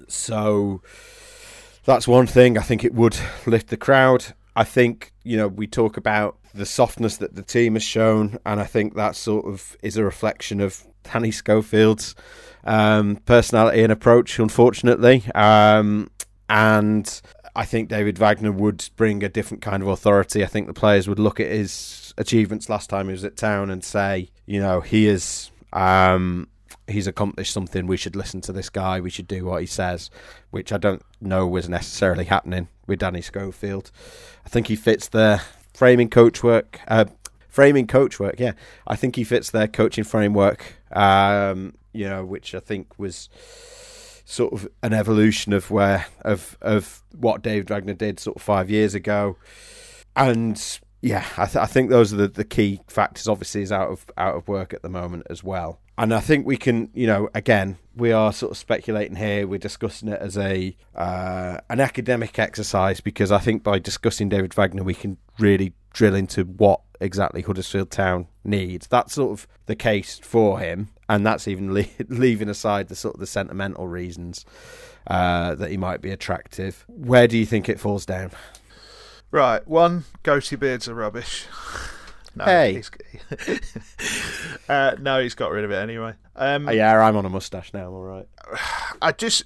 so 0.07 0.81
that's 1.85 2.07
one 2.07 2.27
thing. 2.27 2.57
I 2.57 2.61
think 2.61 2.83
it 2.83 2.93
would 2.93 3.17
lift 3.47 3.69
the 3.69 3.77
crowd. 3.77 4.25
I 4.55 4.63
think, 4.63 5.13
you 5.23 5.35
know, 5.35 5.47
we 5.47 5.65
talk 5.65 5.97
about 5.97 6.37
the 6.53 6.65
softness 6.65 7.17
that 7.17 7.35
the 7.35 7.41
team 7.41 7.73
has 7.73 7.83
shown, 7.83 8.37
and 8.45 8.59
I 8.59 8.65
think 8.65 8.95
that 8.95 9.15
sort 9.15 9.45
of 9.45 9.75
is 9.81 9.97
a 9.97 10.03
reflection 10.03 10.61
of 10.61 10.83
Danny 11.03 11.31
Schofield's 11.31 12.15
um, 12.63 13.17
personality 13.25 13.83
and 13.83 13.91
approach, 13.91 14.39
unfortunately. 14.39 15.23
Um, 15.35 16.09
and 16.49 17.21
I 17.55 17.65
think 17.65 17.89
David 17.89 18.17
Wagner 18.17 18.51
would 18.51 18.89
bring 18.95 19.23
a 19.23 19.29
different 19.29 19.61
kind 19.61 19.83
of 19.83 19.89
authority. 19.89 20.43
I 20.43 20.47
think 20.47 20.67
the 20.67 20.73
players 20.73 21.07
would 21.07 21.19
look 21.19 21.39
at 21.39 21.47
his 21.47 22.13
achievements 22.17 22.69
last 22.69 22.89
time 22.89 23.07
he 23.07 23.11
was 23.11 23.23
at 23.23 23.35
town 23.35 23.69
and 23.69 23.83
say, 23.83 24.29
you 24.45 24.59
know, 24.59 24.81
he 24.81 25.07
is. 25.07 25.49
Um, 25.71 26.47
he's 26.87 27.07
accomplished 27.07 27.53
something. 27.53 27.87
We 27.87 27.97
should 27.97 28.15
listen 28.15 28.41
to 28.41 28.53
this 28.53 28.69
guy. 28.69 28.99
We 28.99 29.09
should 29.09 29.27
do 29.27 29.45
what 29.45 29.61
he 29.61 29.65
says, 29.65 30.09
which 30.51 30.71
I 30.71 30.77
don't 30.77 31.01
know 31.21 31.47
was 31.47 31.69
necessarily 31.69 32.25
happening 32.25 32.67
with 32.87 32.99
Danny 32.99 33.21
Schofield. 33.21 33.91
I 34.45 34.49
think 34.49 34.67
he 34.67 34.75
fits 34.75 35.07
the 35.07 35.41
framing 35.73 36.09
coach 36.09 36.43
work, 36.43 36.79
uh, 36.87 37.05
framing 37.47 37.87
coach 37.87 38.19
work. 38.19 38.39
Yeah, 38.39 38.53
I 38.87 38.95
think 38.95 39.15
he 39.15 39.23
fits 39.23 39.51
their 39.51 39.67
coaching 39.67 40.03
framework. 40.03 40.77
Um, 40.91 41.75
you 41.93 42.09
know, 42.09 42.25
which 42.25 42.55
I 42.55 42.59
think 42.59 42.97
was 42.97 43.29
sort 44.25 44.53
of 44.53 44.67
an 44.81 44.93
evolution 44.93 45.53
of 45.53 45.69
where 45.69 46.05
of 46.21 46.57
of 46.61 47.03
what 47.15 47.43
Dave 47.43 47.67
Wagner 47.67 47.93
did 47.93 48.19
sort 48.19 48.37
of 48.37 48.41
five 48.41 48.69
years 48.69 48.95
ago, 48.95 49.37
and 50.15 50.79
yeah, 51.01 51.25
I, 51.37 51.45
th- 51.45 51.57
I 51.57 51.65
think 51.65 51.89
those 51.89 52.13
are 52.13 52.17
the, 52.17 52.27
the 52.27 52.45
key 52.45 52.79
factors. 52.87 53.27
Obviously, 53.27 53.61
is 53.61 53.71
out 53.71 53.89
of 53.89 54.05
out 54.17 54.35
of 54.35 54.47
work 54.47 54.73
at 54.73 54.81
the 54.81 54.89
moment 54.89 55.27
as 55.29 55.43
well 55.43 55.79
and 55.97 56.13
I 56.13 56.19
think 56.19 56.45
we 56.45 56.57
can, 56.57 56.89
you 56.93 57.07
know, 57.07 57.29
again, 57.35 57.77
we 57.95 58.11
are 58.11 58.33
sort 58.33 58.51
of 58.51 58.57
speculating 58.57 59.15
here. 59.15 59.47
We're 59.47 59.59
discussing 59.59 60.09
it 60.09 60.19
as 60.19 60.37
a 60.37 60.75
uh, 60.95 61.57
an 61.69 61.79
academic 61.79 62.39
exercise 62.39 62.99
because 62.99 63.31
I 63.31 63.39
think 63.39 63.63
by 63.63 63.79
discussing 63.79 64.29
David 64.29 64.53
Wagner, 64.53 64.83
we 64.83 64.95
can 64.95 65.17
really 65.37 65.73
drill 65.93 66.15
into 66.15 66.43
what 66.43 66.81
exactly 66.99 67.41
Huddersfield 67.41 67.91
Town 67.91 68.27
needs. 68.43 68.87
That's 68.87 69.13
sort 69.13 69.39
of 69.39 69.47
the 69.67 69.75
case 69.75 70.19
for 70.19 70.59
him, 70.59 70.89
and 71.07 71.25
that's 71.25 71.47
even 71.47 71.73
le- 71.73 71.85
leaving 72.07 72.49
aside 72.49 72.87
the 72.87 72.95
sort 72.95 73.15
of 73.15 73.19
the 73.19 73.27
sentimental 73.27 73.87
reasons 73.87 74.45
uh, 75.05 75.53
that 75.55 75.69
he 75.69 75.77
might 75.77 76.01
be 76.01 76.09
attractive. 76.09 76.85
Where 76.87 77.27
do 77.27 77.37
you 77.37 77.45
think 77.45 77.69
it 77.69 77.79
falls 77.79 78.05
down? 78.05 78.31
Right, 79.29 79.67
one, 79.67 80.05
goatee 80.23 80.55
beards 80.55 80.87
are 80.87 80.95
rubbish. 80.95 81.45
No, 82.35 82.45
hey. 82.45 82.73
He's, 82.73 82.91
uh, 84.69 84.95
no, 84.99 85.21
he's 85.21 85.35
got 85.35 85.51
rid 85.51 85.63
of 85.63 85.71
it 85.71 85.75
anyway. 85.75 86.13
Um, 86.35 86.67
oh, 86.67 86.71
yeah, 86.71 86.99
I'm 86.99 87.15
on 87.15 87.25
a 87.25 87.29
mustache 87.29 87.73
now. 87.73 87.87
I'm 87.87 87.93
all 87.93 88.03
right. 88.03 88.27
I 89.01 89.11
just 89.11 89.43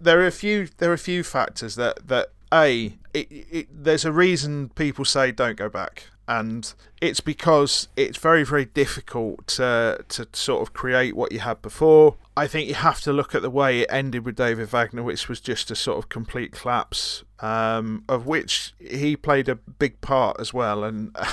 there 0.00 0.20
are 0.20 0.26
a 0.26 0.32
few 0.32 0.68
there 0.78 0.90
are 0.90 0.94
a 0.94 0.98
few 0.98 1.22
factors 1.22 1.76
that 1.76 2.08
that 2.08 2.28
a 2.52 2.96
it, 3.14 3.28
it, 3.30 3.68
there's 3.70 4.04
a 4.04 4.12
reason 4.12 4.70
people 4.70 5.04
say 5.04 5.32
don't 5.32 5.56
go 5.56 5.68
back 5.68 6.04
and 6.28 6.74
it's 7.00 7.20
because 7.20 7.88
it's 7.96 8.18
very 8.18 8.44
very 8.44 8.64
difficult 8.64 9.46
to 9.46 10.04
to 10.08 10.26
sort 10.32 10.62
of 10.62 10.72
create 10.72 11.14
what 11.14 11.32
you 11.32 11.40
had 11.40 11.62
before. 11.62 12.16
I 12.36 12.46
think 12.46 12.68
you 12.68 12.74
have 12.74 13.00
to 13.02 13.12
look 13.12 13.34
at 13.34 13.42
the 13.42 13.50
way 13.50 13.80
it 13.80 13.88
ended 13.90 14.24
with 14.24 14.36
David 14.36 14.68
Wagner, 14.68 15.02
which 15.02 15.28
was 15.28 15.40
just 15.40 15.70
a 15.70 15.76
sort 15.76 15.98
of 15.98 16.08
complete 16.08 16.52
collapse, 16.52 17.24
um, 17.40 18.04
of 18.08 18.26
which 18.26 18.74
he 18.78 19.16
played 19.16 19.48
a 19.48 19.54
big 19.54 20.00
part 20.02 20.38
as 20.38 20.52
well. 20.52 20.84
And 20.84 21.12
uh, 21.14 21.32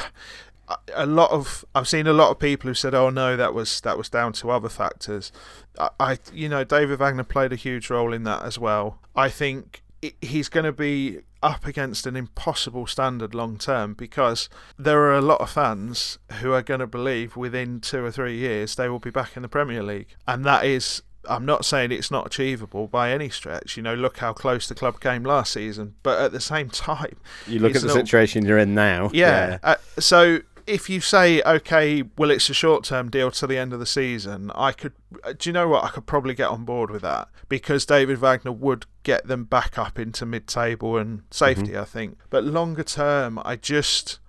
a 0.94 1.06
lot 1.06 1.32
of 1.32 1.66
I've 1.76 1.88
seen 1.88 2.08
a 2.08 2.14
lot 2.14 2.32
of 2.32 2.40
people 2.40 2.70
who 2.70 2.74
said, 2.74 2.94
"Oh 2.94 3.10
no, 3.10 3.36
that 3.36 3.54
was 3.54 3.82
that 3.82 3.98
was 3.98 4.10
down 4.10 4.34
to 4.34 4.52
other 4.52 4.70
factors." 4.70 5.32
I, 5.78 5.90
I 6.00 6.18
you 6.34 6.50
know, 6.50 6.64
David 6.64 7.00
Wagner 7.00 7.24
played 7.24 7.54
a 7.54 7.58
huge 7.58 7.90
role 7.90 8.14
in 8.14 8.24
that 8.24 8.44
as 8.44 8.58
well. 8.58 9.00
I 9.16 9.30
think 9.30 9.84
he's 10.22 10.50
going 10.50 10.66
to 10.66 10.72
be 10.72 11.20
up 11.42 11.66
against 11.66 12.08
an 12.08 12.16
impossible 12.16 12.88
standard 12.88 13.36
long 13.36 13.58
term 13.58 13.94
because 13.94 14.50
there 14.78 15.00
are 15.00 15.14
a 15.14 15.22
lot 15.22 15.42
of 15.42 15.50
fans 15.50 16.18
who 16.40 16.54
are 16.54 16.62
going 16.62 16.80
to 16.80 16.88
believe 16.88 17.36
within 17.36 17.82
two 17.82 18.04
or 18.04 18.12
three 18.12 18.38
years 18.38 18.76
they 18.76 18.88
will 18.88 19.00
be 19.00 19.10
back 19.10 19.36
in 19.36 19.42
the 19.42 19.50
Premier 19.50 19.84
League, 19.84 20.16
and 20.28 20.46
that 20.46 20.66
is 20.66 21.02
I'm 21.28 21.46
not 21.46 21.66
saying 21.66 21.92
it's 21.92 22.12
not 22.12 22.26
achievable 22.26 22.88
by 22.88 23.12
any 23.12 23.30
stretch. 23.30 23.78
You 23.78 23.84
know, 23.84 23.94
look 23.94 24.18
how 24.18 24.34
close 24.34 24.68
the 24.68 24.76
club 24.76 25.00
came 25.00 25.24
last 25.24 25.54
season. 25.54 25.96
But 26.04 26.20
at 26.20 26.32
the 26.32 26.42
same 26.42 26.70
time, 26.70 27.18
you 27.48 27.60
look 27.60 27.76
at 27.76 27.82
the 27.82 27.88
not, 27.88 27.96
situation 27.96 28.46
you're 28.46 28.58
in 28.58 28.74
now. 28.74 29.10
Yeah. 29.14 29.50
yeah. 29.50 29.58
Uh, 29.64 29.76
so 30.00 30.40
if 30.68 30.90
you 30.90 31.02
say 31.02 31.42
okay, 31.44 32.04
well, 32.18 32.32
it's 32.32 32.50
a 32.50 32.54
short-term 32.54 33.10
deal 33.10 33.32
to 33.32 33.48
the 33.48 33.58
end 33.58 33.74
of 33.74 33.80
the 33.80 33.86
season, 33.86 34.52
I 34.56 34.72
could. 34.72 34.94
Do 35.38 35.50
you 35.50 35.54
know 35.54 35.68
what? 35.68 35.84
I 35.84 35.90
could 35.90 36.06
probably 36.06 36.34
get 36.34 36.50
on 36.50 36.66
board 36.66 36.90
with 36.90 37.02
that 37.02 37.30
because 37.50 37.86
David 37.86 38.18
Wagner 38.18 38.52
would 38.52 38.86
get 39.04 39.28
them 39.28 39.44
back 39.44 39.78
up 39.78 40.00
into 40.00 40.26
mid-table 40.26 40.98
and 40.98 41.24
safety. 41.32 41.72
Mm-hmm. 41.72 41.82
I 41.82 41.86
think, 41.86 42.18
but 42.30 42.44
longer 42.44 42.84
term, 42.84 43.40
I 43.44 43.56
just. 43.56 44.20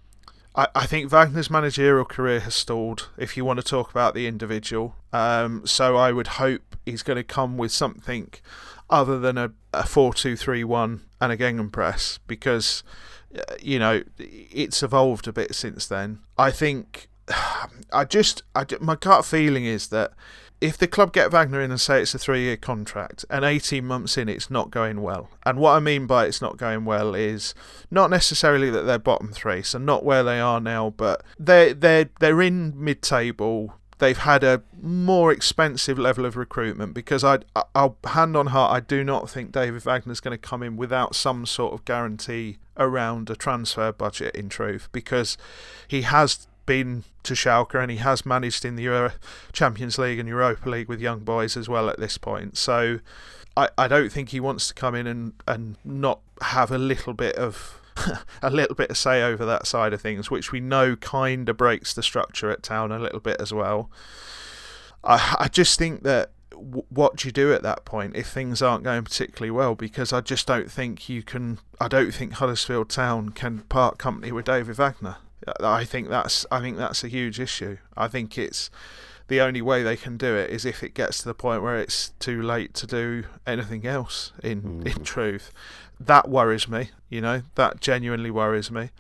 I, 0.57 0.69
I 0.73 0.87
think 0.87 1.11
Wagner's 1.11 1.51
managerial 1.51 2.05
career 2.05 2.39
has 2.41 2.55
stalled. 2.55 3.09
If 3.17 3.37
you 3.37 3.45
want 3.45 3.59
to 3.59 3.65
talk 3.65 3.91
about 3.91 4.15
the 4.15 4.29
individual, 4.29 4.95
um, 5.13 5.67
so 5.67 5.97
I 5.97 6.13
would 6.13 6.29
hope 6.29 6.77
he's 6.87 7.03
going 7.03 7.17
to 7.17 7.25
come 7.25 7.57
with 7.57 7.73
something 7.73 8.31
other 8.89 9.19
than 9.19 9.37
a, 9.37 9.51
a 9.73 9.85
four-two-three-one 9.85 11.01
and 11.21 11.33
a 11.33 11.37
gegenpress 11.37 12.21
because 12.29 12.85
uh, 12.87 13.14
Uh, 13.37 13.55
you 13.61 13.79
know, 13.79 14.03
it's 14.19 14.83
evolved 14.83 15.27
a 15.27 15.33
bit 15.33 15.55
since 15.55 15.87
then. 15.87 16.21
I 16.39 16.51
think 16.51 17.09
I 17.93 18.05
just, 18.05 18.43
I, 18.55 18.67
my 18.81 18.97
gut 18.97 19.25
feeling 19.25 19.65
is 19.65 19.89
that 19.89 20.13
if 20.61 20.79
the 20.79 20.87
club 20.87 21.13
get 21.13 21.31
Wagner 21.31 21.61
in 21.61 21.71
and 21.71 21.81
say 21.81 22.01
it's 22.01 22.15
a 22.15 22.19
three 22.19 22.43
year 22.43 22.57
contract 22.57 23.25
and 23.29 23.45
18 23.45 23.85
months 23.85 24.17
in 24.17 24.29
it's 24.29 24.51
not 24.51 24.71
going 24.71 25.03
well, 25.03 25.29
and 25.45 25.59
what 25.59 25.73
I 25.73 25.81
mean 25.81 26.07
by 26.07 26.27
it's 26.27 26.41
not 26.41 26.57
going 26.57 26.85
well 26.85 27.15
is 27.15 27.55
not 27.91 28.09
necessarily 28.09 28.71
that 28.71 28.83
they're 28.83 28.99
bottom 28.99 29.33
three, 29.33 29.63
so 29.63 29.79
not 29.79 30.05
where 30.05 30.23
they 30.23 30.41
are 30.41 30.61
now, 30.61 30.91
but 30.91 31.23
they're, 31.39 31.75
they're, 31.75 32.09
they're 32.21 32.41
in 32.41 32.73
mid 32.83 33.03
table. 33.03 33.75
They've 33.99 34.19
had 34.19 34.43
a 34.45 34.63
more 34.81 35.33
expensive 35.33 35.99
level 35.99 36.27
of 36.27 36.37
recruitment 36.37 36.95
because 36.95 37.23
I, 37.23 37.39
I'll 37.75 37.97
hand 38.05 38.37
on 38.37 38.49
heart, 38.49 38.73
I 38.73 38.81
do 38.81 39.05
not 39.05 39.31
think 39.31 39.53
David 39.53 39.85
Wagner's 39.85 40.21
going 40.21 40.33
to 40.33 40.39
come 40.39 40.63
in 40.63 40.77
without 40.77 41.15
some 41.15 41.47
sort 41.47 41.73
of 41.73 41.85
guarantee 41.85 42.59
around 42.77 43.31
a 43.31 43.37
transfer 43.37 43.93
budget. 43.93 44.35
In 44.35 44.49
truth, 44.49 44.89
because 44.93 45.37
he 45.87 46.03
has 46.03 46.49
been 46.67 47.05
to 47.23 47.35
Schalke 47.35 47.81
and 47.81 47.91
he 47.91 47.99
has 47.99 48.25
managed 48.25 48.65
in 48.65 48.77
the 48.77 48.85
Euro 48.85 49.13
Champions 49.53 49.99
League 49.99 50.19
and 50.19 50.29
Europa 50.29 50.69
League 50.69 50.89
with 50.89 51.01
young 51.01 51.21
boys 51.21 51.57
as 51.57 51.69
well 51.69 51.89
at 51.89 51.99
this 51.99 52.19
point. 52.19 52.57
So 52.57 53.01
I, 53.57 53.69
I 53.77 53.89
don't 53.89 54.11
think 54.11 54.31
he 54.31 54.41
wants 54.41 54.69
to 54.69 54.75
come 54.75 54.95
in 54.95 55.07
and, 55.07 55.33
and 55.47 55.77
not 55.85 56.21
have 56.41 56.71
a 56.71 56.79
little 56.79 57.13
bit 57.13 57.37
of 57.37 57.81
a 58.43 58.51
little 58.51 58.75
bit 58.75 58.91
of 58.91 58.97
say 58.97 59.23
over 59.23 59.45
that 59.45 59.67
side 59.67 59.93
of 59.93 60.01
things, 60.01 60.31
which 60.31 60.53
we 60.53 60.61
know 60.61 60.97
kind 60.97 61.49
of 61.49 61.57
breaks 61.57 61.95
the 61.95 62.03
structure 62.03 62.51
at 62.51 62.63
town 62.63 62.93
a 62.93 62.99
little 62.99 63.21
bit 63.21 63.41
as 63.41 63.53
well. 63.53 63.91
I 65.03 65.37
I 65.39 65.49
just 65.49 65.79
think 65.79 66.03
that 66.03 66.31
what 66.89 67.17
do 67.17 67.29
you 67.29 67.33
do 67.33 67.53
at 67.53 67.63
that 67.63 67.85
point 67.85 68.17
if 68.17 68.29
things 68.29 68.63
aren't 68.63 68.85
going 68.85 69.05
particularly 69.05 69.51
well? 69.51 69.75
Because 69.75 70.13
I 70.13 70.21
just 70.21 70.47
don't 70.47 70.71
think 70.71 71.09
you 71.09 71.23
can. 71.23 71.59
I 71.81 71.89
don't 71.89 72.13
think 72.13 72.35
Huddersfield 72.35 72.91
Town 72.91 73.31
can 73.31 73.61
part 73.61 73.99
company 73.99 74.33
with 74.33 74.47
David 74.47 74.77
Wagner. 74.77 75.17
I 75.61 75.85
think 75.85 76.09
that's 76.09 76.47
I 76.51 76.61
think 76.61 76.77
that's 76.77 77.05
a 77.05 77.09
huge 77.09 77.39
issue. 77.39 77.79
I 77.97 78.09
think 78.09 78.39
it's 78.39 78.71
the 79.29 79.41
only 79.41 79.63
way 79.63 79.83
they 79.83 79.97
can 79.97 80.17
do 80.17 80.37
it 80.37 80.51
is 80.51 80.65
if 80.65 80.83
it 80.83 80.95
gets 80.95 81.19
to 81.19 81.25
the 81.25 81.35
point 81.35 81.63
where 81.63 81.77
it's 81.77 82.11
too 82.19 82.43
late 82.43 82.75
to 82.75 82.87
do 82.87 83.25
anything 83.47 83.87
else. 83.87 84.33
In 84.43 84.63
mm. 84.63 84.97
in 84.97 85.05
truth, 85.05 85.53
that 86.01 86.29
worries 86.29 86.69
me. 86.69 86.91
You 87.09 87.21
know 87.21 87.43
that 87.55 87.81
genuinely 87.81 88.31
worries 88.31 88.71
me. 88.71 88.91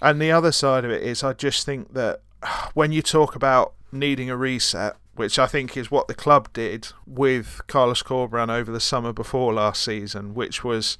And 0.00 0.20
the 0.20 0.32
other 0.32 0.52
side 0.52 0.84
of 0.84 0.90
it 0.90 1.02
is 1.02 1.22
I 1.22 1.32
just 1.32 1.64
think 1.64 1.94
that 1.94 2.20
when 2.74 2.92
you 2.92 3.02
talk 3.02 3.34
about 3.34 3.72
needing 3.90 4.30
a 4.30 4.36
reset, 4.36 4.96
which 5.14 5.38
I 5.38 5.46
think 5.46 5.76
is 5.76 5.90
what 5.90 6.08
the 6.08 6.14
club 6.14 6.48
did 6.52 6.88
with 7.06 7.60
Carlos 7.66 8.02
Corberán 8.02 8.50
over 8.50 8.72
the 8.72 8.80
summer 8.80 9.12
before 9.12 9.52
last 9.52 9.82
season, 9.82 10.34
which 10.34 10.64
was 10.64 10.96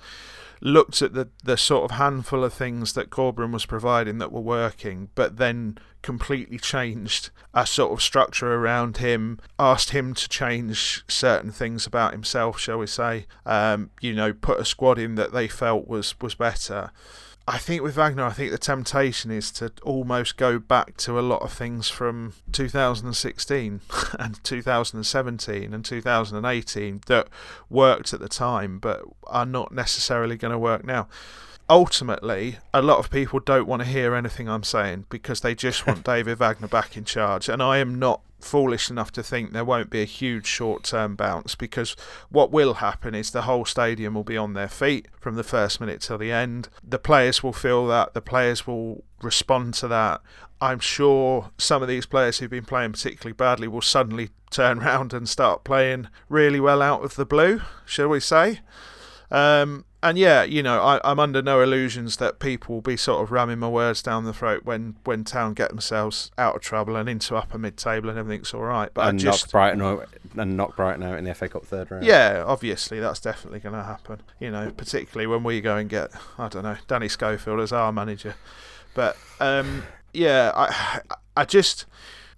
looked 0.65 1.03
at 1.03 1.13
the, 1.13 1.29
the 1.43 1.57
sort 1.57 1.85
of 1.85 1.97
handful 1.99 2.45
of 2.45 2.55
things 2.55 2.93
that 2.93 3.11
Corberán 3.11 3.53
was 3.53 3.67
providing 3.67 4.19
that 4.19 4.31
were 4.31 4.41
working, 4.41 5.09
but 5.17 5.37
then 5.37 5.77
completely 6.03 6.57
changed 6.57 7.31
a 7.53 7.67
sort 7.67 7.93
of 7.93 8.01
structure 8.01 8.55
around 8.55 8.99
him, 8.99 9.41
asked 9.59 9.91
him 9.91 10.15
to 10.15 10.29
change 10.29 11.05
certain 11.09 11.51
things 11.51 11.85
about 11.85 12.13
himself, 12.13 12.61
shall 12.61 12.79
we 12.79 12.87
say, 12.87 13.27
um, 13.45 13.91
you 14.01 14.15
know, 14.15 14.33
put 14.33 14.61
a 14.61 14.65
squad 14.65 14.99
in 14.99 15.17
that 15.17 15.33
they 15.33 15.49
felt 15.49 15.89
was, 15.89 16.15
was 16.21 16.37
better. 16.37 16.93
I 17.47 17.59
think 17.59 17.83
with 17.83 17.97
Wagner, 17.97 18.25
I 18.25 18.31
think 18.31 18.53
the 18.53 18.59
temptation 18.59 19.33
is 19.33 19.51
to 19.53 19.73
almost 19.83 20.37
go 20.37 20.61
back 20.61 20.97
to 20.99 21.19
a 21.19 21.21
lot 21.23 21.43
of 21.43 21.53
things 21.53 21.89
from 21.89 22.35
2016 22.53 23.81
and 24.19 24.45
2017 24.45 25.75
and 25.75 25.85
2018 25.85 27.01
that 27.07 27.29
worked 27.69 28.15
at 28.15 28.21
the 28.21 28.29
time 28.29 28.79
but 28.79 29.03
are 29.27 29.47
not 29.47 29.73
necessarily 29.73 30.37
going 30.37 30.53
to 30.53 30.59
work 30.59 30.85
now. 30.85 31.09
Ultimately, 31.69 32.59
a 32.73 32.83
lot 32.83 32.99
of 32.99 33.11
people 33.11 33.41
don't 33.41 33.67
want 33.67 33.83
to 33.83 33.89
hear 33.89 34.15
anything 34.15 34.49
I'm 34.49 34.63
saying 34.63 35.07
because 35.09 35.41
they 35.41 35.55
just 35.55 35.87
want 35.87 36.05
David 36.05 36.39
Wagner 36.39 36.69
back 36.69 36.97
in 36.97 37.05
charge, 37.05 37.49
and 37.49 37.63
I 37.63 37.79
am 37.79 37.99
not 37.99 38.21
foolish 38.45 38.91
enough 38.91 39.13
to 39.13 39.23
think 39.23 39.53
there 39.53 39.65
won't 39.65 39.91
be 39.91 40.03
a 40.03 40.07
huge 40.07 40.47
short 40.47 40.85
term 40.85 41.17
bounce 41.17 41.55
because 41.55 41.97
what 42.29 42.51
will 42.51 42.75
happen 42.75 43.15
is 43.15 43.31
the 43.31 43.43
whole 43.43 43.65
stadium 43.65 44.15
will 44.15 44.25
be 44.25 44.37
on 44.37 44.55
their 44.55 44.69
feet 44.69 45.09
from 45.21 45.35
the 45.37 45.45
first 45.45 45.81
minute 45.81 46.01
till 46.01 46.19
the 46.19 46.33
end. 46.33 46.69
The 46.83 46.99
players 46.99 47.43
will 47.43 47.53
feel 47.53 47.87
that, 47.89 48.15
the 48.15 48.21
players 48.23 48.67
will 48.67 49.05
respond 49.23 49.75
to 49.75 49.89
that. 49.89 50.21
I'm 50.61 50.79
sure 50.79 51.51
some 51.59 51.83
of 51.83 51.89
these 51.89 52.07
players 52.07 52.39
who've 52.39 52.51
been 52.51 52.65
playing 52.65 52.93
particularly 52.93 53.35
badly 53.35 53.67
will 53.67 53.83
suddenly 53.83 54.31
turn 54.51 54.81
around 54.81 55.13
and 55.13 55.29
start 55.29 55.65
playing 55.65 56.09
really 56.29 56.61
well 56.61 56.83
out 56.83 57.03
of 57.03 57.17
the 57.17 57.27
blue, 57.27 57.63
shall 57.85 58.09
we 58.09 58.21
say. 58.21 58.61
Um, 59.31 59.87
and 60.03 60.19
yeah, 60.19 60.43
you 60.43 60.63
know, 60.63 60.83
I, 60.83 61.11
am 61.11 61.21
under 61.21 61.41
no 61.43 61.61
illusions 61.61 62.17
that 62.17 62.41
people 62.41 62.75
will 62.75 62.83
be 62.83 62.97
sort 62.97 63.23
of 63.23 63.31
ramming 63.31 63.61
my 63.61 63.69
words 63.69 64.03
down 64.03 64.25
the 64.25 64.33
throat 64.33 64.65
when, 64.65 64.97
when 65.05 65.23
Town 65.23 65.55
get 65.55 65.71
themselves 65.71 66.33
out 66.37 66.57
of 66.57 66.63
trouble 66.63 66.97
and 66.97 67.09
into 67.09 67.37
upper 67.37 67.57
mid 67.57 67.77
table 67.77 68.11
and 68.11 68.19
everything's 68.19 68.53
all 68.53 68.63
right. 68.63 68.91
But 68.93 69.09
and 69.09 69.21
I 69.21 69.23
just, 69.23 69.47
knock 69.47 69.53
Brighton 69.53 69.83
out, 69.83 70.09
and 70.37 70.57
knock 70.57 70.77
Brighton 70.77 71.05
out 71.05 71.19
in 71.19 71.25
the 71.25 71.35
FA 71.35 71.49
Cup 71.49 71.65
third 71.65 71.91
round. 71.91 72.05
Yeah, 72.05 72.43
obviously 72.45 72.99
that's 72.99 73.21
definitely 73.21 73.61
going 73.61 73.77
to 73.77 73.85
happen. 73.85 74.23
You 74.41 74.51
know, 74.51 74.73
particularly 74.77 75.29
when 75.29 75.45
we 75.45 75.61
go 75.61 75.77
and 75.77 75.89
get 75.89 76.11
I 76.37 76.49
don't 76.49 76.65
know 76.65 76.77
Danny 76.89 77.09
Schofield 77.09 77.61
as 77.61 77.73
our 77.73 77.93
manager. 77.93 78.35
But 78.95 79.17
um, 79.39 79.85
yeah, 80.13 80.51
I 80.55 81.01
I 81.37 81.45
just 81.45 81.87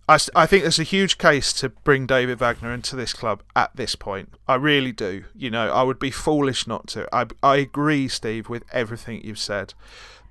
I, 0.09 0.19
I 0.35 0.47
think 0.47 0.63
there's 0.63 0.79
a 0.79 0.85
huge 0.85 1.19
case 1.19 1.53
to 1.55 1.71
bring 1.71 2.07
David 2.07 2.39
Wagner 2.39 2.73
into 2.73 2.95
this 2.95 3.13
club 3.13 3.43
at 3.57 3.75
this 3.75 3.97
point. 3.97 4.35
I 4.47 4.57
really 4.57 4.93
do. 4.93 5.25
You 5.35 5.51
know, 5.51 5.73
I 5.73 5.83
would 5.83 5.99
be 5.99 6.11
foolish 6.11 6.67
not 6.67 6.87
to. 6.89 7.09
I, 7.15 7.27
I 7.43 7.57
agree, 7.57 8.09
Steve, 8.09 8.49
with 8.49 8.65
everything 8.73 9.23
you've 9.25 9.39
said. 9.39 9.73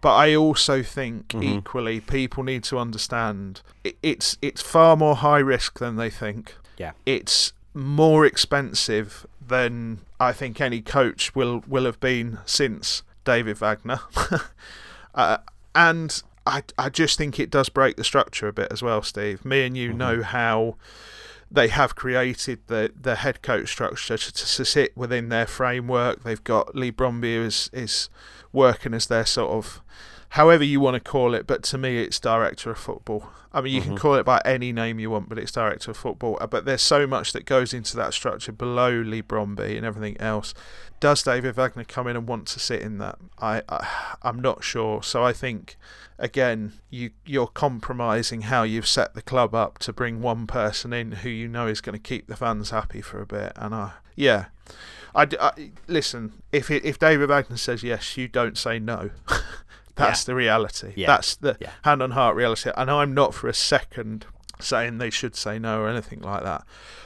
But 0.02 0.16
I 0.16 0.36
also 0.36 0.84
think 0.84 1.30
mm-hmm. 1.30 1.60
equally 1.60 2.02
people 2.02 2.44
need 2.44 2.64
to 2.66 2.78
understand 2.78 3.62
it, 3.86 3.98
it's 4.04 4.38
it's 4.42 4.62
far 4.62 4.98
more 4.98 5.16
high 5.16 5.40
risk 5.40 5.80
than 5.80 5.96
they 5.96 6.10
think. 6.10 6.56
Yeah. 6.78 6.92
It's 7.06 7.54
more 7.74 8.26
expensive 8.26 9.26
than 9.46 10.00
I 10.20 10.34
think 10.34 10.60
any 10.60 10.82
coach 10.82 11.34
will 11.34 11.64
will 11.68 11.86
have 11.86 12.02
been 12.02 12.40
since 12.46 13.02
David 13.24 13.58
Wagner. 13.58 14.02
uh, 15.16 15.38
and 15.74 16.22
I, 16.46 16.64
I 16.78 16.90
just 16.90 17.18
think 17.18 17.40
it 17.40 17.50
does 17.50 17.70
break 17.70 17.96
the 17.96 18.04
structure 18.04 18.48
a 18.48 18.54
bit 18.54 18.72
as 18.72 18.82
well, 18.82 19.02
Steve. 19.02 19.46
Me 19.46 19.66
and 19.66 19.78
you 19.78 19.90
mm-hmm. 19.90 19.98
know 19.98 20.24
how 20.24 20.76
they 21.50 21.68
have 21.68 21.96
created 21.96 22.60
the, 22.68 22.92
the 23.00 23.16
head 23.16 23.42
coach 23.42 23.70
structure 23.70 24.18
to, 24.18 24.34
to, 24.34 24.66
sit 24.66 24.98
within 24.98 25.30
their 25.30 25.46
framework. 25.46 26.24
They've 26.24 26.44
got 26.44 26.76
Leigh 26.76 26.92
Bromby 26.92 27.36
is 27.36 27.70
is 27.72 28.10
working 28.52 28.94
as 28.94 29.06
their 29.08 29.26
sort 29.26 29.52
of 29.52 29.82
however 30.34 30.64
you 30.64 30.80
want 30.80 30.96
to 30.96 31.00
call 31.00 31.36
it, 31.36 31.46
but 31.46 31.62
to 31.64 31.78
me 31.78 31.98
it's 31.98 32.20
director 32.20 32.72
of 32.72 32.78
football. 32.78 33.30
I 33.56 33.62
mean, 33.62 33.74
you 33.74 33.82
mm-hmm. 33.82 33.90
can 33.92 33.98
call 34.00 34.16
it 34.16 34.26
by 34.26 34.42
any 34.44 34.72
name 34.72 35.00
you 35.00 35.12
want, 35.12 35.30
but 35.30 35.38
it's 35.38 35.52
director 35.52 35.92
of 35.92 35.98
football. 35.98 36.40
Uh, 36.42 36.48
but 36.48 36.66
there's 36.66 36.82
so 36.82 37.06
much 37.06 37.34
that 37.34 37.46
goes 37.46 37.72
into 37.72 37.96
that 37.98 38.16
structure 38.16 38.52
below 38.52 38.90
Leigh 38.90 39.22
Bromby 39.22 39.78
and 39.78 39.86
everything 39.86 40.20
else. 40.20 40.56
Does 41.00 41.22
David 41.22 41.54
Wagner 41.54 41.84
come 41.84 42.08
in 42.08 42.16
and 42.16 42.28
want 42.28 42.48
to 42.48 42.60
sit 42.60 42.82
in 42.82 42.98
that? 42.98 43.20
I, 43.40 43.62
I 43.70 44.16
I'm 44.24 44.40
not 44.40 44.64
sure. 44.64 45.04
So 45.04 45.24
I 45.24 45.34
think 45.34 45.78
again, 46.18 46.74
you 46.90 47.12
you're 47.26 47.46
compromising 47.46 48.42
how 48.44 48.64
you've 48.64 48.88
set 48.88 49.14
the 49.14 49.22
club 49.22 49.54
up 49.54 49.78
to 49.80 49.94
bring 49.94 50.20
one 50.20 50.48
person 50.48 50.94
in 50.94 51.12
who 51.12 51.30
you 51.30 51.48
know 51.48 51.68
is 51.68 51.80
going 51.80 51.94
to 51.94 52.02
keep 52.02 52.26
the 52.26 52.36
fans 52.36 52.72
happy 52.72 53.02
for 53.02 53.22
a 53.22 53.28
bit. 53.28 53.54
And 53.56 53.76
I, 53.76 53.92
yeah, 54.16 54.46
I, 55.14 55.28
I 55.40 55.72
listen. 55.88 56.42
If 56.52 56.72
it, 56.72 56.84
if 56.84 56.98
David 56.98 57.30
Wagner 57.30 57.58
says 57.58 57.84
yes, 57.84 58.18
you 58.18 58.28
don't 58.28 58.58
say 58.58 58.80
no. 58.80 59.12
That's 59.96 60.24
yeah. 60.24 60.26
the 60.26 60.36
reality. 60.36 60.94
Yeah. 60.96 61.08
That's 61.08 61.36
the 61.36 61.58
yeah. 61.60 61.72
hand 61.84 62.02
on 62.02 62.12
heart 62.12 62.36
reality. 62.36 62.72
And 62.76 62.90
I'm 62.90 63.14
not 63.14 63.34
for 63.34 63.48
a 63.48 63.54
second 63.54 64.26
saying 64.60 64.98
they 64.98 65.10
should 65.10 65.36
say 65.36 65.60
no 65.60 65.82
or 65.82 65.88
anything 65.88 66.22
like 66.22 66.44
that. 66.44 66.64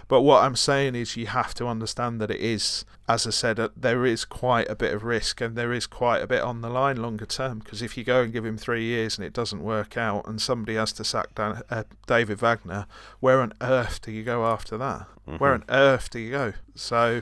But 0.07 0.21
what 0.21 0.43
I'm 0.43 0.55
saying 0.55 0.95
is 0.95 1.17
you 1.17 1.27
have 1.27 1.53
to 1.55 1.67
understand 1.67 2.21
that 2.21 2.31
it 2.31 2.39
is, 2.39 2.85
as 3.09 3.27
I 3.27 3.31
said, 3.31 3.59
uh, 3.59 3.69
there 3.75 4.05
is 4.05 4.23
quite 4.23 4.69
a 4.69 4.75
bit 4.75 4.93
of 4.93 5.03
risk 5.03 5.41
and 5.41 5.55
there 5.55 5.73
is 5.73 5.85
quite 5.85 6.21
a 6.21 6.27
bit 6.27 6.41
on 6.41 6.61
the 6.61 6.69
line 6.69 6.97
longer 6.97 7.25
term. 7.25 7.59
Because 7.59 7.81
if 7.81 7.97
you 7.97 8.05
go 8.05 8.21
and 8.21 8.31
give 8.31 8.45
him 8.45 8.57
three 8.57 8.83
years 8.83 9.17
and 9.17 9.25
it 9.25 9.33
doesn't 9.33 9.61
work 9.61 9.97
out 9.97 10.25
and 10.25 10.41
somebody 10.41 10.75
has 10.75 10.93
to 10.93 11.03
sack 11.03 11.35
down, 11.35 11.61
uh, 11.69 11.83
David 12.05 12.39
Wagner, 12.39 12.85
where 13.19 13.41
on 13.41 13.51
earth 13.59 14.01
do 14.01 14.11
you 14.11 14.23
go 14.23 14.45
after 14.45 14.77
that? 14.77 15.07
Mm-hmm. 15.27 15.37
Where 15.37 15.53
on 15.53 15.65
earth 15.67 16.09
do 16.09 16.19
you 16.19 16.31
go? 16.31 16.53
So, 16.75 17.21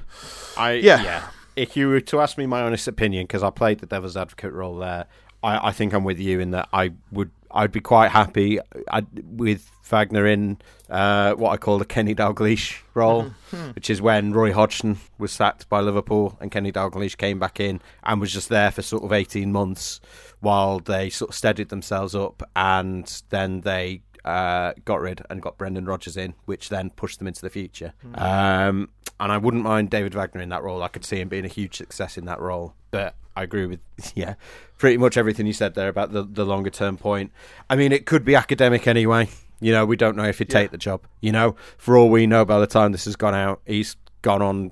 I 0.56 0.74
yeah. 0.74 1.04
yeah. 1.04 1.28
If 1.56 1.78
you 1.78 1.88
were 1.88 2.02
to 2.02 2.20
ask 2.20 2.38
me 2.38 2.46
my 2.46 2.62
honest 2.62 2.88
opinion, 2.88 3.24
because 3.24 3.42
I 3.42 3.50
played 3.50 3.80
the 3.80 3.86
devil's 3.86 4.18
advocate 4.18 4.52
role 4.52 4.76
there, 4.78 5.06
I, 5.46 5.68
I 5.68 5.72
think 5.72 5.94
I'm 5.94 6.04
with 6.04 6.20
you 6.20 6.40
in 6.40 6.52
that 6.52 6.68
I 6.74 6.92
would 7.12 7.32
I'd 7.52 7.72
be 7.72 7.80
quite 7.80 8.12
happy 8.12 8.60
I'd, 8.90 9.08
with 9.38 9.72
Wagner 9.84 10.26
in 10.26 10.58
uh, 10.90 11.34
what 11.34 11.52
I 11.52 11.58
call 11.58 11.78
the 11.78 11.86
Kenny 11.86 12.14
Dalglish 12.14 12.80
role, 12.94 13.26
mm-hmm. 13.26 13.70
which 13.72 13.90
is 13.90 14.02
when 14.02 14.34
Roy 14.34 14.52
Hodgson 14.52 14.98
was 15.18 15.32
sacked 15.32 15.70
by 15.70 15.80
Liverpool 15.80 16.38
and 16.42 16.52
Kenny 16.52 16.72
Dalglish 16.72 17.18
came 17.18 17.40
back 17.40 17.60
in 17.60 17.82
and 18.04 18.20
was 18.20 18.34
just 18.34 18.50
there 18.50 18.72
for 18.72 18.82
sort 18.82 19.04
of 19.04 19.14
18 19.14 19.52
months 19.52 20.02
while 20.42 20.80
they 20.80 21.10
sort 21.10 21.30
of 21.30 21.36
steadied 21.36 21.70
themselves 21.70 22.16
up 22.16 22.44
and 22.56 23.22
then 23.30 23.62
they 23.62 24.02
uh, 24.26 24.74
got 24.84 25.00
rid 25.00 25.22
and 25.30 25.42
got 25.42 25.58
Brendan 25.58 25.86
Rodgers 25.86 26.18
in, 26.18 26.34
which 26.46 26.68
then 26.70 26.90
pushed 26.90 27.20
them 27.20 27.28
into 27.28 27.42
the 27.42 27.50
future. 27.50 27.94
Mm-hmm. 28.06 28.22
Um, 28.22 28.90
and 29.20 29.32
I 29.32 29.38
wouldn't 29.38 29.64
mind 29.64 29.90
David 29.90 30.14
Wagner 30.14 30.42
in 30.42 30.50
that 30.50 30.64
role. 30.64 30.84
I 30.84 30.90
could 30.90 31.06
see 31.06 31.22
him 31.22 31.30
being 31.30 31.46
a 31.46 31.50
huge 31.50 31.78
success 31.78 32.18
in 32.18 32.26
that 32.26 32.42
role. 32.42 32.74
But 32.92 33.16
I 33.38 33.44
agree 33.44 33.66
with 33.66 33.80
yeah, 34.16 34.34
pretty 34.78 34.98
much 34.98 35.16
everything 35.16 35.46
you 35.46 35.54
said 35.54 35.76
there 35.76 35.88
about 35.88 36.12
the 36.12 36.24
the 36.24 36.46
longer 36.46 36.70
term 36.70 36.98
point. 36.98 37.32
I 37.70 37.76
mean, 37.76 37.92
it 37.94 38.06
could 38.06 38.26
be 38.26 38.36
academic 38.36 38.88
anyway. 38.88 39.30
You 39.62 39.72
know, 39.72 39.86
we 39.86 39.96
don't 39.96 40.18
know 40.18 40.26
if 40.26 40.40
he'd 40.40 40.52
Yeah. 40.52 40.60
take 40.62 40.72
the 40.72 40.78
job. 40.78 41.02
You 41.22 41.32
know, 41.32 41.56
for 41.78 41.96
all 41.98 42.10
we 42.10 42.28
know, 42.28 42.44
by 42.44 42.60
the 42.60 42.68
time 42.68 42.92
this 42.92 43.06
has 43.06 43.16
gone 43.16 43.34
out, 43.36 43.62
he's 43.66 43.96
gone 44.22 44.42
on 44.42 44.72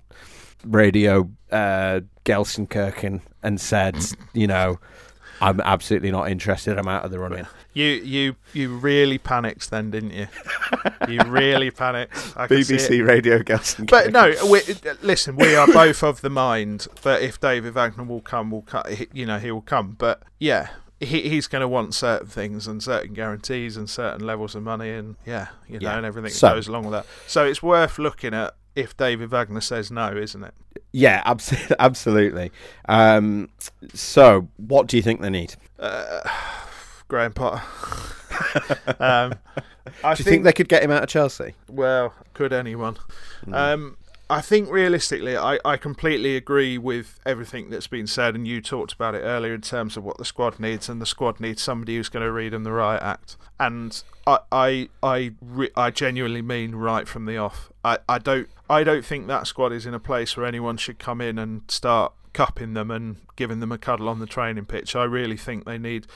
radio, 0.65 1.29
uh, 1.51 2.01
Gelsenkirchen, 2.25 3.21
and 3.41 3.61
said, 3.61 3.95
you 4.33 4.47
know, 4.47 4.79
I'm 5.43 5.59
absolutely 5.59 6.09
not 6.11 6.29
interested. 6.31 6.77
I'm 6.77 6.87
out 6.87 7.03
of 7.03 7.11
the 7.11 7.19
running. 7.19 7.45
You 7.73 7.85
you 7.85 8.35
you 8.53 8.75
really 8.77 9.17
panicked 9.17 9.69
then, 9.71 9.91
didn't 9.91 10.11
you? 10.11 10.27
you 11.09 11.19
really 11.23 11.69
panicked. 11.69 12.15
I 12.37 12.47
can 12.47 12.63
see 12.63 12.75
it. 12.75 12.79
BBC 12.79 13.05
Radio 13.05 13.39
Gelsenkirchen. 13.39 13.89
But 13.89 14.11
no, 14.11 14.31
we, 14.49 14.61
listen, 15.01 15.35
we 15.35 15.55
are 15.55 15.67
both 15.67 16.01
of 16.03 16.21
the 16.21 16.29
mind 16.29 16.87
that 17.01 17.21
if 17.21 17.39
David 17.39 17.73
Wagner 17.73 18.03
will 18.05 18.21
come, 18.21 18.51
will 18.51 18.61
cut. 18.61 18.87
You 19.13 19.25
know, 19.25 19.37
he 19.37 19.51
will 19.51 19.61
come. 19.61 19.95
But 19.97 20.23
yeah, 20.39 20.69
he, 20.99 21.27
he's 21.27 21.47
going 21.47 21.61
to 21.61 21.67
want 21.67 21.93
certain 21.93 22.27
things 22.27 22.65
and 22.67 22.81
certain 22.81 23.13
guarantees 23.13 23.75
and 23.75 23.89
certain 23.89 24.25
levels 24.25 24.55
of 24.55 24.63
money 24.63 24.91
and 24.91 25.15
yeah, 25.25 25.47
you 25.67 25.79
know, 25.79 25.89
Yeah. 25.89 25.97
and 25.97 26.05
everything 26.05 26.31
So- 26.31 26.47
that 26.47 26.53
goes 26.55 26.67
along 26.69 26.83
with 26.85 26.93
that. 26.93 27.05
So 27.27 27.45
it's 27.45 27.61
worth 27.61 27.99
looking 27.99 28.33
at 28.33 28.55
if 28.75 28.95
David 28.97 29.29
Wagner 29.29 29.61
says 29.61 29.91
no, 29.91 30.15
isn't 30.15 30.43
it? 30.43 30.53
Yeah, 30.91 31.21
absolutely. 31.25 31.75
absolutely. 31.79 32.51
Um, 32.87 33.49
so, 33.93 34.47
what 34.57 34.87
do 34.87 34.97
you 34.97 35.03
think 35.03 35.21
they 35.21 35.29
need? 35.29 35.55
Uh, 35.79 36.21
Graham 37.07 37.33
Potter. 37.33 37.63
um, 38.99 39.35
I 40.03 40.15
Do 40.15 40.23
you 40.23 40.29
think, 40.29 40.43
they 40.43 40.53
could 40.53 40.69
get 40.69 40.83
him 40.83 40.91
out 40.91 41.03
of 41.03 41.09
Chelsea? 41.09 41.55
Well, 41.69 42.13
could 42.33 42.53
anyone? 42.53 42.97
Mm. 43.45 43.53
Um, 43.53 43.97
I 44.29 44.41
think 44.41 44.71
realistically, 44.71 45.35
I, 45.35 45.59
I 45.65 45.77
completely 45.77 46.35
agree 46.35 46.77
with 46.77 47.19
everything 47.25 47.69
that's 47.69 47.87
been 47.87 48.07
said, 48.07 48.33
and 48.33 48.47
you 48.47 48.61
talked 48.61 48.93
about 48.93 49.13
it 49.13 49.19
earlier 49.19 49.53
in 49.53 49.61
terms 49.61 49.97
of 49.97 50.03
what 50.03 50.17
the 50.17 50.25
squad 50.25 50.59
needs, 50.59 50.87
and 50.87 51.01
the 51.01 51.05
squad 51.05 51.39
needs 51.39 51.61
somebody 51.61 51.97
who's 51.97 52.09
going 52.09 52.25
to 52.25 52.31
read 52.31 52.53
them 52.53 52.63
the 52.63 52.71
right 52.71 53.01
act. 53.01 53.35
And 53.59 54.01
I 54.25 54.39
I 54.51 54.89
I, 55.03 55.33
re- 55.41 55.71
I 55.75 55.91
genuinely 55.91 56.41
mean 56.41 56.75
right 56.75 57.07
from 57.07 57.25
the 57.25 57.37
off. 57.37 57.69
I, 57.83 57.97
I 58.07 58.17
don't 58.17 58.49
I 58.69 58.83
don't 58.83 59.05
think 59.05 59.27
that 59.27 59.47
squad 59.47 59.71
is 59.71 59.85
in 59.85 59.93
a 59.93 59.99
place 59.99 60.37
where 60.37 60.45
anyone 60.45 60.77
should 60.77 60.99
come 60.99 61.21
in 61.21 61.37
and 61.37 61.63
start 61.69 62.13
cupping 62.33 62.73
them 62.73 62.89
and 62.89 63.17
giving 63.35 63.59
them 63.59 63.71
a 63.71 63.77
cuddle 63.77 64.09
on 64.09 64.19
the 64.19 64.25
training 64.25 64.65
pitch. 64.65 64.95
I 64.95 65.03
really 65.03 65.37
think 65.37 65.65
they 65.65 65.77
need 65.77 66.07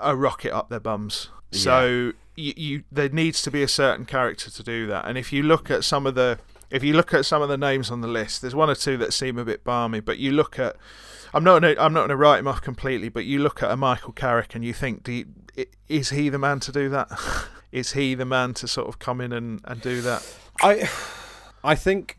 a, 0.00 0.14
rocket 0.14 0.52
up 0.52 0.68
their 0.68 0.80
bums. 0.80 1.30
So 1.50 2.12
you, 2.36 2.52
you 2.56 2.82
there 2.90 3.08
needs 3.08 3.42
to 3.42 3.50
be 3.50 3.62
a 3.62 3.68
certain 3.68 4.04
character 4.06 4.50
to 4.50 4.62
do 4.62 4.86
that. 4.86 5.06
And 5.06 5.16
if 5.16 5.32
you 5.32 5.42
look 5.42 5.70
at 5.70 5.84
some 5.84 6.06
of 6.06 6.14
the 6.14 6.38
if 6.70 6.82
you 6.82 6.94
look 6.94 7.12
at 7.12 7.26
some 7.26 7.42
of 7.42 7.48
the 7.48 7.58
names 7.58 7.90
on 7.90 8.00
the 8.00 8.08
list, 8.08 8.40
there's 8.40 8.54
one 8.54 8.70
or 8.70 8.74
two 8.74 8.96
that 8.96 9.12
seem 9.12 9.38
a 9.38 9.44
bit 9.44 9.62
balmy. 9.62 10.00
But 10.00 10.18
you 10.18 10.32
look 10.32 10.58
at 10.58 10.76
I'm 11.34 11.44
not 11.44 11.60
gonna, 11.60 11.74
I'm 11.78 11.92
not 11.92 12.00
going 12.00 12.10
to 12.10 12.16
write 12.16 12.38
him 12.38 12.48
off 12.48 12.60
completely, 12.60 13.08
but 13.08 13.24
you 13.24 13.38
look 13.38 13.62
at 13.62 13.70
a 13.70 13.76
Michael 13.76 14.12
Carrick 14.12 14.54
and 14.54 14.64
you 14.64 14.72
think, 14.72 15.02
do 15.02 15.12
you, 15.12 15.26
is 15.88 16.10
he 16.10 16.28
the 16.28 16.38
man 16.38 16.60
to 16.60 16.72
do 16.72 16.88
that? 16.90 17.10
is 17.72 17.92
he 17.92 18.14
the 18.14 18.26
man 18.26 18.52
to 18.54 18.68
sort 18.68 18.88
of 18.88 18.98
come 18.98 19.20
in 19.20 19.32
and, 19.32 19.60
and 19.64 19.80
do 19.80 20.02
that? 20.02 20.22
I, 20.60 20.88
I 21.64 21.74
think, 21.74 22.16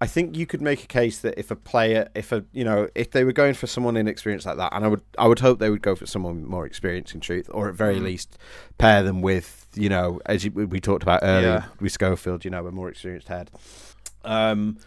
I 0.00 0.06
think 0.06 0.36
you 0.36 0.46
could 0.46 0.60
make 0.60 0.84
a 0.84 0.86
case 0.86 1.18
that 1.20 1.38
if 1.38 1.50
a 1.50 1.56
player, 1.56 2.08
if 2.14 2.32
a 2.32 2.44
you 2.52 2.64
know, 2.64 2.88
if 2.94 3.10
they 3.12 3.24
were 3.24 3.32
going 3.32 3.54
for 3.54 3.66
someone 3.66 3.96
inexperienced 3.96 4.44
like 4.46 4.56
that, 4.56 4.72
and 4.74 4.84
I 4.84 4.88
would, 4.88 5.02
I 5.18 5.26
would 5.28 5.38
hope 5.40 5.58
they 5.60 5.70
would 5.70 5.82
go 5.82 5.94
for 5.94 6.06
someone 6.06 6.44
more 6.44 6.66
experienced 6.66 7.14
in 7.14 7.20
truth, 7.20 7.48
or 7.52 7.68
at 7.68 7.74
very 7.74 7.96
Mm. 7.96 8.02
least 8.04 8.36
pair 8.78 9.02
them 9.02 9.22
with, 9.22 9.66
you 9.74 9.88
know, 9.88 10.20
as 10.26 10.44
you, 10.44 10.50
we 10.50 10.80
talked 10.80 11.02
about 11.02 11.20
earlier 11.22 11.48
Yeah. 11.48 11.64
with 11.80 11.92
Schofield, 11.92 12.44
you 12.44 12.50
know, 12.50 12.66
a 12.66 12.72
more 12.72 12.88
experienced 12.88 13.28
head. 13.28 13.50
Um, 14.24 14.78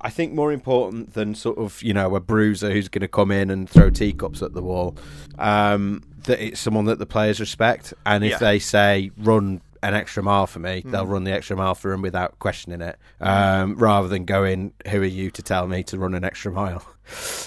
I 0.00 0.10
think 0.10 0.32
more 0.32 0.52
important 0.52 1.14
than 1.14 1.36
sort 1.36 1.56
of 1.56 1.80
you 1.84 1.94
know 1.94 2.16
a 2.16 2.20
bruiser 2.20 2.72
who's 2.72 2.88
going 2.88 3.02
to 3.02 3.08
come 3.08 3.30
in 3.30 3.48
and 3.48 3.70
throw 3.70 3.90
teacups 3.90 4.42
at 4.42 4.54
the 4.54 4.62
wall, 4.62 4.96
um, 5.38 6.02
that 6.24 6.40
it's 6.44 6.60
someone 6.60 6.84
that 6.86 6.98
the 6.98 7.06
players 7.06 7.38
respect, 7.40 7.94
and 8.04 8.24
if 8.24 8.32
Yeah. 8.32 8.38
they 8.38 8.58
say 8.58 9.10
run 9.18 9.60
an 9.82 9.94
extra 9.94 10.22
mile 10.22 10.46
for 10.46 10.58
me, 10.60 10.82
they'll 10.86 11.04
Mm. 11.06 11.10
run 11.10 11.24
the 11.24 11.32
extra 11.32 11.56
mile 11.56 11.74
for 11.74 11.92
him 11.92 12.02
without 12.02 12.38
questioning 12.38 12.80
it, 12.80 12.96
um, 13.20 13.74
rather 13.76 14.08
than 14.08 14.24
going, 14.24 14.72
"Who 14.90 15.02
are 15.02 15.04
you 15.04 15.30
to 15.32 15.42
tell 15.42 15.66
me 15.66 15.82
to 15.84 15.98
run 15.98 16.14
an 16.14 16.24
extra 16.24 16.52
mile?" 16.52 16.84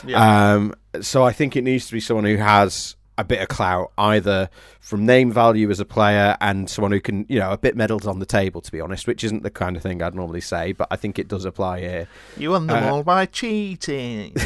Yeah. 0.06 0.54
Um, 0.54 0.74
so 1.02 1.24
I 1.24 1.32
think 1.32 1.56
it 1.56 1.64
needs 1.64 1.88
to 1.88 1.94
be 1.94 2.00
someone 2.00 2.26
who 2.26 2.38
has 2.38 2.96
a 3.18 3.24
bit 3.24 3.40
of 3.42 3.48
clout, 3.48 3.94
either 3.98 4.50
from 4.82 5.06
name 5.06 5.32
value 5.32 5.70
as 5.72 5.80
a 5.80 5.86
player 5.86 6.36
and 6.42 6.70
someone 6.70 6.92
who 6.92 7.00
can, 7.00 7.26
you 7.30 7.40
know, 7.40 7.52
a 7.52 7.58
bit 7.58 7.74
medals 7.78 8.06
on 8.06 8.20
the 8.20 8.26
table, 8.26 8.60
to 8.60 8.70
be 8.70 8.82
honest, 8.82 9.08
which 9.08 9.24
isn't 9.24 9.42
the 9.44 9.50
kind 9.50 9.78
of 9.78 9.82
thing 9.82 10.02
I'd 10.02 10.14
normally 10.14 10.42
say, 10.42 10.74
but 10.74 10.90
I 10.92 10.98
think 10.98 11.18
it 11.18 11.30
does 11.30 11.46
apply 11.46 11.80
here. 11.80 12.08
you 12.36 12.52
won 12.52 12.68
them 12.68 12.84
uh, 12.84 12.90
all 12.92 13.04
by 13.04 13.26
cheating. 13.26 14.36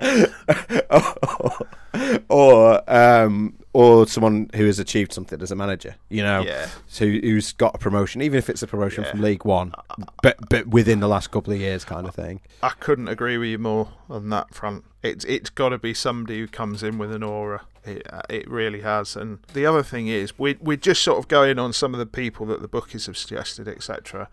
or 2.28 2.90
um, 2.90 3.54
or 3.76 4.06
someone 4.06 4.48
who 4.54 4.64
has 4.64 4.78
achieved 4.78 5.12
something 5.12 5.42
as 5.42 5.50
a 5.50 5.54
manager, 5.56 5.96
you 6.08 6.22
know, 6.22 6.40
yeah. 6.42 6.68
so 6.86 7.04
who's 7.06 7.52
got 7.52 7.74
a 7.74 7.78
promotion, 7.78 8.22
even 8.22 8.38
if 8.38 8.48
it's 8.48 8.62
a 8.62 8.66
promotion 8.66 9.04
Yeah. 9.04 9.10
from 9.10 9.20
League 9.20 9.44
One, 9.44 9.72
but 10.22 10.36
but 10.48 10.66
within 10.68 11.00
the 11.00 11.08
last 11.08 11.30
couple 11.30 11.52
of 11.52 11.60
years, 11.60 11.84
kind 11.84 12.06
of 12.08 12.14
thing. 12.14 12.40
I 12.62 12.70
couldn't 12.80 13.08
agree 13.08 13.36
with 13.36 13.48
you 13.50 13.58
more 13.58 13.90
on 14.08 14.30
that 14.30 14.54
front. 14.54 14.84
It's 15.02 15.24
it's 15.26 15.50
got 15.50 15.68
to 15.70 15.78
be 15.78 15.92
somebody 15.92 16.40
who 16.40 16.48
comes 16.48 16.82
in 16.82 16.96
with 16.98 17.12
an 17.12 17.22
aura. 17.22 17.62
It, 17.86 18.12
uh, 18.12 18.22
it 18.28 18.48
really 18.50 18.80
has. 18.80 19.16
And 19.16 19.38
the 19.52 19.66
other 19.66 19.82
thing 19.82 20.08
is, 20.08 20.38
we 20.38 20.56
we're 20.60 20.76
just 20.76 21.02
sort 21.02 21.18
of 21.18 21.28
going 21.28 21.58
on 21.58 21.72
some 21.72 21.94
of 21.94 21.98
the 21.98 22.06
people 22.06 22.46
that 22.46 22.60
the 22.60 22.68
bookies 22.68 23.06
have 23.06 23.16
suggested, 23.16 23.68
etc. 23.68 24.28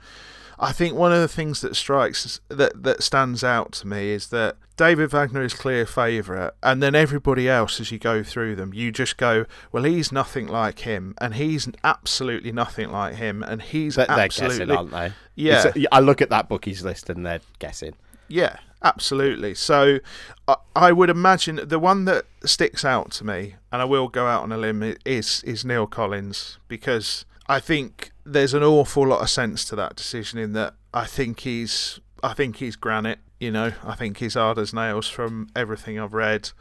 I 0.60 0.72
think 0.72 0.96
one 0.96 1.12
of 1.12 1.20
the 1.20 1.28
things 1.28 1.62
that 1.62 1.76
strikes 1.76 2.40
that 2.48 2.84
that 2.84 3.04
stands 3.04 3.44
out 3.44 3.72
to 3.74 3.88
me 3.88 4.12
is 4.12 4.28
that 4.28 4.58
David 4.78 5.12
Wagner 5.12 5.44
is 5.44 5.54
clear 5.54 5.86
favourite, 5.86 6.54
and 6.64 6.82
then 6.82 6.96
everybody 6.96 7.48
else, 7.50 7.80
as 7.80 7.92
you 7.92 8.00
go 8.00 8.24
through 8.24 8.56
them, 8.56 8.74
you 8.74 8.92
just 8.92 9.18
go, 9.18 9.46
well, 9.72 9.84
he's 9.84 10.12
nothing 10.12 10.48
like 10.48 10.80
him, 10.80 11.14
and 11.20 11.36
he's 11.36 11.70
absolutely 11.84 12.52
nothing 12.52 12.92
like 12.92 13.16
him, 13.16 13.44
and 13.44 13.62
he's 13.62 13.96
But 13.96 14.08
they're 14.08 14.20
absolutely 14.20 14.66
guessing, 14.68 14.78
aren't 14.78 14.92
they? 14.92 15.14
yeah. 15.36 15.72
I 15.92 16.00
look 16.00 16.22
at 16.22 16.30
that 16.30 16.50
bookies 16.50 16.84
list 16.84 17.10
and 17.10 17.26
they're 17.26 17.42
guessing. 17.60 17.94
Yeah, 18.28 18.58
absolutely. 18.82 19.54
So 19.54 20.00
I, 20.48 20.56
I 20.76 20.92
would 20.92 21.10
imagine 21.10 21.60
the 21.64 21.80
one 21.80 22.06
that 22.06 22.26
sticks 22.46 22.84
out 22.84 23.12
to 23.12 23.26
me, 23.26 23.56
and 23.72 23.82
I 23.82 23.86
will 23.86 24.08
go 24.08 24.28
out 24.28 24.44
on 24.44 24.52
a 24.52 24.58
limb, 24.58 24.96
is 25.06 25.44
is 25.44 25.66
Neill 25.66 25.88
Collins 25.88 26.58
because 26.68 27.26
I 27.48 27.60
think 27.60 28.12
there's 28.26 28.54
an 28.54 28.64
awful 28.64 29.08
lot 29.08 29.22
of 29.22 29.30
sense 29.30 29.66
to 29.66 29.76
that 29.76 29.96
decision. 29.96 30.40
In 30.40 30.54
that 30.54 30.76
I 30.94 31.06
think 31.06 31.42
he's 31.42 32.00
I 32.22 32.34
think 32.34 32.58
he's 32.58 32.76
granite. 32.76 33.20
You 33.40 33.52
know, 33.52 33.74
I 33.84 33.96
think 33.96 34.18
he's 34.18 34.36
hard 34.36 34.58
as 34.58 34.74
nails 34.74 35.10
from 35.10 35.50
everything 35.56 36.00
I've 36.00 36.14
read. 36.14 36.52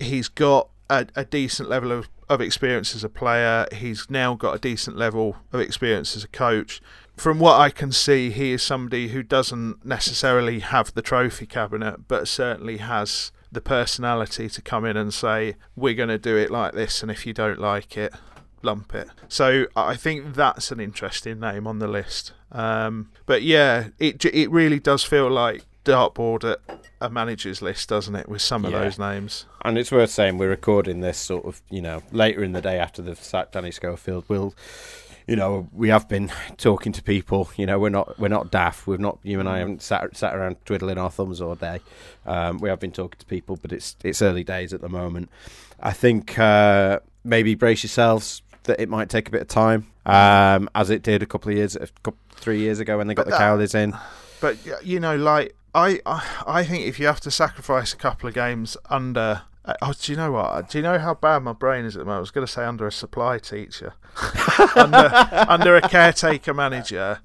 He's 0.00 0.28
got 0.28 0.68
a, 0.90 1.06
a 1.14 1.24
decent 1.24 1.68
level 1.68 1.92
of, 1.92 2.08
of 2.28 2.40
experience 2.40 2.94
as 2.96 3.04
a 3.04 3.08
player. 3.08 3.66
He's 3.72 4.10
now 4.10 4.34
got 4.34 4.54
a 4.56 4.58
decent 4.58 4.96
level 4.96 5.36
of 5.52 5.60
experience 5.60 6.16
as 6.16 6.24
a 6.24 6.28
coach 6.28 6.80
from 7.20 7.38
what 7.38 7.58
I 7.60 7.70
can 7.70 7.92
see, 7.92 8.30
he 8.30 8.52
is 8.52 8.62
somebody 8.62 9.08
who 9.08 9.22
doesn't 9.22 9.84
necessarily 9.84 10.60
have 10.60 10.94
the 10.94 11.02
trophy 11.02 11.46
cabinet, 11.46 12.08
but 12.08 12.28
certainly 12.28 12.78
has 12.78 13.32
the 13.50 13.60
personality 13.60 14.48
to 14.48 14.62
come 14.62 14.84
in 14.84 14.96
and 14.96 15.12
say, 15.12 15.56
"We're 15.76 15.94
going 15.94 16.08
to 16.10 16.18
do 16.18 16.36
it 16.36 16.50
like 16.50 16.74
this, 16.74 17.02
and 17.02 17.10
if 17.10 17.26
you 17.26 17.32
don't 17.32 17.58
like 17.58 17.96
it, 17.96 18.12
lump 18.62 18.94
it." 18.94 19.08
So 19.28 19.66
I 19.76 19.96
think 19.96 20.34
that's 20.34 20.70
an 20.70 20.80
interesting 20.80 21.40
name 21.40 21.66
on 21.66 21.78
the 21.78 21.88
list. 21.88 22.32
Um, 22.52 23.10
but 23.26 23.42
yeah, 23.42 23.88
it 23.98 24.24
it 24.24 24.50
really 24.50 24.78
does 24.80 25.02
feel 25.04 25.30
like 25.30 25.64
dartboard 25.84 26.44
at 26.44 26.60
a 27.00 27.08
manager's 27.08 27.62
list, 27.62 27.88
doesn't 27.88 28.14
it? 28.14 28.28
With 28.28 28.42
some 28.42 28.64
of 28.66 28.72
Yeah. 28.72 28.80
those 28.80 28.98
names. 28.98 29.46
And 29.64 29.78
it's 29.78 29.90
worth 29.90 30.10
saying 30.10 30.36
we're 30.36 30.50
recording 30.50 31.00
this 31.00 31.16
sort 31.16 31.46
of, 31.46 31.62
you 31.70 31.80
know, 31.80 32.02
later 32.12 32.42
in 32.44 32.52
the 32.52 32.60
day 32.60 32.78
after 32.78 33.14
sacked 33.14 33.52
Danny 33.52 33.70
Schofield. 33.70 34.24
We'll, 34.28 34.54
you 35.28 35.36
know, 35.36 35.68
we 35.74 35.90
have 35.90 36.08
been 36.08 36.32
talking 36.56 36.90
to 36.92 37.02
people. 37.02 37.50
You 37.56 37.66
know, 37.66 37.78
we're 37.78 37.90
not 37.90 38.18
we're 38.18 38.28
not 38.28 38.50
daft. 38.50 38.86
We've 38.86 38.98
not 38.98 39.18
you 39.22 39.38
and 39.38 39.48
I 39.48 39.58
haven't 39.58 39.82
sat 39.82 40.16
sat 40.16 40.34
around 40.34 40.56
twiddling 40.64 40.96
our 40.98 41.10
thumbs 41.10 41.40
all 41.40 41.54
day. 41.54 41.80
Um, 42.26 42.58
we 42.58 42.70
have 42.70 42.80
been 42.80 42.92
talking 42.92 43.18
to 43.18 43.26
people, 43.26 43.56
but 43.60 43.70
it's 43.70 43.94
it's 44.02 44.22
early 44.22 44.42
days 44.42 44.72
at 44.72 44.80
the 44.80 44.88
moment. 44.88 45.28
I 45.80 45.92
think 45.92 46.38
uh, 46.38 47.00
maybe 47.24 47.54
brace 47.54 47.82
yourselves 47.82 48.42
that 48.64 48.80
it 48.80 48.88
might 48.88 49.10
take 49.10 49.28
a 49.28 49.30
bit 49.30 49.42
of 49.42 49.48
time, 49.48 49.86
um, 50.06 50.68
as 50.74 50.88
it 50.88 51.02
did 51.02 51.22
a 51.22 51.26
couple 51.26 51.52
of 51.52 51.58
years, 51.58 51.76
a 51.76 51.86
couple, 52.02 52.18
three 52.32 52.60
years 52.60 52.80
ago 52.80 52.96
when 52.96 53.06
they 53.06 53.14
got 53.14 53.26
But 53.26 53.32
the 53.32 53.36
Cowleys 53.36 53.74
in. 53.74 53.96
But 54.40 54.56
you 54.84 54.98
know, 54.98 55.16
like 55.16 55.54
I, 55.74 56.00
I, 56.06 56.26
I 56.46 56.64
think 56.64 56.86
if 56.86 56.98
you 56.98 57.06
have 57.06 57.20
to 57.20 57.30
sacrifice 57.30 57.92
a 57.92 57.96
couple 57.96 58.28
of 58.28 58.34
games 58.34 58.78
under, 58.88 59.42
oh, 59.82 59.92
do 60.00 60.12
you 60.12 60.16
know 60.16 60.32
what? 60.32 60.70
Do 60.70 60.78
you 60.78 60.82
know 60.82 60.98
how 60.98 61.14
bad 61.14 61.42
my 61.42 61.52
brain 61.52 61.84
is 61.84 61.96
at 61.96 62.00
the 62.00 62.04
moment? 62.04 62.18
I 62.18 62.20
was 62.20 62.30
going 62.30 62.46
to 62.46 62.52
say 62.52 62.64
under 62.64 62.86
a 62.86 62.92
supply 62.92 63.38
teacher, 63.38 63.94
under 64.76 65.10
under 65.48 65.76
a 65.76 65.82
caretaker 65.88 66.54
manager. 66.54 67.20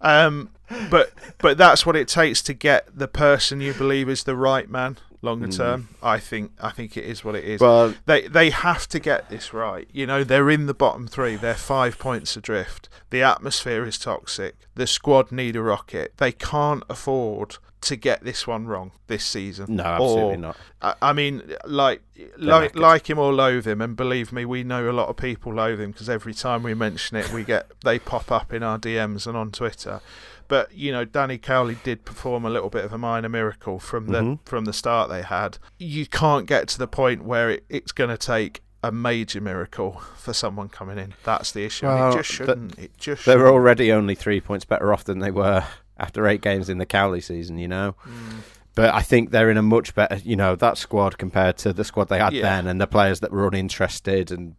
Um, 0.00 0.50
but 0.90 1.12
but 1.38 1.56
that's 1.58 1.86
what 1.86 1.96
it 1.96 2.08
takes 2.08 2.42
to 2.42 2.54
get 2.54 2.88
the 2.96 3.08
person 3.08 3.60
you 3.60 3.72
believe 3.72 4.08
is 4.08 4.24
the 4.24 4.36
right 4.36 4.68
man 4.68 4.98
longer 5.22 5.46
Mm. 5.48 5.56
term. 5.56 5.88
I 6.02 6.18
think 6.18 6.52
I 6.60 6.70
think 6.70 6.96
it 6.96 7.04
is 7.04 7.24
what 7.24 7.34
it 7.34 7.44
is. 7.44 7.60
Well, 7.60 7.94
They 8.04 8.28
they 8.28 8.50
have 8.50 8.86
to 8.88 8.98
get 8.98 9.30
this 9.30 9.52
right. 9.54 9.88
You 9.92 10.06
know, 10.06 10.22
they're 10.24 10.50
in 10.50 10.66
the 10.66 10.74
bottom 10.74 11.06
three. 11.08 11.36
They're 11.36 11.54
five 11.54 11.98
points 11.98 12.36
adrift. 12.36 12.88
The 13.10 13.22
atmosphere 13.22 13.84
is 13.84 13.98
toxic. 13.98 14.56
The 14.74 14.86
squad 14.86 15.32
need 15.32 15.56
a 15.56 15.62
rocket. 15.62 16.12
They 16.18 16.32
can't 16.32 16.82
afford 16.90 17.56
to 17.86 17.96
get 17.96 18.22
this 18.24 18.46
one 18.46 18.66
wrong 18.66 18.92
this 19.06 19.24
season. 19.24 19.76
No, 19.76 19.84
absolutely 19.84 20.34
Or- 20.34 20.36
not. 20.38 20.56
I, 20.82 20.94
I 21.02 21.12
mean, 21.12 21.42
like, 21.64 22.02
like, 22.36 22.76
like 22.76 23.08
him 23.10 23.18
or 23.18 23.32
loathe 23.32 23.66
him, 23.66 23.80
and 23.80 23.96
believe 23.96 24.32
me, 24.32 24.44
we 24.44 24.62
know 24.64 24.88
a 24.88 24.92
lot 24.92 25.08
of 25.08 25.16
people 25.16 25.54
loathe 25.54 25.80
him 25.80 25.90
because 25.92 26.08
every 26.08 26.34
time 26.34 26.62
we 26.62 26.74
mention 26.74 27.16
it, 27.16 27.32
we 27.32 27.44
get 27.44 27.70
they 27.84 27.98
pop 27.98 28.30
up 28.30 28.52
in 28.52 28.62
our 28.62 28.78
DMs 28.78 29.26
and 29.26 29.36
on 29.36 29.50
Twitter. 29.50 30.00
But 30.48 30.72
you 30.72 30.92
know, 30.92 31.04
Danny 31.04 31.38
Cowley 31.38 31.76
did 31.82 32.04
perform 32.04 32.44
a 32.44 32.50
little 32.50 32.70
bit 32.70 32.84
of 32.84 32.92
a 32.92 32.98
minor 32.98 33.28
miracle 33.28 33.78
from 33.80 34.06
the 34.08 34.20
Mhm. 34.20 34.38
from 34.44 34.64
the 34.64 34.72
start 34.72 35.08
they 35.10 35.22
had. 35.22 35.58
You 35.78 36.06
can't 36.06 36.46
get 36.46 36.68
to 36.68 36.78
the 36.78 36.86
point 36.86 37.24
where 37.24 37.50
it, 37.50 37.64
it's 37.68 37.90
going 37.92 38.10
to 38.10 38.16
take 38.18 38.62
a 38.82 38.92
major 38.92 39.40
miracle 39.40 40.00
for 40.16 40.32
someone 40.32 40.68
coming 40.68 40.98
in. 40.98 41.14
That's 41.24 41.50
the 41.50 41.64
issue. 41.64 41.86
Well, 41.86 42.12
it 42.12 42.16
just 42.18 42.30
shouldn't. 42.30 42.78
it 42.78 42.96
just 42.96 43.26
They 43.26 43.34
were 43.36 43.48
already 43.48 43.90
only 43.90 44.14
three 44.14 44.40
points 44.40 44.64
better 44.64 44.92
off 44.92 45.02
than 45.02 45.18
they 45.18 45.32
were 45.32 45.64
after 45.98 46.26
eight 46.26 46.40
games 46.40 46.68
in 46.68 46.78
the 46.78 46.86
Cowley 46.86 47.20
season, 47.20 47.58
you 47.58 47.68
know. 47.68 47.94
Mm. 48.04 48.38
But 48.74 48.94
I 48.94 49.00
think 49.00 49.30
they're 49.30 49.50
in 49.50 49.56
a 49.56 49.62
much 49.62 49.94
better, 49.94 50.16
you 50.16 50.36
know, 50.36 50.54
that 50.56 50.76
squad 50.76 51.16
compared 51.16 51.56
to 51.58 51.72
the 51.72 51.82
squad 51.84 52.08
they 52.08 52.18
had 52.18 52.34
Yeah. 52.34 52.42
then 52.42 52.66
and 52.66 52.78
the 52.80 52.86
players 52.86 53.20
that 53.20 53.32
were 53.32 53.46
uninterested. 53.48 54.30
And 54.30 54.54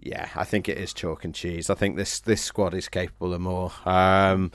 yeah, 0.00 0.28
I 0.34 0.42
think 0.44 0.68
it 0.68 0.76
is 0.76 0.92
chalk 0.92 1.24
and 1.24 1.32
cheese. 1.34 1.70
I 1.70 1.74
think 1.74 1.96
this 1.96 2.18
this 2.18 2.42
squad 2.42 2.74
is 2.74 2.88
capable 2.88 3.32
of 3.34 3.40
more. 3.40 3.70
Um, 3.86 4.50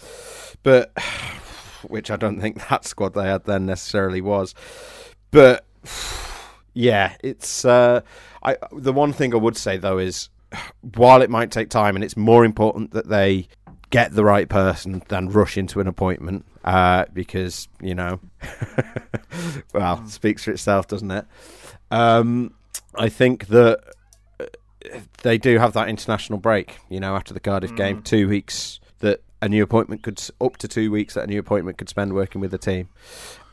but 0.64 0.92
which 1.88 2.12
I 2.12 2.18
don't 2.18 2.42
think 2.42 2.68
that 2.70 2.86
squad 2.86 3.14
they 3.14 3.28
had 3.28 3.46
then 3.46 3.66
necessarily 3.66 4.20
was. 4.22 4.54
But 5.32 5.66
yeah, 6.74 7.16
it's 7.24 7.64
uh, 7.66 8.02
I. 8.44 8.58
The 8.74 8.94
one 8.94 9.14
thing 9.14 9.34
I 9.34 9.38
would 9.38 9.56
say 9.58 9.78
though 9.78 9.98
is, 9.98 10.30
while 10.96 11.22
it 11.22 11.30
might 11.30 11.52
take 11.52 11.70
time, 11.70 11.96
and 11.96 12.04
it's 12.04 12.18
more 12.18 12.44
important 12.44 12.92
that 12.92 13.08
they 13.08 13.48
get 13.94 14.12
the 14.14 14.24
right 14.26 14.50
person 14.50 15.04
than 15.08 15.30
rush 15.30 15.56
into 15.56 15.80
an 15.80 15.86
appointment, 15.88 16.44
uh, 16.64 17.06
because 17.14 17.68
you 17.80 17.94
know, 17.94 18.20
well, 19.74 20.06
speaks 20.08 20.44
for 20.44 20.52
itself, 20.52 20.88
doesn't 20.88 21.12
it? 21.12 21.26
Um, 21.92 22.54
I 22.96 23.10
think 23.10 23.48
that 23.48 23.84
uh, 24.40 24.46
they 25.22 25.38
do 25.38 25.60
have 25.60 25.74
that 25.74 25.90
international 25.90 26.40
break. 26.40 26.80
You 26.90 27.00
know, 27.00 27.16
after 27.16 27.34
the 27.34 27.40
Cardiff 27.40 27.76
game, 27.76 27.98
Mm. 28.02 28.04
two 28.04 28.28
weeks 28.28 28.80
that 29.00 29.22
a 29.42 29.48
new 29.48 29.62
appointment 29.62 30.02
could 30.02 30.20
up 30.42 30.58
to 30.58 30.68
two 30.68 30.90
weeks 30.92 31.14
that 31.14 31.26
a 31.26 31.28
new 31.28 31.40
appointment 31.40 31.78
could 31.78 31.90
spend 31.90 32.14
working 32.14 32.42
with 32.42 32.52
the 32.52 32.58
team, 32.58 32.90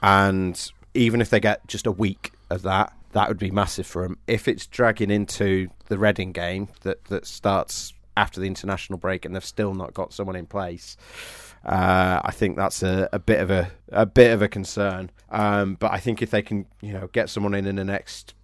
and 0.02 0.72
even 0.94 1.20
if 1.20 1.28
they 1.30 1.40
get 1.40 1.66
just 1.66 1.86
a 1.86 1.92
week 1.92 2.32
of 2.48 2.62
that, 2.62 2.92
that 3.12 3.28
would 3.28 3.38
be 3.38 3.50
massive 3.50 3.86
for 3.86 4.02
them. 4.02 4.16
If 4.26 4.48
it's 4.48 4.66
dragging 4.66 5.10
into 5.10 5.68
the 5.88 5.98
Reading 5.98 6.32
game 6.32 6.68
that 6.82 7.04
that 7.06 7.26
starts 7.26 7.92
after 8.16 8.40
the 8.40 8.46
international 8.46 8.98
break 8.98 9.24
and 9.24 9.34
they've 9.34 9.44
still 9.44 9.74
not 9.74 9.94
got 9.94 10.12
someone 10.12 10.36
in 10.36 10.46
place, 10.46 10.96
uh, 11.64 12.20
I 12.24 12.30
think 12.30 12.56
that's 12.56 12.82
a, 12.82 13.08
a 13.12 13.18
bit 13.18 13.40
of 13.40 13.50
a 13.50 13.70
a 13.90 14.06
bit 14.06 14.32
of 14.32 14.42
a 14.42 14.48
concern. 14.48 15.10
Um, 15.30 15.74
but 15.74 15.92
I 15.92 15.98
think 15.98 16.22
if 16.22 16.30
they 16.30 16.42
can, 16.42 16.66
you 16.80 16.92
know, 16.92 17.08
get 17.12 17.28
someone 17.28 17.54
in 17.54 17.66
in 17.66 17.76
the 17.76 17.84
next 17.84 18.34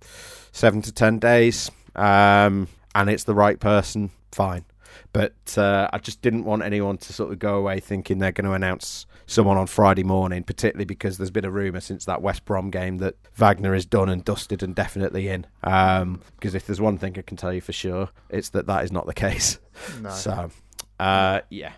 seven 0.53 0.83
to 0.83 0.93
ten 0.93 1.19
days, 1.19 1.71
um, 1.95 2.69
and 2.95 3.11
it's 3.11 3.25
the 3.25 3.35
right 3.35 3.59
person, 3.59 4.11
fine. 4.33 4.65
But 5.13 5.57
uh, 5.57 5.89
I 5.93 5.99
just 5.99 6.21
didn't 6.23 6.45
want 6.45 6.63
anyone 6.63 6.99
to 6.99 7.13
sort 7.13 7.33
of 7.33 7.39
go 7.39 7.57
away 7.57 7.81
thinking 7.81 8.19
they're 8.19 8.33
going 8.33 8.47
to 8.47 8.53
announce 8.53 9.07
someone 9.27 9.57
on 9.57 9.67
Friday 9.67 10.05
morning, 10.05 10.45
particularly 10.45 10.85
because 10.85 11.19
there's 11.19 11.31
been 11.31 11.45
a 11.45 11.51
rumour 11.51 11.81
since 11.81 12.05
that 12.05 12.23
West 12.23 12.45
Brom 12.45 12.71
game 12.71 12.99
that 12.99 13.17
Wagner 13.35 13.75
is 13.75 13.85
done 13.85 14.09
and 14.09 14.25
dusted 14.25 14.63
and 14.63 14.75
definitely 14.75 15.29
in. 15.29 15.47
Um, 15.65 16.21
because 16.37 16.55
if 16.55 16.67
there's 16.67 16.81
one 16.81 16.99
thing 16.99 17.17
I 17.19 17.23
can 17.23 17.37
tell 17.37 17.53
you 17.53 17.61
for 17.61 17.73
sure, 17.73 18.11
it's 18.31 18.51
that 18.51 18.67
that 18.67 18.85
is 18.85 18.93
not 18.93 19.07
the 19.07 19.15
case. 19.15 19.59
No. 20.01 20.09
So, 20.09 20.51
uh, 20.99 21.41
yeah. 21.51 21.73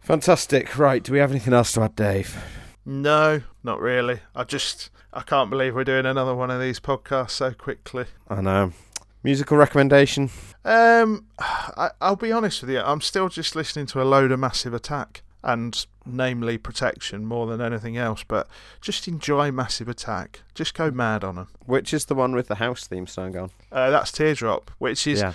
Fantastic. 0.00 0.78
Right. 0.78 1.02
Do 1.02 1.12
we 1.12 1.20
have 1.20 1.30
anything 1.30 1.54
else 1.54 1.72
to 1.72 1.80
add, 1.80 1.96
Dave? 1.96 2.36
No, 2.84 3.40
not 3.62 3.80
really. 3.80 4.20
I 4.34 4.44
just 4.44 4.90
I 5.12 5.22
can't 5.22 5.50
believe 5.50 5.74
we're 5.74 5.84
doing 5.84 6.06
another 6.06 6.34
one 6.34 6.50
of 6.50 6.60
these 6.60 6.80
podcasts 6.80 7.30
so 7.30 7.52
quickly. 7.52 8.04
I 8.28 8.40
know. 8.40 8.72
Musical 9.22 9.56
recommendation? 9.56 10.30
Um, 10.64 11.26
I, 11.38 11.90
I'll 12.00 12.16
be 12.16 12.30
honest 12.30 12.62
with 12.62 12.70
you. 12.70 12.80
I'm 12.80 13.00
still 13.00 13.28
just 13.28 13.56
listening 13.56 13.86
to 13.86 14.02
a 14.02 14.04
load 14.04 14.30
of 14.32 14.38
Massive 14.38 14.72
Attack, 14.72 15.22
and 15.48 15.86
namely 16.04 16.58
Protection 16.58 17.24
more 17.24 17.46
than 17.46 17.62
anything 17.62 17.96
else. 17.96 18.22
But 18.22 18.48
just 18.82 19.08
enjoy 19.08 19.50
Massive 19.50 19.88
Attack. 19.88 20.42
Just 20.54 20.74
go 20.74 20.90
mad 20.90 21.24
on 21.24 21.36
them. 21.36 21.48
Which 21.64 21.94
is 21.94 22.04
the 22.04 22.14
one 22.14 22.34
with 22.34 22.48
the 22.48 22.56
house 22.56 22.86
theme 22.86 23.06
song 23.06 23.34
on? 23.34 23.50
Uh, 23.72 23.88
that's 23.88 24.12
Teardrop, 24.12 24.70
which 24.78 25.06
is 25.06 25.20
yeah. 25.20 25.32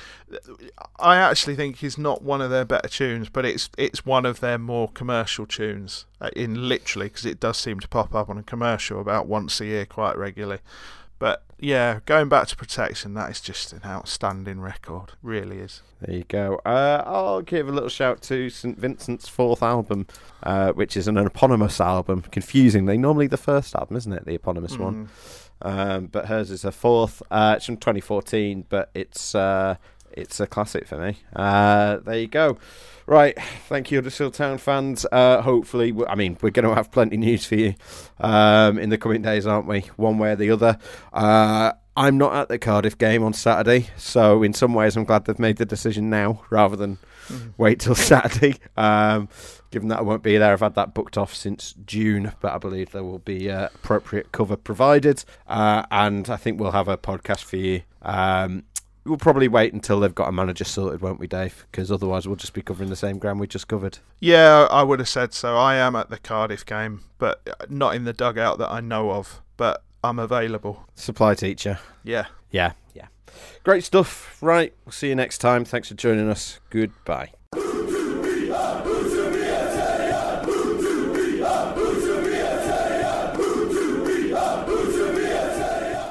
I 1.00 1.18
actually 1.18 1.56
think 1.56 1.84
is 1.84 1.98
not 1.98 2.22
one 2.22 2.42
of 2.42 2.52
their 2.52 2.66
better 2.66 2.88
tunes, 2.88 3.28
but 3.30 3.44
it's 3.44 3.70
it's 3.76 4.06
one 4.06 4.26
of 4.26 4.40
their 4.40 4.60
more 4.60 4.88
commercial 4.90 5.48
tunes. 5.48 6.06
Uh, 6.22 6.30
in 6.36 6.70
literally, 6.70 7.08
because 7.08 7.26
it 7.26 7.40
does 7.40 7.58
seem 7.58 7.80
to 7.80 7.88
pop 7.88 8.14
up 8.14 8.30
on 8.30 8.38
a 8.38 8.44
commercial 8.44 9.02
about 9.02 9.28
once 9.28 9.60
a 9.60 9.66
year 9.66 9.86
quite 9.86 10.16
regularly. 10.16 10.62
But 11.24 11.42
yeah, 11.58 12.02
going 12.06 12.28
back 12.28 12.48
to 12.48 12.58
Protection, 12.58 13.14
that 13.14 13.32
is 13.32 13.40
just 13.40 13.72
an 13.72 13.80
outstanding 13.86 14.60
record. 14.60 15.14
Really 15.22 15.60
is. 15.60 15.82
There 16.02 16.18
you 16.18 16.26
go. 16.26 16.60
Uh, 16.66 17.02
I'll 17.06 17.42
give 17.42 17.70
a 17.70 17.72
little 17.72 17.88
shout 17.88 18.22
to 18.24 18.50
St 18.50 18.78
Vincent's 18.78 19.30
fourth 19.30 19.64
album, 19.64 20.06
uh, 20.44 20.74
which 20.74 20.98
is 20.98 21.08
an 21.08 21.16
eponymous 21.16 21.80
album. 21.80 22.24
Confusingly, 22.24 22.98
normally 22.98 23.28
the 23.28 23.38
first 23.38 23.74
album, 23.74 23.96
isn't 23.96 24.12
it? 24.12 24.26
The 24.26 24.36
eponymous 24.36 24.78
one. 24.78 25.08
Mm. 25.62 25.70
Um, 25.70 26.06
but 26.08 26.26
hers 26.26 26.52
is 26.52 26.64
her 26.64 26.72
fourth. 26.72 27.24
Uh, 27.32 27.54
it's 27.56 27.68
from 27.68 27.78
2014, 27.78 28.66
but 28.68 28.90
it's 28.94 29.34
uh, 29.34 29.78
it's 30.14 30.40
a 30.40 30.48
classic 30.48 30.88
for 30.88 30.98
me. 30.98 31.18
Uh, 31.36 31.98
there 31.98 32.20
you 32.20 32.28
go. 32.28 32.58
Right, 33.06 33.38
thank 33.68 33.92
you, 33.92 33.98
Huddersfield 33.98 34.34
Town 34.34 34.58
fans. 34.58 35.06
Uh, 35.12 35.42
hopefully, 35.42 35.94
I 36.08 36.16
mean, 36.16 36.38
we're 36.42 36.52
going 36.52 36.68
to 36.68 36.74
have 36.74 36.90
plenty 36.92 37.18
of 37.18 37.20
news 37.20 37.46
for 37.46 37.56
you 37.56 37.74
um, 38.22 38.78
in 38.80 38.90
the 38.90 38.98
coming 38.98 39.22
days, 39.22 39.46
aren't 39.46 39.68
we? 39.68 39.82
One 39.98 40.18
way 40.20 40.32
or 40.32 40.36
the 40.38 40.52
other. 40.52 40.78
Uh, 41.12 41.74
I'm 41.98 42.18
not 42.18 42.34
at 42.36 42.48
the 42.48 42.58
Cardiff 42.58 42.98
game 42.98 43.22
on 43.24 43.34
Saturday, 43.34 43.90
so 43.98 44.42
in 44.42 44.54
some 44.54 44.74
ways, 44.74 44.96
I'm 44.96 45.04
glad 45.04 45.26
they've 45.26 45.38
made 45.38 45.58
the 45.58 45.66
decision 45.66 46.10
now 46.10 46.42
rather 46.50 46.76
than 46.78 46.98
Mhm. 47.28 47.54
wait 47.58 47.80
till 47.82 47.96
Saturday. 48.14 48.56
Um, 48.78 49.28
given 49.70 49.90
that 49.90 50.00
I 50.00 50.02
won't 50.02 50.24
be 50.24 50.38
there, 50.38 50.54
I've 50.54 50.60
had 50.62 50.76
that 50.76 50.94
booked 50.94 51.18
off 51.18 51.34
since 51.36 51.74
June, 51.86 52.32
but 52.42 52.52
I 52.54 52.58
believe 52.58 52.92
there 52.92 53.04
will 53.04 53.20
be 53.20 53.50
uh, 53.52 53.66
appropriate 53.76 54.32
cover 54.32 54.56
provided, 54.56 55.24
uh, 55.48 55.84
and 55.92 56.30
I 56.30 56.36
think 56.38 56.60
we'll 56.60 56.72
have 56.72 56.88
a 56.88 56.98
podcast 56.98 57.44
for 57.44 57.58
you. 57.58 57.82
Um, 58.02 58.64
we'll 59.06 59.18
probably 59.18 59.48
wait 59.48 59.74
until 59.74 60.00
they've 60.00 60.14
got 60.14 60.30
a 60.30 60.32
manager 60.32 60.64
sorted, 60.64 61.02
won't 61.02 61.20
we, 61.20 61.28
Dave? 61.28 61.66
Because 61.72 61.92
otherwise, 61.92 62.28
we'll 62.28 62.36
just 62.36 62.54
be 62.54 62.62
covering 62.62 62.90
the 62.90 62.96
same 62.96 63.18
ground 63.18 63.40
we 63.40 63.48
just 63.48 63.68
covered. 63.68 64.00
Yeah, 64.20 64.68
I 64.70 64.84
would 64.84 65.00
have 65.00 65.10
said 65.10 65.34
so. 65.34 65.58
I 65.58 65.76
am 65.76 65.96
at 65.96 66.10
the 66.10 66.18
Cardiff 66.18 66.66
game, 66.66 67.02
but 67.18 67.42
uh, 67.48 67.66
not 67.70 67.96
in 67.96 68.06
the 68.06 68.14
dugout 68.14 68.58
that 68.60 68.72
I 68.72 68.82
know 68.82 69.12
of. 69.12 69.42
But 69.58 69.84
I'm 70.04 70.20
available. 70.20 70.86
Supply 70.96 71.36
teacher. 71.36 71.80
Yeah. 72.04 72.26
Yeah, 72.52 72.74
yeah. 72.94 73.08
Great 73.64 73.84
stuff. 73.84 74.38
Right, 74.42 74.74
we'll 74.86 74.92
see 74.92 75.10
you 75.10 75.16
next 75.16 75.40
time. 75.40 75.66
Thanks 75.66 75.88
for 75.90 75.96
joining 75.96 76.30
us. 76.30 76.60
Goodbye. 76.70 77.32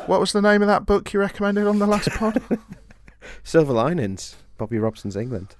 What 0.06 0.20
was 0.20 0.32
the 0.32 0.42
name 0.42 0.62
of 0.62 0.68
that 0.68 0.84
book 0.84 1.12
you 1.12 1.20
recommended 1.20 1.66
on 1.66 1.78
the 1.78 1.86
last 1.86 2.10
pod? 2.10 2.42
Silver 3.42 3.72
Linings, 3.72 4.36
Bobby 4.58 4.78
Robson's 4.78 5.16
England. 5.16 5.56